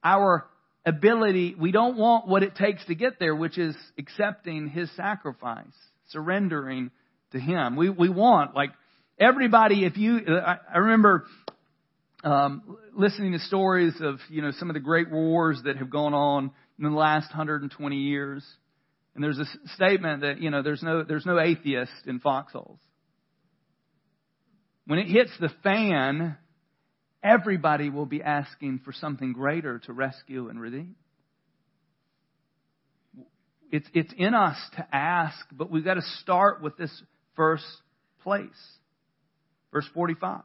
our 0.03 0.45
ability, 0.85 1.55
we 1.59 1.71
don't 1.71 1.97
want 1.97 2.27
what 2.27 2.43
it 2.43 2.55
takes 2.55 2.85
to 2.85 2.95
get 2.95 3.19
there, 3.19 3.35
which 3.35 3.57
is 3.57 3.75
accepting 3.97 4.69
His 4.69 4.89
sacrifice, 4.95 5.65
surrendering 6.09 6.91
to 7.31 7.39
Him. 7.39 7.75
We, 7.75 7.89
we 7.89 8.07
want, 8.07 8.55
like, 8.55 8.69
everybody, 9.19 9.83
if 9.83 9.97
you, 9.97 10.19
I, 10.27 10.57
I 10.73 10.77
remember 10.77 11.25
um, 12.25 12.77
listening 12.97 13.33
to 13.33 13.39
stories 13.39 13.93
of, 14.01 14.19
you 14.29 14.41
know, 14.41 14.51
some 14.57 14.69
of 14.69 14.73
the 14.73 14.79
great 14.79 15.11
wars 15.11 15.61
that 15.65 15.77
have 15.77 15.91
gone 15.91 16.13
on 16.13 16.51
in 16.77 16.83
the 16.83 16.89
last 16.89 17.29
120 17.29 17.95
years. 17.95 18.43
And 19.13 19.23
there's 19.23 19.37
a 19.37 19.45
statement 19.75 20.21
that, 20.21 20.41
you 20.41 20.49
know, 20.49 20.63
there's 20.63 20.81
no, 20.81 21.03
there's 21.03 21.25
no 21.25 21.39
atheist 21.39 21.91
in 22.07 22.19
foxholes. 22.19 22.79
When 24.87 24.99
it 24.99 25.07
hits 25.07 25.31
the 25.39 25.49
fan, 25.63 26.35
everybody 27.23 27.89
will 27.89 28.07
be 28.07 28.23
asking 28.23 28.81
for 28.83 28.91
something 28.91 29.31
greater 29.31 29.79
to 29.79 29.93
rescue 29.93 30.49
and 30.49 30.59
redeem. 30.59 30.95
It's, 33.71 33.87
it's 33.93 34.13
in 34.17 34.33
us 34.33 34.57
to 34.77 34.87
ask, 34.91 35.37
but 35.51 35.69
we've 35.69 35.85
got 35.85 35.95
to 35.95 36.05
start 36.21 36.61
with 36.61 36.75
this 36.75 36.91
first 37.35 37.65
place. 38.23 38.49
Verse 39.71 39.87
45. 39.93 40.41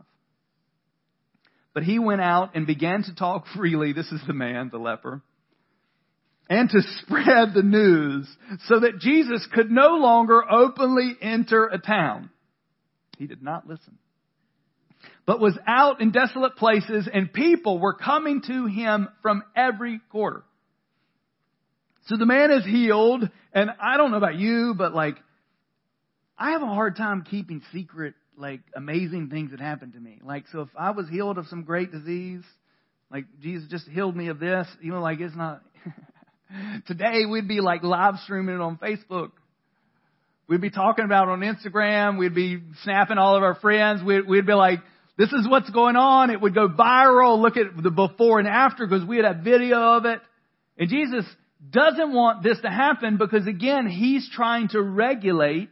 But 1.81 1.87
he 1.87 1.99
went 1.99 2.21
out 2.21 2.51
and 2.55 2.66
began 2.66 3.05
to 3.05 3.14
talk 3.14 3.47
freely. 3.57 3.95
This 3.95 4.12
is 4.12 4.21
the 4.27 4.35
man, 4.35 4.69
the 4.71 4.77
leper 4.77 5.23
and 6.51 6.69
to 6.69 6.83
spread 6.99 7.55
the 7.55 7.62
news 7.62 8.29
so 8.66 8.81
that 8.81 8.99
Jesus 8.99 9.47
could 9.55 9.71
no 9.71 9.99
longer 9.99 10.43
openly 10.51 11.16
enter 11.23 11.66
a 11.66 11.79
town. 11.79 12.29
He 13.16 13.29
did 13.29 13.40
not 13.40 13.69
listen. 13.69 13.99
But 15.25 15.40
was 15.40 15.57
out 15.64 16.01
in 16.03 16.11
desolate 16.11 16.57
places 16.57 17.09
and 17.11 17.33
people 17.33 17.79
were 17.79 17.95
coming 17.95 18.43
to 18.49 18.66
him 18.66 19.09
from 19.23 19.45
every 19.55 20.01
quarter. 20.11 20.43
So 22.09 22.16
the 22.16 22.27
man 22.27 22.51
is 22.51 22.64
healed 22.64 23.31
and 23.53 23.71
I 23.81 23.97
don't 23.97 24.11
know 24.11 24.16
about 24.16 24.37
you, 24.37 24.75
but 24.77 24.93
like, 24.93 25.16
I 26.37 26.51
have 26.51 26.62
a 26.62 26.66
hard 26.66 26.97
time 26.97 27.25
keeping 27.31 27.62
secret 27.73 28.14
like 28.40 28.61
amazing 28.74 29.29
things 29.29 29.50
that 29.50 29.61
happened 29.61 29.92
to 29.92 30.00
me. 30.00 30.20
Like, 30.24 30.44
so 30.53 30.62
if 30.62 30.68
I 30.76 30.90
was 30.90 31.09
healed 31.09 31.38
of 31.38 31.46
some 31.46 31.62
great 31.62 31.92
disease, 31.92 32.42
like 33.11 33.26
Jesus 33.40 33.68
just 33.70 33.87
healed 33.88 34.16
me 34.16 34.29
of 34.29 34.40
this, 34.40 34.66
you 34.81 34.92
know, 34.92 35.00
like 35.00 35.20
it's 35.20 35.37
not, 35.37 35.62
Today 36.87 37.26
we'd 37.31 37.48
be 37.48 37.61
like 37.61 37.83
live 37.83 38.16
streaming 38.24 38.57
it 38.57 38.61
on 38.61 38.76
Facebook. 38.76 39.31
We'd 40.48 40.61
be 40.61 40.70
talking 40.70 41.05
about 41.05 41.29
it 41.29 41.31
on 41.31 41.40
Instagram. 41.40 42.18
We'd 42.18 42.35
be 42.35 42.61
snapping 42.83 43.18
all 43.18 43.37
of 43.37 43.42
our 43.42 43.55
friends. 43.55 44.03
We'd, 44.03 44.26
we'd 44.26 44.46
be 44.46 44.55
like, 44.55 44.81
this 45.16 45.33
is 45.33 45.46
what's 45.48 45.70
going 45.70 45.96
on. 45.96 46.31
It 46.31 46.40
would 46.40 46.55
go 46.55 46.68
viral. 46.68 47.40
Look 47.40 47.57
at 47.57 47.81
the 47.81 47.90
before 47.90 48.40
and 48.40 48.48
after 48.48 48.87
because 48.87 49.07
we 49.07 49.16
had 49.16 49.26
a 49.26 49.40
video 49.40 49.96
of 49.96 50.07
it. 50.07 50.20
And 50.76 50.88
Jesus 50.88 51.24
doesn't 51.68 52.12
want 52.12 52.42
this 52.42 52.59
to 52.62 52.68
happen 52.68 53.16
because 53.16 53.47
again, 53.47 53.86
He's 53.86 54.28
trying 54.34 54.68
to 54.68 54.82
regulate 54.82 55.70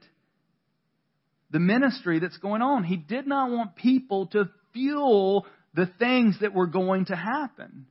the 1.51 1.61
ministry 1.61 2.18
that's 2.18 2.36
going 2.38 2.62
on. 2.62 2.84
He 2.84 2.96
did 2.96 3.26
not 3.26 3.51
want 3.51 3.76
people 3.76 4.26
to 4.28 4.51
fuel 4.72 5.46
the 5.74 5.90
things 5.99 6.36
that 6.40 6.55
were 6.55 6.66
going 6.66 7.07
to 7.07 7.16
happen. 7.16 7.86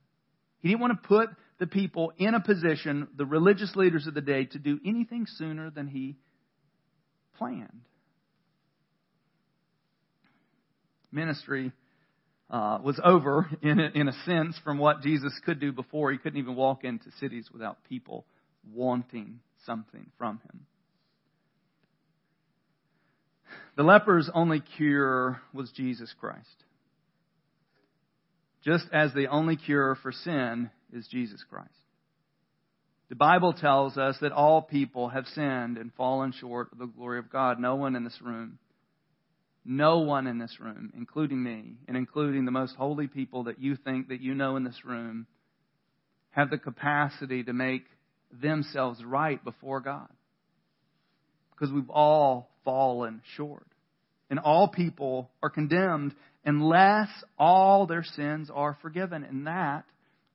He 0.59 0.69
didn't 0.69 0.81
want 0.81 1.01
to 1.01 1.07
put 1.07 1.29
the 1.59 1.67
people 1.67 2.13
in 2.17 2.35
a 2.35 2.39
position, 2.39 3.07
the 3.15 3.25
religious 3.25 3.75
leaders 3.75 4.07
of 4.07 4.13
the 4.13 4.21
day, 4.21 4.45
to 4.45 4.59
do 4.59 4.79
anything 4.85 5.25
sooner 5.37 5.69
than 5.69 5.87
he 5.87 6.15
planned. 7.37 7.81
Ministry 11.11 11.71
uh, 12.49 12.79
was 12.83 12.99
over 13.03 13.49
in 13.61 13.79
a, 13.79 13.89
in 13.93 14.07
a 14.07 14.13
sense 14.25 14.59
from 14.63 14.77
what 14.77 15.01
Jesus 15.01 15.33
could 15.45 15.59
do 15.59 15.71
before. 15.71 16.11
He 16.11 16.17
couldn't 16.17 16.39
even 16.39 16.55
walk 16.55 16.83
into 16.83 17.05
cities 17.19 17.49
without 17.51 17.83
people 17.89 18.25
wanting 18.73 19.39
something 19.65 20.07
from 20.17 20.39
him. 20.43 20.65
The 23.77 23.83
leper's 23.83 24.29
only 24.33 24.59
cure 24.59 25.39
was 25.53 25.71
Jesus 25.71 26.13
Christ. 26.19 26.63
just 28.63 28.87
as 28.91 29.13
the 29.13 29.27
only 29.27 29.55
cure 29.55 29.95
for 29.95 30.11
sin 30.11 30.69
is 30.91 31.07
Jesus 31.07 31.41
Christ. 31.49 31.69
The 33.07 33.15
Bible 33.15 33.53
tells 33.53 33.97
us 33.97 34.17
that 34.19 34.33
all 34.33 34.61
people 34.61 35.07
have 35.07 35.25
sinned 35.27 35.77
and 35.77 35.93
fallen 35.93 36.33
short 36.33 36.73
of 36.73 36.77
the 36.77 36.85
glory 36.85 37.19
of 37.19 37.31
God. 37.31 37.59
No 37.59 37.75
one 37.75 37.95
in 37.95 38.03
this 38.03 38.19
room, 38.21 38.59
no 39.63 39.99
one 39.99 40.27
in 40.27 40.37
this 40.37 40.59
room, 40.59 40.91
including 40.97 41.41
me, 41.41 41.75
and 41.87 41.95
including 41.95 42.43
the 42.43 42.51
most 42.51 42.75
holy 42.75 43.07
people 43.07 43.45
that 43.45 43.61
you 43.61 43.77
think 43.77 44.09
that 44.09 44.19
you 44.19 44.33
know 44.33 44.57
in 44.57 44.65
this 44.65 44.83
room, 44.83 45.27
have 46.31 46.49
the 46.49 46.57
capacity 46.57 47.43
to 47.43 47.53
make 47.53 47.85
themselves 48.33 49.01
right 49.05 49.41
before 49.45 49.79
God. 49.79 50.09
Because 51.51 51.73
we've 51.73 51.89
all 51.89 52.49
fallen 52.67 53.21
short. 53.37 53.65
And 54.29 54.39
all 54.39 54.67
people 54.67 55.31
are 55.41 55.49
condemned 55.49 56.13
unless 56.43 57.07
all 57.39 57.87
their 57.87 58.03
sins 58.03 58.51
are 58.53 58.77
forgiven. 58.81 59.23
And 59.23 59.47
that 59.47 59.85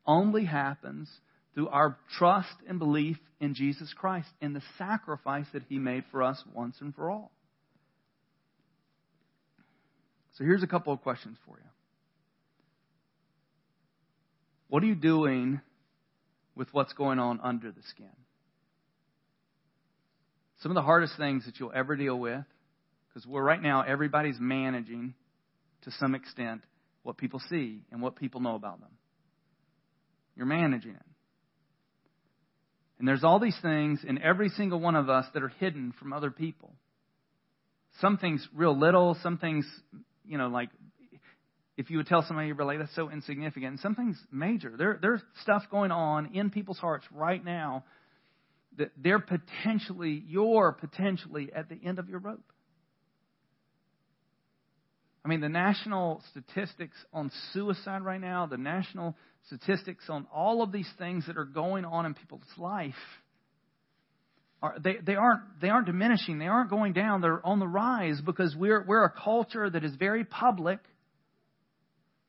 only 0.07 0.47
happens 0.47 1.11
through 1.53 1.69
our 1.69 1.99
trust 2.17 2.55
and 2.67 2.79
belief 2.79 3.19
in 3.39 3.55
Jesus 3.55 3.93
Christ 3.93 4.31
and 4.41 4.57
the 4.57 4.63
sacrifice 4.79 5.45
that 5.53 5.65
He 5.69 5.79
made 5.79 6.05
for 6.11 6.23
us 6.23 6.43
once 6.55 6.77
and 6.81 6.95
for 6.95 7.11
all. 7.11 7.33
So 10.39 10.45
here's 10.45 10.63
a 10.63 10.67
couple 10.67 10.95
of 10.95 11.03
questions 11.03 11.37
for 11.45 11.59
you. 11.59 11.69
What 14.69 14.83
are 14.83 14.87
you 14.87 14.95
doing 14.95 15.61
with 16.55 16.69
what's 16.73 16.95
going 16.95 17.19
on 17.19 17.41
under 17.43 17.71
the 17.71 17.83
skin? 17.91 18.07
Some 20.63 20.71
of 20.71 20.75
the 20.75 20.83
hardest 20.83 21.17
things 21.17 21.45
that 21.47 21.59
you'll 21.59 21.73
ever 21.75 21.97
deal 21.97 22.19
with, 22.19 22.45
because 23.09 23.27
we're 23.27 23.43
right 23.43 23.61
now, 23.61 23.83
everybody's 23.83 24.39
managing 24.39 25.15
to 25.83 25.91
some 25.99 26.15
extent 26.15 26.63
what 27.03 27.17
people 27.17 27.41
see 27.51 27.83
and 27.91 28.01
what 28.01 28.15
people 28.15 28.41
know 28.41 28.55
about 28.55 28.81
them. 28.81 28.91
You're 30.37 30.47
managing 30.47 30.93
it. 30.93 31.03
And 33.01 33.09
there's 33.09 33.25
all 33.25 33.41
these 33.41 33.57
things 33.61 34.05
in 34.07 34.23
every 34.23 34.51
single 34.51 34.79
one 34.79 34.95
of 34.95 35.09
us 35.09 35.27
that 35.35 35.43
are 35.43 35.49
hidden 35.49 35.93
from 35.99 36.13
other 36.13 36.31
people. 36.31 36.73
Some 38.01 38.17
things 38.17 38.47
real 38.55 38.79
little, 38.79 39.17
some 39.21 39.39
things, 39.39 39.67
you 40.25 40.39
know, 40.39 40.47
like 40.47 40.69
if 41.77 41.91
you 41.91 41.97
would 41.97 42.07
tell 42.07 42.23
somebody 42.23 42.47
you're 42.47 42.65
like, 42.65 42.79
that's 42.79 42.95
so 42.95 43.11
insignificant. 43.11 43.73
And 43.73 43.81
some 43.81 43.97
things 43.97 44.17
major. 44.31 44.75
There, 44.79 44.99
there's 45.03 45.21
stuff 45.43 45.65
going 45.73 45.91
on 45.91 46.37
in 46.37 46.51
people's 46.51 46.79
hearts 46.79 47.05
right 47.13 47.45
now 47.45 47.83
that 48.79 48.91
they're 48.97 49.19
potentially, 49.19 50.23
you're 50.27 50.73
potentially 50.73 51.51
at 51.55 51.69
the 51.69 51.79
end 51.85 51.99
of 51.99 52.09
your 52.09 52.19
rope. 52.19 52.53
I 55.25 55.29
mean, 55.29 55.41
the 55.41 55.49
national 55.49 56.23
statistics 56.31 56.97
on 57.13 57.31
suicide 57.53 58.03
right 58.03 58.21
now, 58.21 58.47
the 58.47 58.57
national 58.57 59.17
statistics 59.47 60.05
on 60.09 60.27
all 60.35 60.63
of 60.63 60.73
these 60.73 60.89
things 60.99 61.27
that 61.27 61.37
are 61.37 61.45
going 61.45 61.85
on 61.85 62.07
in 62.07 62.15
people's 62.15 62.43
life 62.57 62.95
are, 64.61 64.77
they, 64.83 64.97
they 65.05 65.15
aren't 65.15 65.43
they 65.61 65.69
aren't 65.69 65.87
diminishing. 65.87 66.39
They 66.39 66.47
aren't 66.47 66.71
going 66.71 66.93
down. 66.93 67.21
They're 67.21 67.45
on 67.45 67.61
the 67.61 67.69
rise 67.69 68.21
because 68.25 68.55
we're 68.57 68.85
we're 68.85 69.05
a 69.05 69.11
culture 69.11 69.69
that 69.71 69.85
is 69.85 69.95
very 69.97 70.25
public 70.25 70.81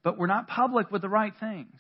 but 0.04 0.18
we're 0.18 0.28
not 0.28 0.48
public 0.48 0.92
with 0.92 1.02
the 1.02 1.10
right 1.10 1.34
things 1.40 1.80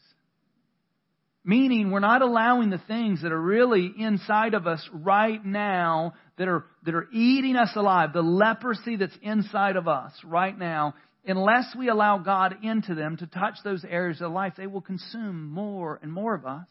meaning 1.44 1.92
we're 1.92 2.00
not 2.00 2.22
allowing 2.22 2.70
the 2.70 2.82
things 2.88 3.22
that 3.22 3.32
are 3.32 3.42
really 3.42 3.92
inside 3.98 4.54
of 4.54 4.68
us 4.68 4.88
right 4.94 5.44
now 5.46 6.14
that 6.38 6.48
are 6.48 6.66
that 6.86 6.96
are 6.96 7.08
eating 7.12 7.56
us 7.56 7.72
alive 7.76 8.14
the 8.14 8.22
leprosy 8.22 8.96
that's 8.96 9.18
inside 9.22 9.76
of 9.76 9.88
us 9.88 10.14
right 10.24 10.58
now 10.58 10.94
unless 11.26 11.74
we 11.78 11.90
allow 11.90 12.18
God 12.18 12.58
into 12.64 12.96
them 12.96 13.18
to 13.18 13.28
touch 13.28 13.56
those 13.64 13.86
areas 13.86 14.22
of 14.22 14.32
life, 14.32 14.54
they 14.58 14.68
will 14.68 14.82
consume 14.82 15.50
more 15.50 16.00
and 16.02 16.12
more 16.12 16.36
of 16.36 16.46
us 16.46 16.68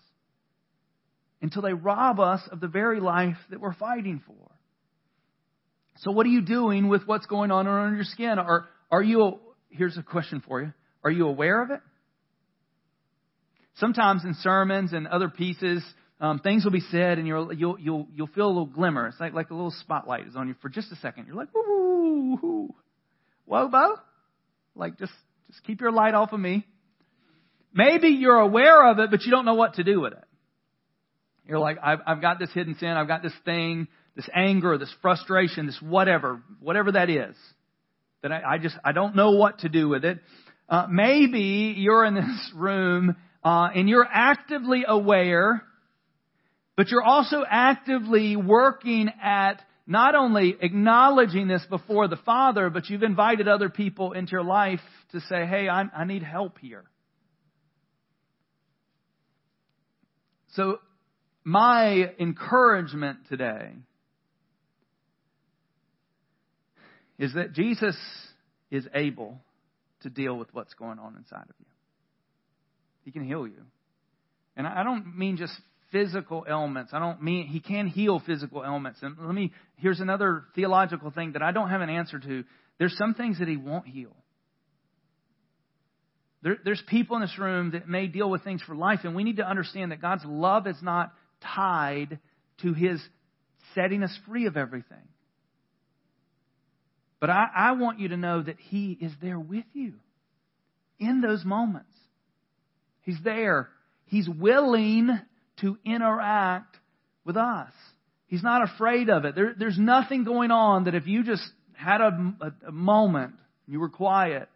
until 1.40 1.62
they 1.62 1.72
rob 1.72 2.20
us 2.20 2.40
of 2.50 2.60
the 2.60 2.68
very 2.68 3.00
life 3.00 3.36
that 3.50 3.60
we're 3.60 3.74
fighting 3.74 4.22
for. 4.26 4.34
So, 5.98 6.10
what 6.10 6.26
are 6.26 6.30
you 6.30 6.42
doing 6.42 6.88
with 6.88 7.02
what's 7.06 7.26
going 7.26 7.50
on 7.50 7.66
under 7.66 7.94
your 7.94 8.04
skin? 8.04 8.38
Are, 8.38 8.66
are 8.90 9.02
you, 9.02 9.38
here's 9.70 9.96
a 9.96 10.02
question 10.02 10.42
for 10.46 10.60
you 10.60 10.72
Are 11.04 11.10
you 11.10 11.26
aware 11.26 11.62
of 11.62 11.70
it? 11.70 11.80
Sometimes 13.76 14.24
in 14.24 14.34
sermons 14.34 14.92
and 14.92 15.06
other 15.06 15.28
pieces, 15.28 15.82
um, 16.20 16.38
things 16.38 16.64
will 16.64 16.72
be 16.72 16.80
said 16.80 17.18
and 17.18 17.26
you'll, 17.26 17.52
you'll, 17.52 17.78
you'll, 17.78 18.06
you'll 18.14 18.26
feel 18.28 18.46
a 18.46 18.48
little 18.48 18.66
glimmer. 18.66 19.08
It's 19.08 19.18
like, 19.18 19.32
like 19.32 19.50
a 19.50 19.54
little 19.54 19.74
spotlight 19.80 20.26
is 20.26 20.36
on 20.36 20.48
you 20.48 20.54
for 20.60 20.68
just 20.68 20.92
a 20.92 20.96
second. 20.96 21.26
You're 21.26 21.36
like, 21.36 21.48
woo, 21.54 22.74
whoa, 23.44 23.68
Bo. 23.68 23.96
Like, 24.74 24.98
just, 24.98 25.12
just 25.48 25.64
keep 25.64 25.80
your 25.80 25.92
light 25.92 26.14
off 26.14 26.32
of 26.32 26.40
me. 26.40 26.66
Maybe 27.74 28.08
you're 28.08 28.38
aware 28.38 28.90
of 28.90 28.98
it, 28.98 29.10
but 29.10 29.22
you 29.22 29.30
don't 29.30 29.44
know 29.44 29.54
what 29.54 29.74
to 29.74 29.84
do 29.84 30.00
with 30.00 30.12
it. 30.12 30.24
You're 31.46 31.58
like, 31.58 31.78
I've, 31.82 31.98
I've 32.06 32.20
got 32.20 32.38
this 32.38 32.50
hidden 32.52 32.76
sin, 32.78 32.88
I've 32.90 33.08
got 33.08 33.22
this 33.22 33.32
thing, 33.44 33.88
this 34.14 34.28
anger, 34.34 34.78
this 34.78 34.94
frustration, 35.00 35.66
this 35.66 35.78
whatever, 35.80 36.42
whatever 36.60 36.92
that 36.92 37.10
is, 37.10 37.34
that 38.22 38.30
I, 38.30 38.54
I 38.54 38.58
just, 38.58 38.76
I 38.84 38.92
don't 38.92 39.16
know 39.16 39.32
what 39.32 39.60
to 39.60 39.68
do 39.68 39.88
with 39.88 40.04
it. 40.04 40.20
Uh, 40.68 40.86
maybe 40.88 41.74
you're 41.76 42.04
in 42.04 42.14
this 42.14 42.52
room, 42.54 43.16
uh, 43.44 43.68
and 43.74 43.88
you're 43.88 44.08
actively 44.10 44.84
aware, 44.86 45.62
but 46.76 46.88
you're 46.88 47.02
also 47.02 47.44
actively 47.48 48.36
working 48.36 49.10
at 49.22 49.62
not 49.86 50.14
only 50.14 50.56
acknowledging 50.60 51.48
this 51.48 51.64
before 51.68 52.08
the 52.08 52.16
Father, 52.16 52.70
but 52.70 52.88
you've 52.88 53.02
invited 53.02 53.48
other 53.48 53.68
people 53.68 54.12
into 54.12 54.32
your 54.32 54.44
life 54.44 54.80
to 55.10 55.20
say, 55.20 55.44
hey, 55.44 55.68
I, 55.68 55.82
I 55.94 56.04
need 56.04 56.22
help 56.22 56.58
here. 56.58 56.84
So, 60.54 60.78
my 61.44 62.12
encouragement 62.20 63.18
today 63.28 63.72
is 67.18 67.34
that 67.34 67.52
Jesus 67.52 67.96
is 68.70 68.86
able 68.94 69.40
to 70.02 70.10
deal 70.10 70.36
with 70.36 70.52
what's 70.52 70.74
going 70.74 70.98
on 70.98 71.16
inside 71.16 71.44
of 71.48 71.54
you. 71.58 71.71
He 73.04 73.10
can 73.10 73.24
heal 73.24 73.46
you. 73.46 73.62
And 74.56 74.66
I 74.66 74.82
don't 74.82 75.16
mean 75.16 75.36
just 75.36 75.52
physical 75.90 76.44
ailments. 76.48 76.92
I 76.94 76.98
don't 76.98 77.22
mean 77.22 77.46
he 77.46 77.60
can 77.60 77.86
heal 77.86 78.20
physical 78.24 78.62
ailments. 78.64 79.00
And 79.02 79.16
let 79.18 79.34
me 79.34 79.52
here's 79.76 80.00
another 80.00 80.44
theological 80.54 81.10
thing 81.10 81.32
that 81.32 81.42
I 81.42 81.52
don't 81.52 81.68
have 81.68 81.80
an 81.80 81.90
answer 81.90 82.18
to. 82.18 82.44
There's 82.78 82.96
some 82.96 83.14
things 83.14 83.38
that 83.38 83.48
he 83.48 83.56
won't 83.56 83.86
heal. 83.86 84.16
There, 86.42 86.56
there's 86.64 86.82
people 86.88 87.16
in 87.16 87.22
this 87.22 87.38
room 87.38 87.72
that 87.72 87.88
may 87.88 88.08
deal 88.08 88.28
with 88.28 88.42
things 88.42 88.62
for 88.62 88.74
life, 88.74 89.00
and 89.04 89.14
we 89.14 89.22
need 89.22 89.36
to 89.36 89.48
understand 89.48 89.92
that 89.92 90.00
God's 90.00 90.24
love 90.24 90.66
is 90.66 90.76
not 90.82 91.12
tied 91.54 92.18
to 92.62 92.72
his 92.72 93.00
setting 93.74 94.02
us 94.02 94.16
free 94.26 94.46
of 94.46 94.56
everything. 94.56 95.08
But 97.20 97.30
I, 97.30 97.46
I 97.54 97.72
want 97.72 98.00
you 98.00 98.08
to 98.08 98.16
know 98.16 98.42
that 98.42 98.56
he 98.58 98.98
is 99.00 99.12
there 99.22 99.38
with 99.38 99.64
you 99.72 99.94
in 100.98 101.20
those 101.20 101.44
moments. 101.44 101.94
He's 103.02 103.18
there. 103.22 103.68
He's 104.06 104.28
willing 104.28 105.10
to 105.60 105.78
interact 105.84 106.76
with 107.24 107.36
us. 107.36 107.72
He's 108.26 108.42
not 108.42 108.62
afraid 108.62 109.10
of 109.10 109.24
it. 109.24 109.34
There, 109.34 109.54
there's 109.58 109.78
nothing 109.78 110.24
going 110.24 110.50
on 110.50 110.84
that 110.84 110.94
if 110.94 111.06
you 111.06 111.22
just 111.22 111.42
had 111.74 112.00
a, 112.00 112.34
a, 112.40 112.68
a 112.68 112.72
moment, 112.72 113.34
you 113.66 113.78
were 113.78 113.90
quiet, 113.90 114.48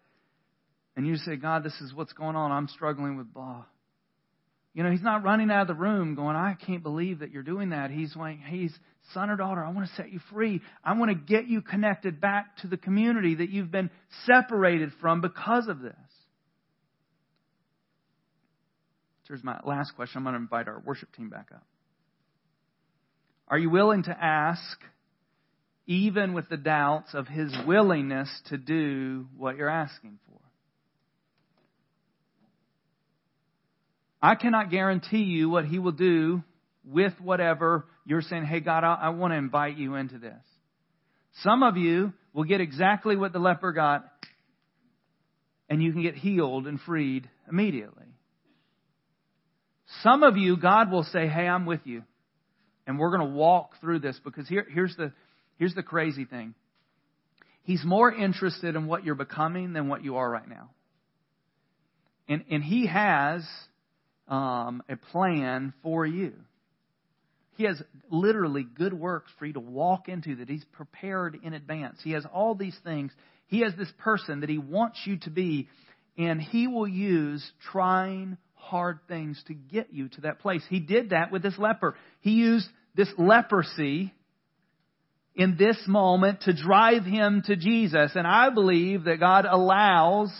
and 0.96 1.06
you 1.06 1.16
say, 1.16 1.36
God, 1.36 1.62
this 1.62 1.78
is 1.82 1.92
what's 1.94 2.12
going 2.14 2.36
on. 2.36 2.50
I'm 2.50 2.68
struggling 2.68 3.16
with 3.16 3.32
blah. 3.32 3.64
You 4.72 4.82
know, 4.82 4.90
he's 4.90 5.02
not 5.02 5.24
running 5.24 5.50
out 5.50 5.62
of 5.62 5.68
the 5.68 5.74
room 5.74 6.14
going, 6.14 6.36
I 6.36 6.54
can't 6.54 6.82
believe 6.82 7.20
that 7.20 7.30
you're 7.30 7.42
doing 7.42 7.70
that. 7.70 7.90
He's 7.90 8.14
like, 8.14 8.38
hey, 8.40 8.68
son 9.14 9.30
or 9.30 9.36
daughter, 9.36 9.64
I 9.64 9.70
want 9.70 9.88
to 9.88 9.94
set 9.94 10.12
you 10.12 10.20
free. 10.30 10.60
I 10.84 10.92
want 10.98 11.10
to 11.10 11.14
get 11.14 11.46
you 11.46 11.62
connected 11.62 12.20
back 12.20 12.58
to 12.58 12.66
the 12.66 12.76
community 12.76 13.36
that 13.36 13.48
you've 13.48 13.70
been 13.70 13.90
separated 14.26 14.90
from 15.00 15.22
because 15.22 15.68
of 15.68 15.80
this. 15.80 15.94
Here's 19.28 19.44
my 19.44 19.58
last 19.64 19.92
question. 19.96 20.18
I'm 20.18 20.24
going 20.24 20.34
to 20.34 20.40
invite 20.40 20.68
our 20.68 20.80
worship 20.84 21.14
team 21.14 21.28
back 21.30 21.48
up. 21.54 21.64
Are 23.48 23.58
you 23.58 23.70
willing 23.70 24.02
to 24.04 24.16
ask, 24.18 24.78
even 25.86 26.34
with 26.34 26.48
the 26.48 26.56
doubts 26.56 27.14
of 27.14 27.28
his 27.28 27.54
willingness 27.66 28.28
to 28.48 28.58
do 28.58 29.26
what 29.36 29.56
you're 29.56 29.68
asking 29.68 30.18
for? 30.26 30.40
I 34.20 34.34
cannot 34.34 34.70
guarantee 34.70 35.22
you 35.22 35.48
what 35.48 35.66
he 35.66 35.78
will 35.78 35.92
do 35.92 36.42
with 36.84 37.12
whatever 37.20 37.86
you're 38.04 38.22
saying, 38.22 38.44
hey, 38.44 38.60
God, 38.60 38.82
I, 38.82 38.94
I 38.94 39.08
want 39.10 39.32
to 39.32 39.36
invite 39.36 39.76
you 39.76 39.94
into 39.94 40.18
this. 40.18 40.42
Some 41.42 41.62
of 41.62 41.76
you 41.76 42.12
will 42.32 42.44
get 42.44 42.60
exactly 42.60 43.16
what 43.16 43.32
the 43.32 43.38
leper 43.38 43.72
got, 43.72 44.06
and 45.68 45.82
you 45.82 45.92
can 45.92 46.02
get 46.02 46.14
healed 46.14 46.66
and 46.66 46.80
freed 46.80 47.28
immediately. 47.48 48.05
Some 50.02 50.22
of 50.22 50.36
you, 50.36 50.56
God 50.56 50.90
will 50.90 51.04
say, 51.04 51.28
Hey, 51.28 51.46
I'm 51.46 51.66
with 51.66 51.80
you. 51.84 52.02
And 52.86 52.98
we're 52.98 53.16
going 53.16 53.28
to 53.28 53.36
walk 53.36 53.72
through 53.80 54.00
this 54.00 54.18
because 54.24 54.48
here, 54.48 54.66
here's, 54.70 54.94
the, 54.96 55.12
here's 55.58 55.74
the 55.74 55.82
crazy 55.82 56.24
thing. 56.24 56.54
He's 57.62 57.84
more 57.84 58.12
interested 58.12 58.76
in 58.76 58.86
what 58.86 59.04
you're 59.04 59.16
becoming 59.16 59.72
than 59.72 59.88
what 59.88 60.04
you 60.04 60.16
are 60.16 60.30
right 60.30 60.48
now. 60.48 60.70
And, 62.28 62.44
and 62.48 62.62
He 62.62 62.86
has 62.86 63.44
um, 64.28 64.82
a 64.88 64.96
plan 64.96 65.74
for 65.82 66.06
you. 66.06 66.34
He 67.56 67.64
has 67.64 67.80
literally 68.10 68.62
good 68.62 68.92
works 68.92 69.32
for 69.38 69.46
you 69.46 69.54
to 69.54 69.60
walk 69.60 70.08
into 70.08 70.36
that 70.36 70.48
He's 70.48 70.64
prepared 70.72 71.38
in 71.42 71.54
advance. 71.54 71.98
He 72.04 72.12
has 72.12 72.24
all 72.32 72.54
these 72.54 72.78
things. 72.84 73.10
He 73.48 73.60
has 73.60 73.72
this 73.76 73.92
person 73.98 74.40
that 74.40 74.48
He 74.48 74.58
wants 74.58 74.98
you 75.04 75.18
to 75.20 75.30
be, 75.30 75.68
and 76.16 76.40
He 76.40 76.68
will 76.68 76.88
use 76.88 77.44
trying 77.72 78.36
hard 78.66 78.98
things 79.08 79.42
to 79.46 79.54
get 79.54 79.92
you 79.92 80.08
to 80.08 80.22
that 80.22 80.40
place. 80.40 80.62
He 80.68 80.80
did 80.80 81.10
that 81.10 81.30
with 81.30 81.42
this 81.42 81.58
leper. 81.58 81.96
He 82.20 82.32
used 82.32 82.68
this 82.94 83.08
leprosy 83.16 84.12
in 85.34 85.56
this 85.56 85.78
moment 85.86 86.42
to 86.42 86.54
drive 86.54 87.04
him 87.04 87.42
to 87.46 87.56
Jesus. 87.56 88.12
And 88.14 88.26
I 88.26 88.50
believe 88.50 89.04
that 89.04 89.20
God 89.20 89.44
allows 89.48 90.32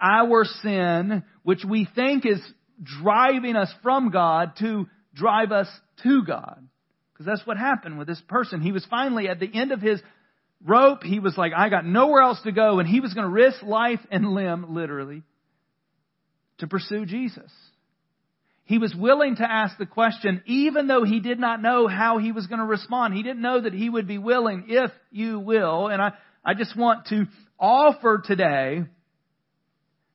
our 0.00 0.44
sin, 0.62 1.24
which 1.42 1.64
we 1.68 1.88
think 1.94 2.24
is 2.24 2.40
driving 2.82 3.56
us 3.56 3.72
from 3.82 4.10
God, 4.10 4.52
to 4.60 4.86
drive 5.14 5.52
us 5.52 5.68
to 6.02 6.22
God. 6.24 6.66
Because 7.12 7.26
that's 7.26 7.46
what 7.46 7.56
happened 7.56 7.98
with 7.98 8.06
this 8.06 8.22
person. 8.28 8.60
He 8.60 8.72
was 8.72 8.86
finally 8.88 9.28
at 9.28 9.40
the 9.40 9.50
end 9.52 9.72
of 9.72 9.80
his 9.80 10.00
rope. 10.64 11.02
He 11.02 11.18
was 11.18 11.36
like, 11.36 11.52
I 11.56 11.68
got 11.68 11.84
nowhere 11.84 12.22
else 12.22 12.40
to 12.44 12.52
go. 12.52 12.78
And 12.78 12.88
he 12.88 13.00
was 13.00 13.12
going 13.12 13.26
to 13.26 13.32
risk 13.32 13.62
life 13.62 14.00
and 14.10 14.32
limb, 14.32 14.74
literally, 14.74 15.22
to 16.60 16.66
pursue 16.66 17.04
Jesus. 17.04 17.50
He 18.64 18.78
was 18.78 18.94
willing 18.94 19.36
to 19.36 19.50
ask 19.50 19.76
the 19.78 19.86
question, 19.86 20.42
even 20.46 20.86
though 20.86 21.04
he 21.04 21.20
did 21.20 21.40
not 21.40 21.60
know 21.60 21.88
how 21.88 22.18
he 22.18 22.30
was 22.30 22.46
going 22.46 22.60
to 22.60 22.64
respond. 22.64 23.14
He 23.14 23.22
didn't 23.22 23.42
know 23.42 23.60
that 23.60 23.74
he 23.74 23.90
would 23.90 24.06
be 24.06 24.18
willing, 24.18 24.66
if 24.68 24.92
you 25.10 25.40
will. 25.40 25.88
And 25.88 26.00
I, 26.00 26.12
I 26.44 26.54
just 26.54 26.76
want 26.76 27.06
to 27.06 27.26
offer 27.58 28.22
today 28.24 28.84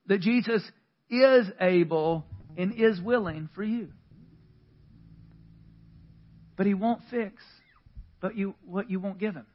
that 0.07 0.21
Jesus 0.21 0.63
is 1.09 1.47
able 1.59 2.25
and 2.57 2.73
is 2.77 3.01
willing 3.01 3.49
for 3.53 3.63
you. 3.63 3.89
But 6.55 6.65
he 6.65 6.73
won't 6.73 7.01
fix 7.11 7.43
but 8.25 8.35
you, 8.35 8.55
what 8.65 8.89
you 8.89 8.99
won't 8.99 9.19
give 9.19 9.35
him. 9.35 9.45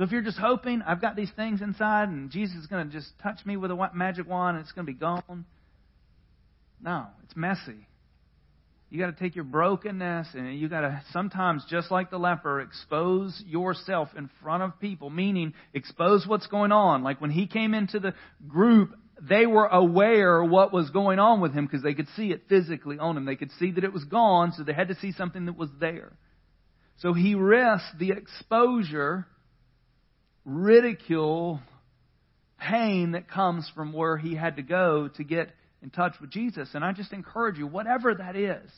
So 0.00 0.04
if 0.04 0.12
you're 0.12 0.22
just 0.22 0.38
hoping, 0.38 0.80
I've 0.80 1.02
got 1.02 1.14
these 1.14 1.30
things 1.36 1.60
inside 1.60 2.08
and 2.08 2.30
Jesus 2.30 2.56
is 2.56 2.66
going 2.68 2.88
to 2.88 2.90
just 2.90 3.10
touch 3.22 3.44
me 3.44 3.58
with 3.58 3.70
a 3.70 3.90
magic 3.92 4.26
wand 4.26 4.56
and 4.56 4.64
it's 4.64 4.72
going 4.72 4.86
to 4.86 4.90
be 4.90 4.98
gone. 4.98 5.44
No, 6.82 7.08
it's 7.22 7.36
messy. 7.36 7.86
You 8.88 8.98
got 8.98 9.14
to 9.14 9.22
take 9.22 9.34
your 9.36 9.44
brokenness 9.44 10.28
and 10.32 10.58
you 10.58 10.70
got 10.70 10.80
to 10.80 11.02
sometimes, 11.12 11.66
just 11.68 11.90
like 11.90 12.08
the 12.08 12.16
leper, 12.16 12.62
expose 12.62 13.44
yourself 13.46 14.08
in 14.16 14.30
front 14.42 14.62
of 14.62 14.80
people, 14.80 15.10
meaning 15.10 15.52
expose 15.74 16.26
what's 16.26 16.46
going 16.46 16.72
on. 16.72 17.02
Like 17.02 17.20
when 17.20 17.30
he 17.30 17.46
came 17.46 17.74
into 17.74 18.00
the 18.00 18.14
group, 18.48 18.94
they 19.20 19.44
were 19.44 19.66
aware 19.66 20.42
what 20.42 20.72
was 20.72 20.88
going 20.88 21.18
on 21.18 21.42
with 21.42 21.52
him 21.52 21.66
because 21.66 21.82
they 21.82 21.92
could 21.92 22.08
see 22.16 22.32
it 22.32 22.44
physically 22.48 22.98
on 22.98 23.18
him. 23.18 23.26
They 23.26 23.36
could 23.36 23.50
see 23.58 23.72
that 23.72 23.84
it 23.84 23.92
was 23.92 24.04
gone, 24.04 24.54
so 24.56 24.62
they 24.62 24.72
had 24.72 24.88
to 24.88 24.96
see 24.96 25.12
something 25.12 25.44
that 25.44 25.58
was 25.58 25.68
there. 25.78 26.14
So 27.00 27.12
he 27.12 27.34
risked 27.34 27.98
the 27.98 28.12
exposure, 28.12 29.26
ridicule, 30.44 31.60
pain 32.58 33.12
that 33.12 33.28
comes 33.28 33.70
from 33.74 33.92
where 33.92 34.16
he 34.16 34.34
had 34.34 34.56
to 34.56 34.62
go 34.62 35.08
to 35.16 35.24
get 35.24 35.50
in 35.82 35.90
touch 35.90 36.14
with 36.20 36.30
Jesus. 36.30 36.68
And 36.74 36.84
I 36.84 36.92
just 36.92 37.12
encourage 37.12 37.58
you, 37.58 37.66
whatever 37.66 38.14
that 38.14 38.36
is, 38.36 38.70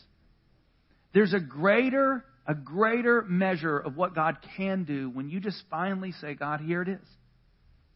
there's 1.13 1.35
a 1.35 1.41
greater, 1.41 2.25
a 2.47 2.55
greater 2.55 3.23
measure 3.23 3.79
of 3.79 3.97
what 3.97 4.15
God 4.15 4.39
can 4.57 4.85
do 4.85 5.11
when 5.11 5.29
you 5.29 5.41
just 5.41 5.63
finally 5.71 6.13
say, 6.13 6.35
God, 6.35 6.61
here 6.61 6.83
it 6.83 6.89
is. 6.89 7.07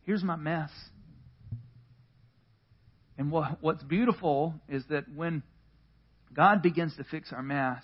Here's 0.03 0.23
my 0.23 0.37
mess. 0.37 0.71
And 3.19 3.31
what, 3.31 3.59
what's 3.61 3.83
beautiful 3.83 4.55
is 4.69 4.85
that 4.91 5.05
when 5.15 5.43
God 6.35 6.63
begins 6.63 6.95
to 6.97 7.05
fix 7.05 7.33
our 7.33 7.43
mess, 7.43 7.83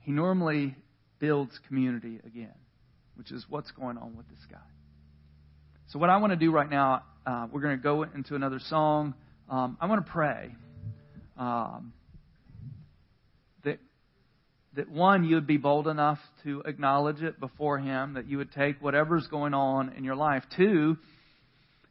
He 0.00 0.10
normally 0.10 0.74
builds 1.18 1.58
community 1.68 2.20
again, 2.26 2.54
which 3.18 3.32
is 3.32 3.44
what's 3.48 3.70
going 3.72 3.98
on 3.98 4.16
with 4.16 4.28
this 4.28 4.38
guy. 4.50 4.58
So, 5.88 5.98
what 5.98 6.08
I 6.08 6.18
want 6.18 6.32
to 6.32 6.36
do 6.36 6.52
right 6.52 6.70
now, 6.70 7.02
uh, 7.26 7.48
we're 7.50 7.60
going 7.60 7.76
to 7.76 7.82
go 7.82 8.04
into 8.04 8.36
another 8.36 8.60
song. 8.68 9.14
Um, 9.50 9.76
I 9.80 9.86
want 9.86 10.06
to 10.06 10.12
pray 10.12 10.54
um, 11.36 11.92
that 13.64 13.78
that 14.76 14.90
one, 14.90 15.24
you 15.24 15.34
would 15.34 15.46
be 15.46 15.56
bold 15.56 15.88
enough 15.88 16.18
to 16.44 16.62
acknowledge 16.64 17.22
it 17.22 17.40
before 17.40 17.78
Him, 17.78 18.14
that 18.14 18.28
you 18.28 18.38
would 18.38 18.52
take 18.52 18.80
whatever's 18.80 19.26
going 19.26 19.54
on 19.54 19.94
in 19.94 20.04
your 20.04 20.16
life. 20.16 20.44
Two, 20.56 20.96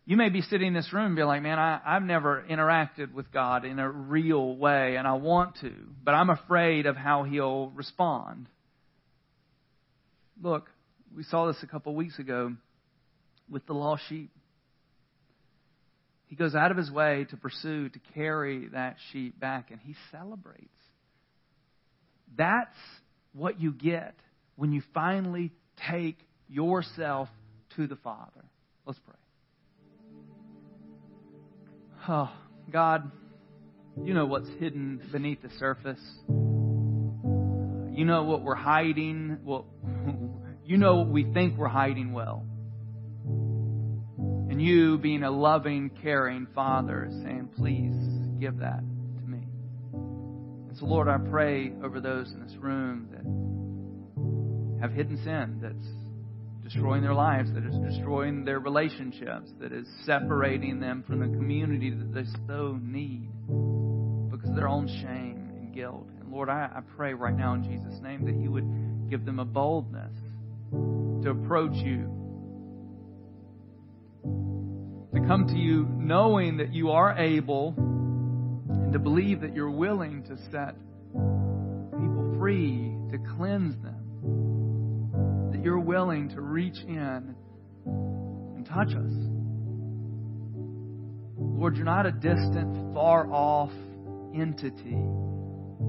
you 0.05 0.15
may 0.15 0.29
be 0.29 0.41
sitting 0.41 0.67
in 0.67 0.73
this 0.73 0.93
room 0.93 1.07
and 1.07 1.15
be 1.17 1.23
like, 1.23 1.41
man, 1.41 1.59
I, 1.59 1.81
I've 1.85 2.03
never 2.03 2.45
interacted 2.49 3.13
with 3.13 3.29
God 3.33 3.65
in 3.65 3.79
a 3.79 3.89
real 3.89 4.55
way, 4.55 4.95
and 4.95 5.05
I 5.05 5.13
want 5.13 5.57
to, 5.61 5.73
but 6.01 6.13
I'm 6.13 6.29
afraid 6.29 6.85
of 6.85 6.95
how 6.95 7.23
He'll 7.23 7.71
respond. 7.71 8.47
Look, 10.41 10.69
we 11.17 11.23
saw 11.23 11.47
this 11.47 11.57
a 11.63 11.67
couple 11.67 11.95
weeks 11.95 12.19
ago 12.19 12.53
with 13.49 13.65
the 13.65 13.73
lost 13.73 14.03
sheep. 14.07 14.29
He 16.27 16.35
goes 16.35 16.53
out 16.53 16.69
of 16.69 16.77
his 16.77 16.91
way 16.91 17.25
to 17.31 17.37
pursue, 17.37 17.89
to 17.89 17.99
carry 18.13 18.67
that 18.67 18.97
sheep 19.11 19.39
back, 19.39 19.71
and 19.71 19.79
he 19.81 19.95
celebrates. 20.11 20.67
That's 22.37 22.75
what 23.33 23.59
you 23.59 23.71
get 23.71 24.13
when 24.57 24.71
you 24.71 24.83
finally 24.93 25.51
take 25.89 26.19
yourself 26.47 27.29
to 27.77 27.87
the 27.87 27.95
Father. 27.95 28.45
Let's 28.85 28.99
pray. 28.99 29.15
Oh, 32.09 32.31
God, 32.71 33.11
you 34.03 34.13
know 34.13 34.27
what's 34.27 34.49
hidden 34.59 35.01
beneath 35.11 35.41
the 35.41 35.49
surface. 35.57 35.99
You 36.29 38.05
know 38.05 38.23
what 38.23 38.43
we're 38.43 38.53
hiding. 38.53 39.39
Well, 39.43 39.65
you 40.67 40.75
know 40.77 41.01
we 41.03 41.23
think 41.23 41.57
we're 41.57 41.69
hiding 41.69 42.11
well. 42.11 42.45
And 44.17 44.61
you, 44.61 44.97
being 44.97 45.23
a 45.23 45.31
loving, 45.31 45.89
caring 46.01 46.45
Father, 46.53 47.07
saying, 47.23 47.49
please 47.57 47.95
give 48.39 48.59
that 48.59 48.79
to 48.79 49.27
me. 49.27 49.47
And 49.93 50.77
so, 50.77 50.85
Lord, 50.85 51.07
I 51.07 51.17
pray 51.29 51.71
over 51.81 52.01
those 52.01 52.29
in 52.33 52.45
this 52.45 52.55
room 52.57 53.07
that 53.11 54.81
have 54.81 54.91
hidden 54.91 55.17
sin 55.23 55.59
that's 55.61 55.87
destroying 56.63 57.01
their 57.01 57.13
lives, 57.13 57.49
that 57.53 57.63
is 57.63 57.75
destroying 57.89 58.43
their 58.43 58.59
relationships, 58.59 59.49
that 59.61 59.71
is 59.71 59.87
separating 60.05 60.81
them 60.81 61.01
from 61.07 61.19
the 61.19 61.37
community 61.37 61.91
that 61.91 62.13
they 62.13 62.25
so 62.45 62.77
need 62.81 63.29
because 64.29 64.49
of 64.49 64.55
their 64.55 64.67
own 64.67 64.87
shame 64.87 65.49
and 65.55 65.73
guilt. 65.73 66.07
And 66.19 66.29
Lord, 66.29 66.49
I, 66.49 66.69
I 66.75 66.81
pray 66.97 67.13
right 67.13 67.35
now 67.35 67.53
in 67.53 67.63
Jesus' 67.63 68.01
name 68.01 68.25
that 68.25 68.35
you 68.35 68.51
would 68.51 69.09
give 69.09 69.23
them 69.23 69.39
a 69.39 69.45
boldness 69.45 70.11
to 70.71 71.29
approach 71.29 71.75
you 71.75 72.17
to 75.19 75.27
come 75.27 75.47
to 75.47 75.55
you 75.55 75.87
knowing 75.97 76.57
that 76.57 76.73
you 76.73 76.91
are 76.91 77.17
able 77.17 77.73
and 77.77 78.93
to 78.93 78.99
believe 78.99 79.41
that 79.41 79.55
you're 79.55 79.71
willing 79.71 80.23
to 80.23 80.37
set 80.51 80.75
people 81.91 82.35
free, 82.37 82.95
to 83.11 83.17
cleanse 83.35 83.73
them, 83.81 85.49
that 85.51 85.63
you're 85.63 85.79
willing 85.79 86.29
to 86.29 86.41
reach 86.41 86.77
in 86.87 87.35
and 87.85 88.65
touch 88.65 88.89
us. 88.89 89.11
Lord, 91.39 91.75
you're 91.75 91.85
not 91.85 92.05
a 92.05 92.11
distant, 92.11 92.93
far 92.93 93.27
off 93.31 93.71
entity. 94.35 94.97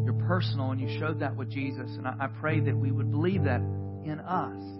You're 0.05 0.25
personal, 0.27 0.71
and 0.71 0.81
you 0.81 0.99
showed 0.99 1.21
that 1.21 1.37
with 1.37 1.51
Jesus. 1.51 1.91
And 1.99 2.07
I, 2.07 2.15
I 2.21 2.27
pray 2.29 2.61
that 2.61 2.75
we 2.75 2.91
would 2.91 3.11
believe 3.11 3.45
that 3.45 3.61
in 4.09 4.21
us 4.21 4.79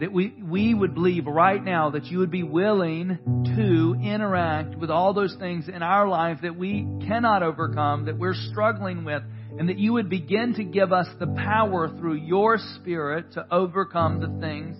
that 0.00 0.12
we, 0.12 0.34
we 0.42 0.74
would 0.74 0.94
believe 0.94 1.26
right 1.26 1.62
now 1.62 1.90
that 1.90 2.06
you 2.06 2.18
would 2.18 2.30
be 2.30 2.42
willing 2.42 3.16
to 3.56 3.96
interact 4.02 4.76
with 4.76 4.90
all 4.90 5.14
those 5.14 5.36
things 5.38 5.68
in 5.68 5.82
our 5.82 6.08
life 6.08 6.38
that 6.42 6.56
we 6.56 6.86
cannot 7.06 7.44
overcome, 7.44 8.06
that 8.06 8.18
we're 8.18 8.34
struggling 8.34 9.04
with, 9.04 9.22
and 9.56 9.68
that 9.68 9.78
you 9.78 9.92
would 9.92 10.10
begin 10.10 10.54
to 10.54 10.64
give 10.64 10.92
us 10.92 11.06
the 11.20 11.28
power 11.28 11.88
through 11.88 12.14
your 12.14 12.58
Spirit 12.76 13.32
to 13.34 13.46
overcome 13.52 14.18
the 14.20 14.40
things 14.44 14.76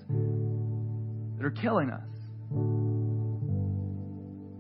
that 1.39 1.47
are 1.47 1.53
killing 1.53 1.91
us. 1.91 2.03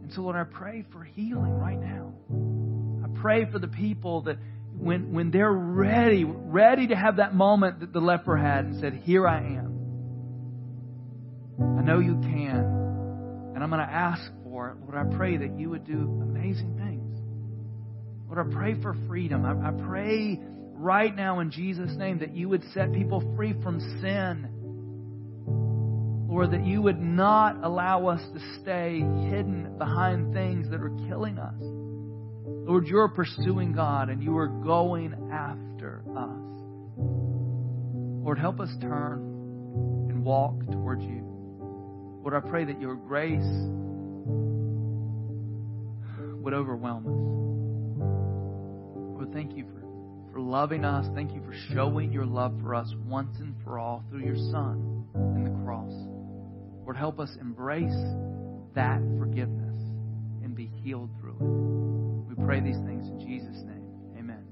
And 0.03 0.13
so, 0.13 0.21
Lord, 0.21 0.37
I 0.37 0.45
pray 0.45 0.85
for 0.93 1.03
healing 1.03 1.53
right 1.53 1.81
now. 1.81 2.13
I 3.05 3.21
pray 3.21 3.51
for 3.51 3.59
the 3.59 3.67
people 3.67 4.23
that 4.23 4.39
when, 4.85 5.15
when 5.15 5.31
they're 5.31 5.51
ready, 5.51 6.25
ready 6.25 6.89
to 6.89 6.95
have 6.95 7.17
that 7.17 7.35
moment 7.35 7.81
that 7.81 7.93
the 7.95 8.01
leper 8.01 8.37
had 8.37 8.67
and 8.67 8.81
said, 8.81 8.93
Here 9.03 9.27
I 9.27 9.39
am. 9.39 9.73
I 11.79 11.83
know 11.83 12.01
you 12.01 12.17
can. 12.21 13.53
And 13.55 13.63
I'm 13.63 13.71
going 13.71 13.81
to 13.81 13.91
ask 13.91 14.23
for 14.43 14.71
it. 14.71 14.77
Lord, 14.83 14.95
I 14.95 15.17
pray 15.17 15.39
that 15.39 15.59
you 15.59 15.71
would 15.71 15.87
do 15.87 16.21
amazing 16.23 16.77
things. 16.77 17.19
Lord, 18.29 18.47
I 18.47 18.55
pray 18.55 18.75
for 18.83 18.95
freedom. 19.09 19.47
I, 19.47 19.69
I 19.69 19.73
pray 19.87 20.39
right 20.75 21.17
now 21.17 21.41
in 21.41 21.51
Jesus' 21.51 21.97
name 21.97 22.19
that 22.19 22.37
you 22.37 22.51
would 22.51 22.63
set 22.75 22.93
people 22.93 23.23
free 23.37 23.55
from 23.63 23.81
sin. 24.03 24.51
Lord, 26.29 26.51
that 26.51 26.67
you 26.67 26.83
would 26.83 27.01
not 27.01 27.65
allow 27.65 28.09
us 28.09 28.21
to 28.21 28.61
stay 28.61 28.99
hidden 28.99 29.79
behind 29.79 30.35
things 30.35 30.69
that 30.71 30.81
are 30.81 30.95
killing 31.09 31.39
us. 31.39 31.84
Lord, 32.67 32.87
you're 32.87 33.09
pursuing 33.09 33.73
God 33.73 34.09
and 34.09 34.23
you 34.23 34.39
are 34.39 34.49
going 34.49 35.13
after 35.31 36.03
us. 36.17 36.55
Lord, 38.25 38.39
help 38.39 38.59
us 38.59 38.71
turn 38.81 39.19
and 40.09 40.25
walk 40.25 40.59
towards 40.73 41.05
you. 41.05 41.21
Lord, 42.23 42.33
I 42.33 42.41
pray 42.49 42.65
that 42.65 42.81
your 42.81 42.95
grace 42.95 43.45
would 46.41 46.55
overwhelm 46.55 47.07
us. 47.07 47.13
Lord, 49.19 49.31
thank 49.35 49.55
you 49.55 49.67
for, 49.67 49.83
for 50.33 50.41
loving 50.41 50.87
us. 50.87 51.07
Thank 51.15 51.35
you 51.35 51.43
for 51.45 51.53
showing 51.75 52.13
your 52.13 52.25
love 52.25 52.55
for 52.63 52.75
us 52.75 52.91
once 53.07 53.37
and 53.41 53.55
for 53.63 53.79
all 53.79 54.03
through 54.09 54.25
your 54.25 54.37
Son 54.37 55.05
and 55.15 55.47
the 55.47 55.51
cross. 55.65 55.93
Lord, 56.83 56.97
help 56.97 57.21
us 57.21 57.37
embrace 57.39 57.93
that 58.75 59.03
forgiveness 59.19 59.77
and 60.43 60.57
be 60.57 60.71
healed 60.83 61.11
through 61.21 61.37
it. 61.41 61.74
We 62.37 62.45
pray 62.45 62.61
these 62.61 62.79
things 62.79 63.07
in 63.09 63.21
Jesus' 63.21 63.63
name. 63.63 63.85
Amen. 64.19 64.45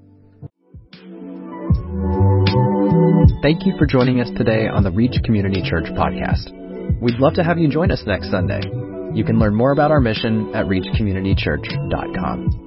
Thank 3.41 3.65
you 3.65 3.73
for 3.77 3.85
joining 3.85 4.21
us 4.21 4.29
today 4.37 4.67
on 4.67 4.83
the 4.83 4.91
Reach 4.91 5.21
Community 5.23 5.61
Church 5.61 5.85
podcast. 5.85 6.51
We'd 7.01 7.15
love 7.15 7.33
to 7.33 7.43
have 7.43 7.57
you 7.57 7.67
join 7.69 7.91
us 7.91 8.03
next 8.05 8.31
Sunday. 8.31 8.61
You 9.13 9.25
can 9.25 9.39
learn 9.39 9.55
more 9.55 9.71
about 9.71 9.91
our 9.91 9.99
mission 9.99 10.55
at 10.55 10.65
reachcommunitychurch.com. 10.65 12.62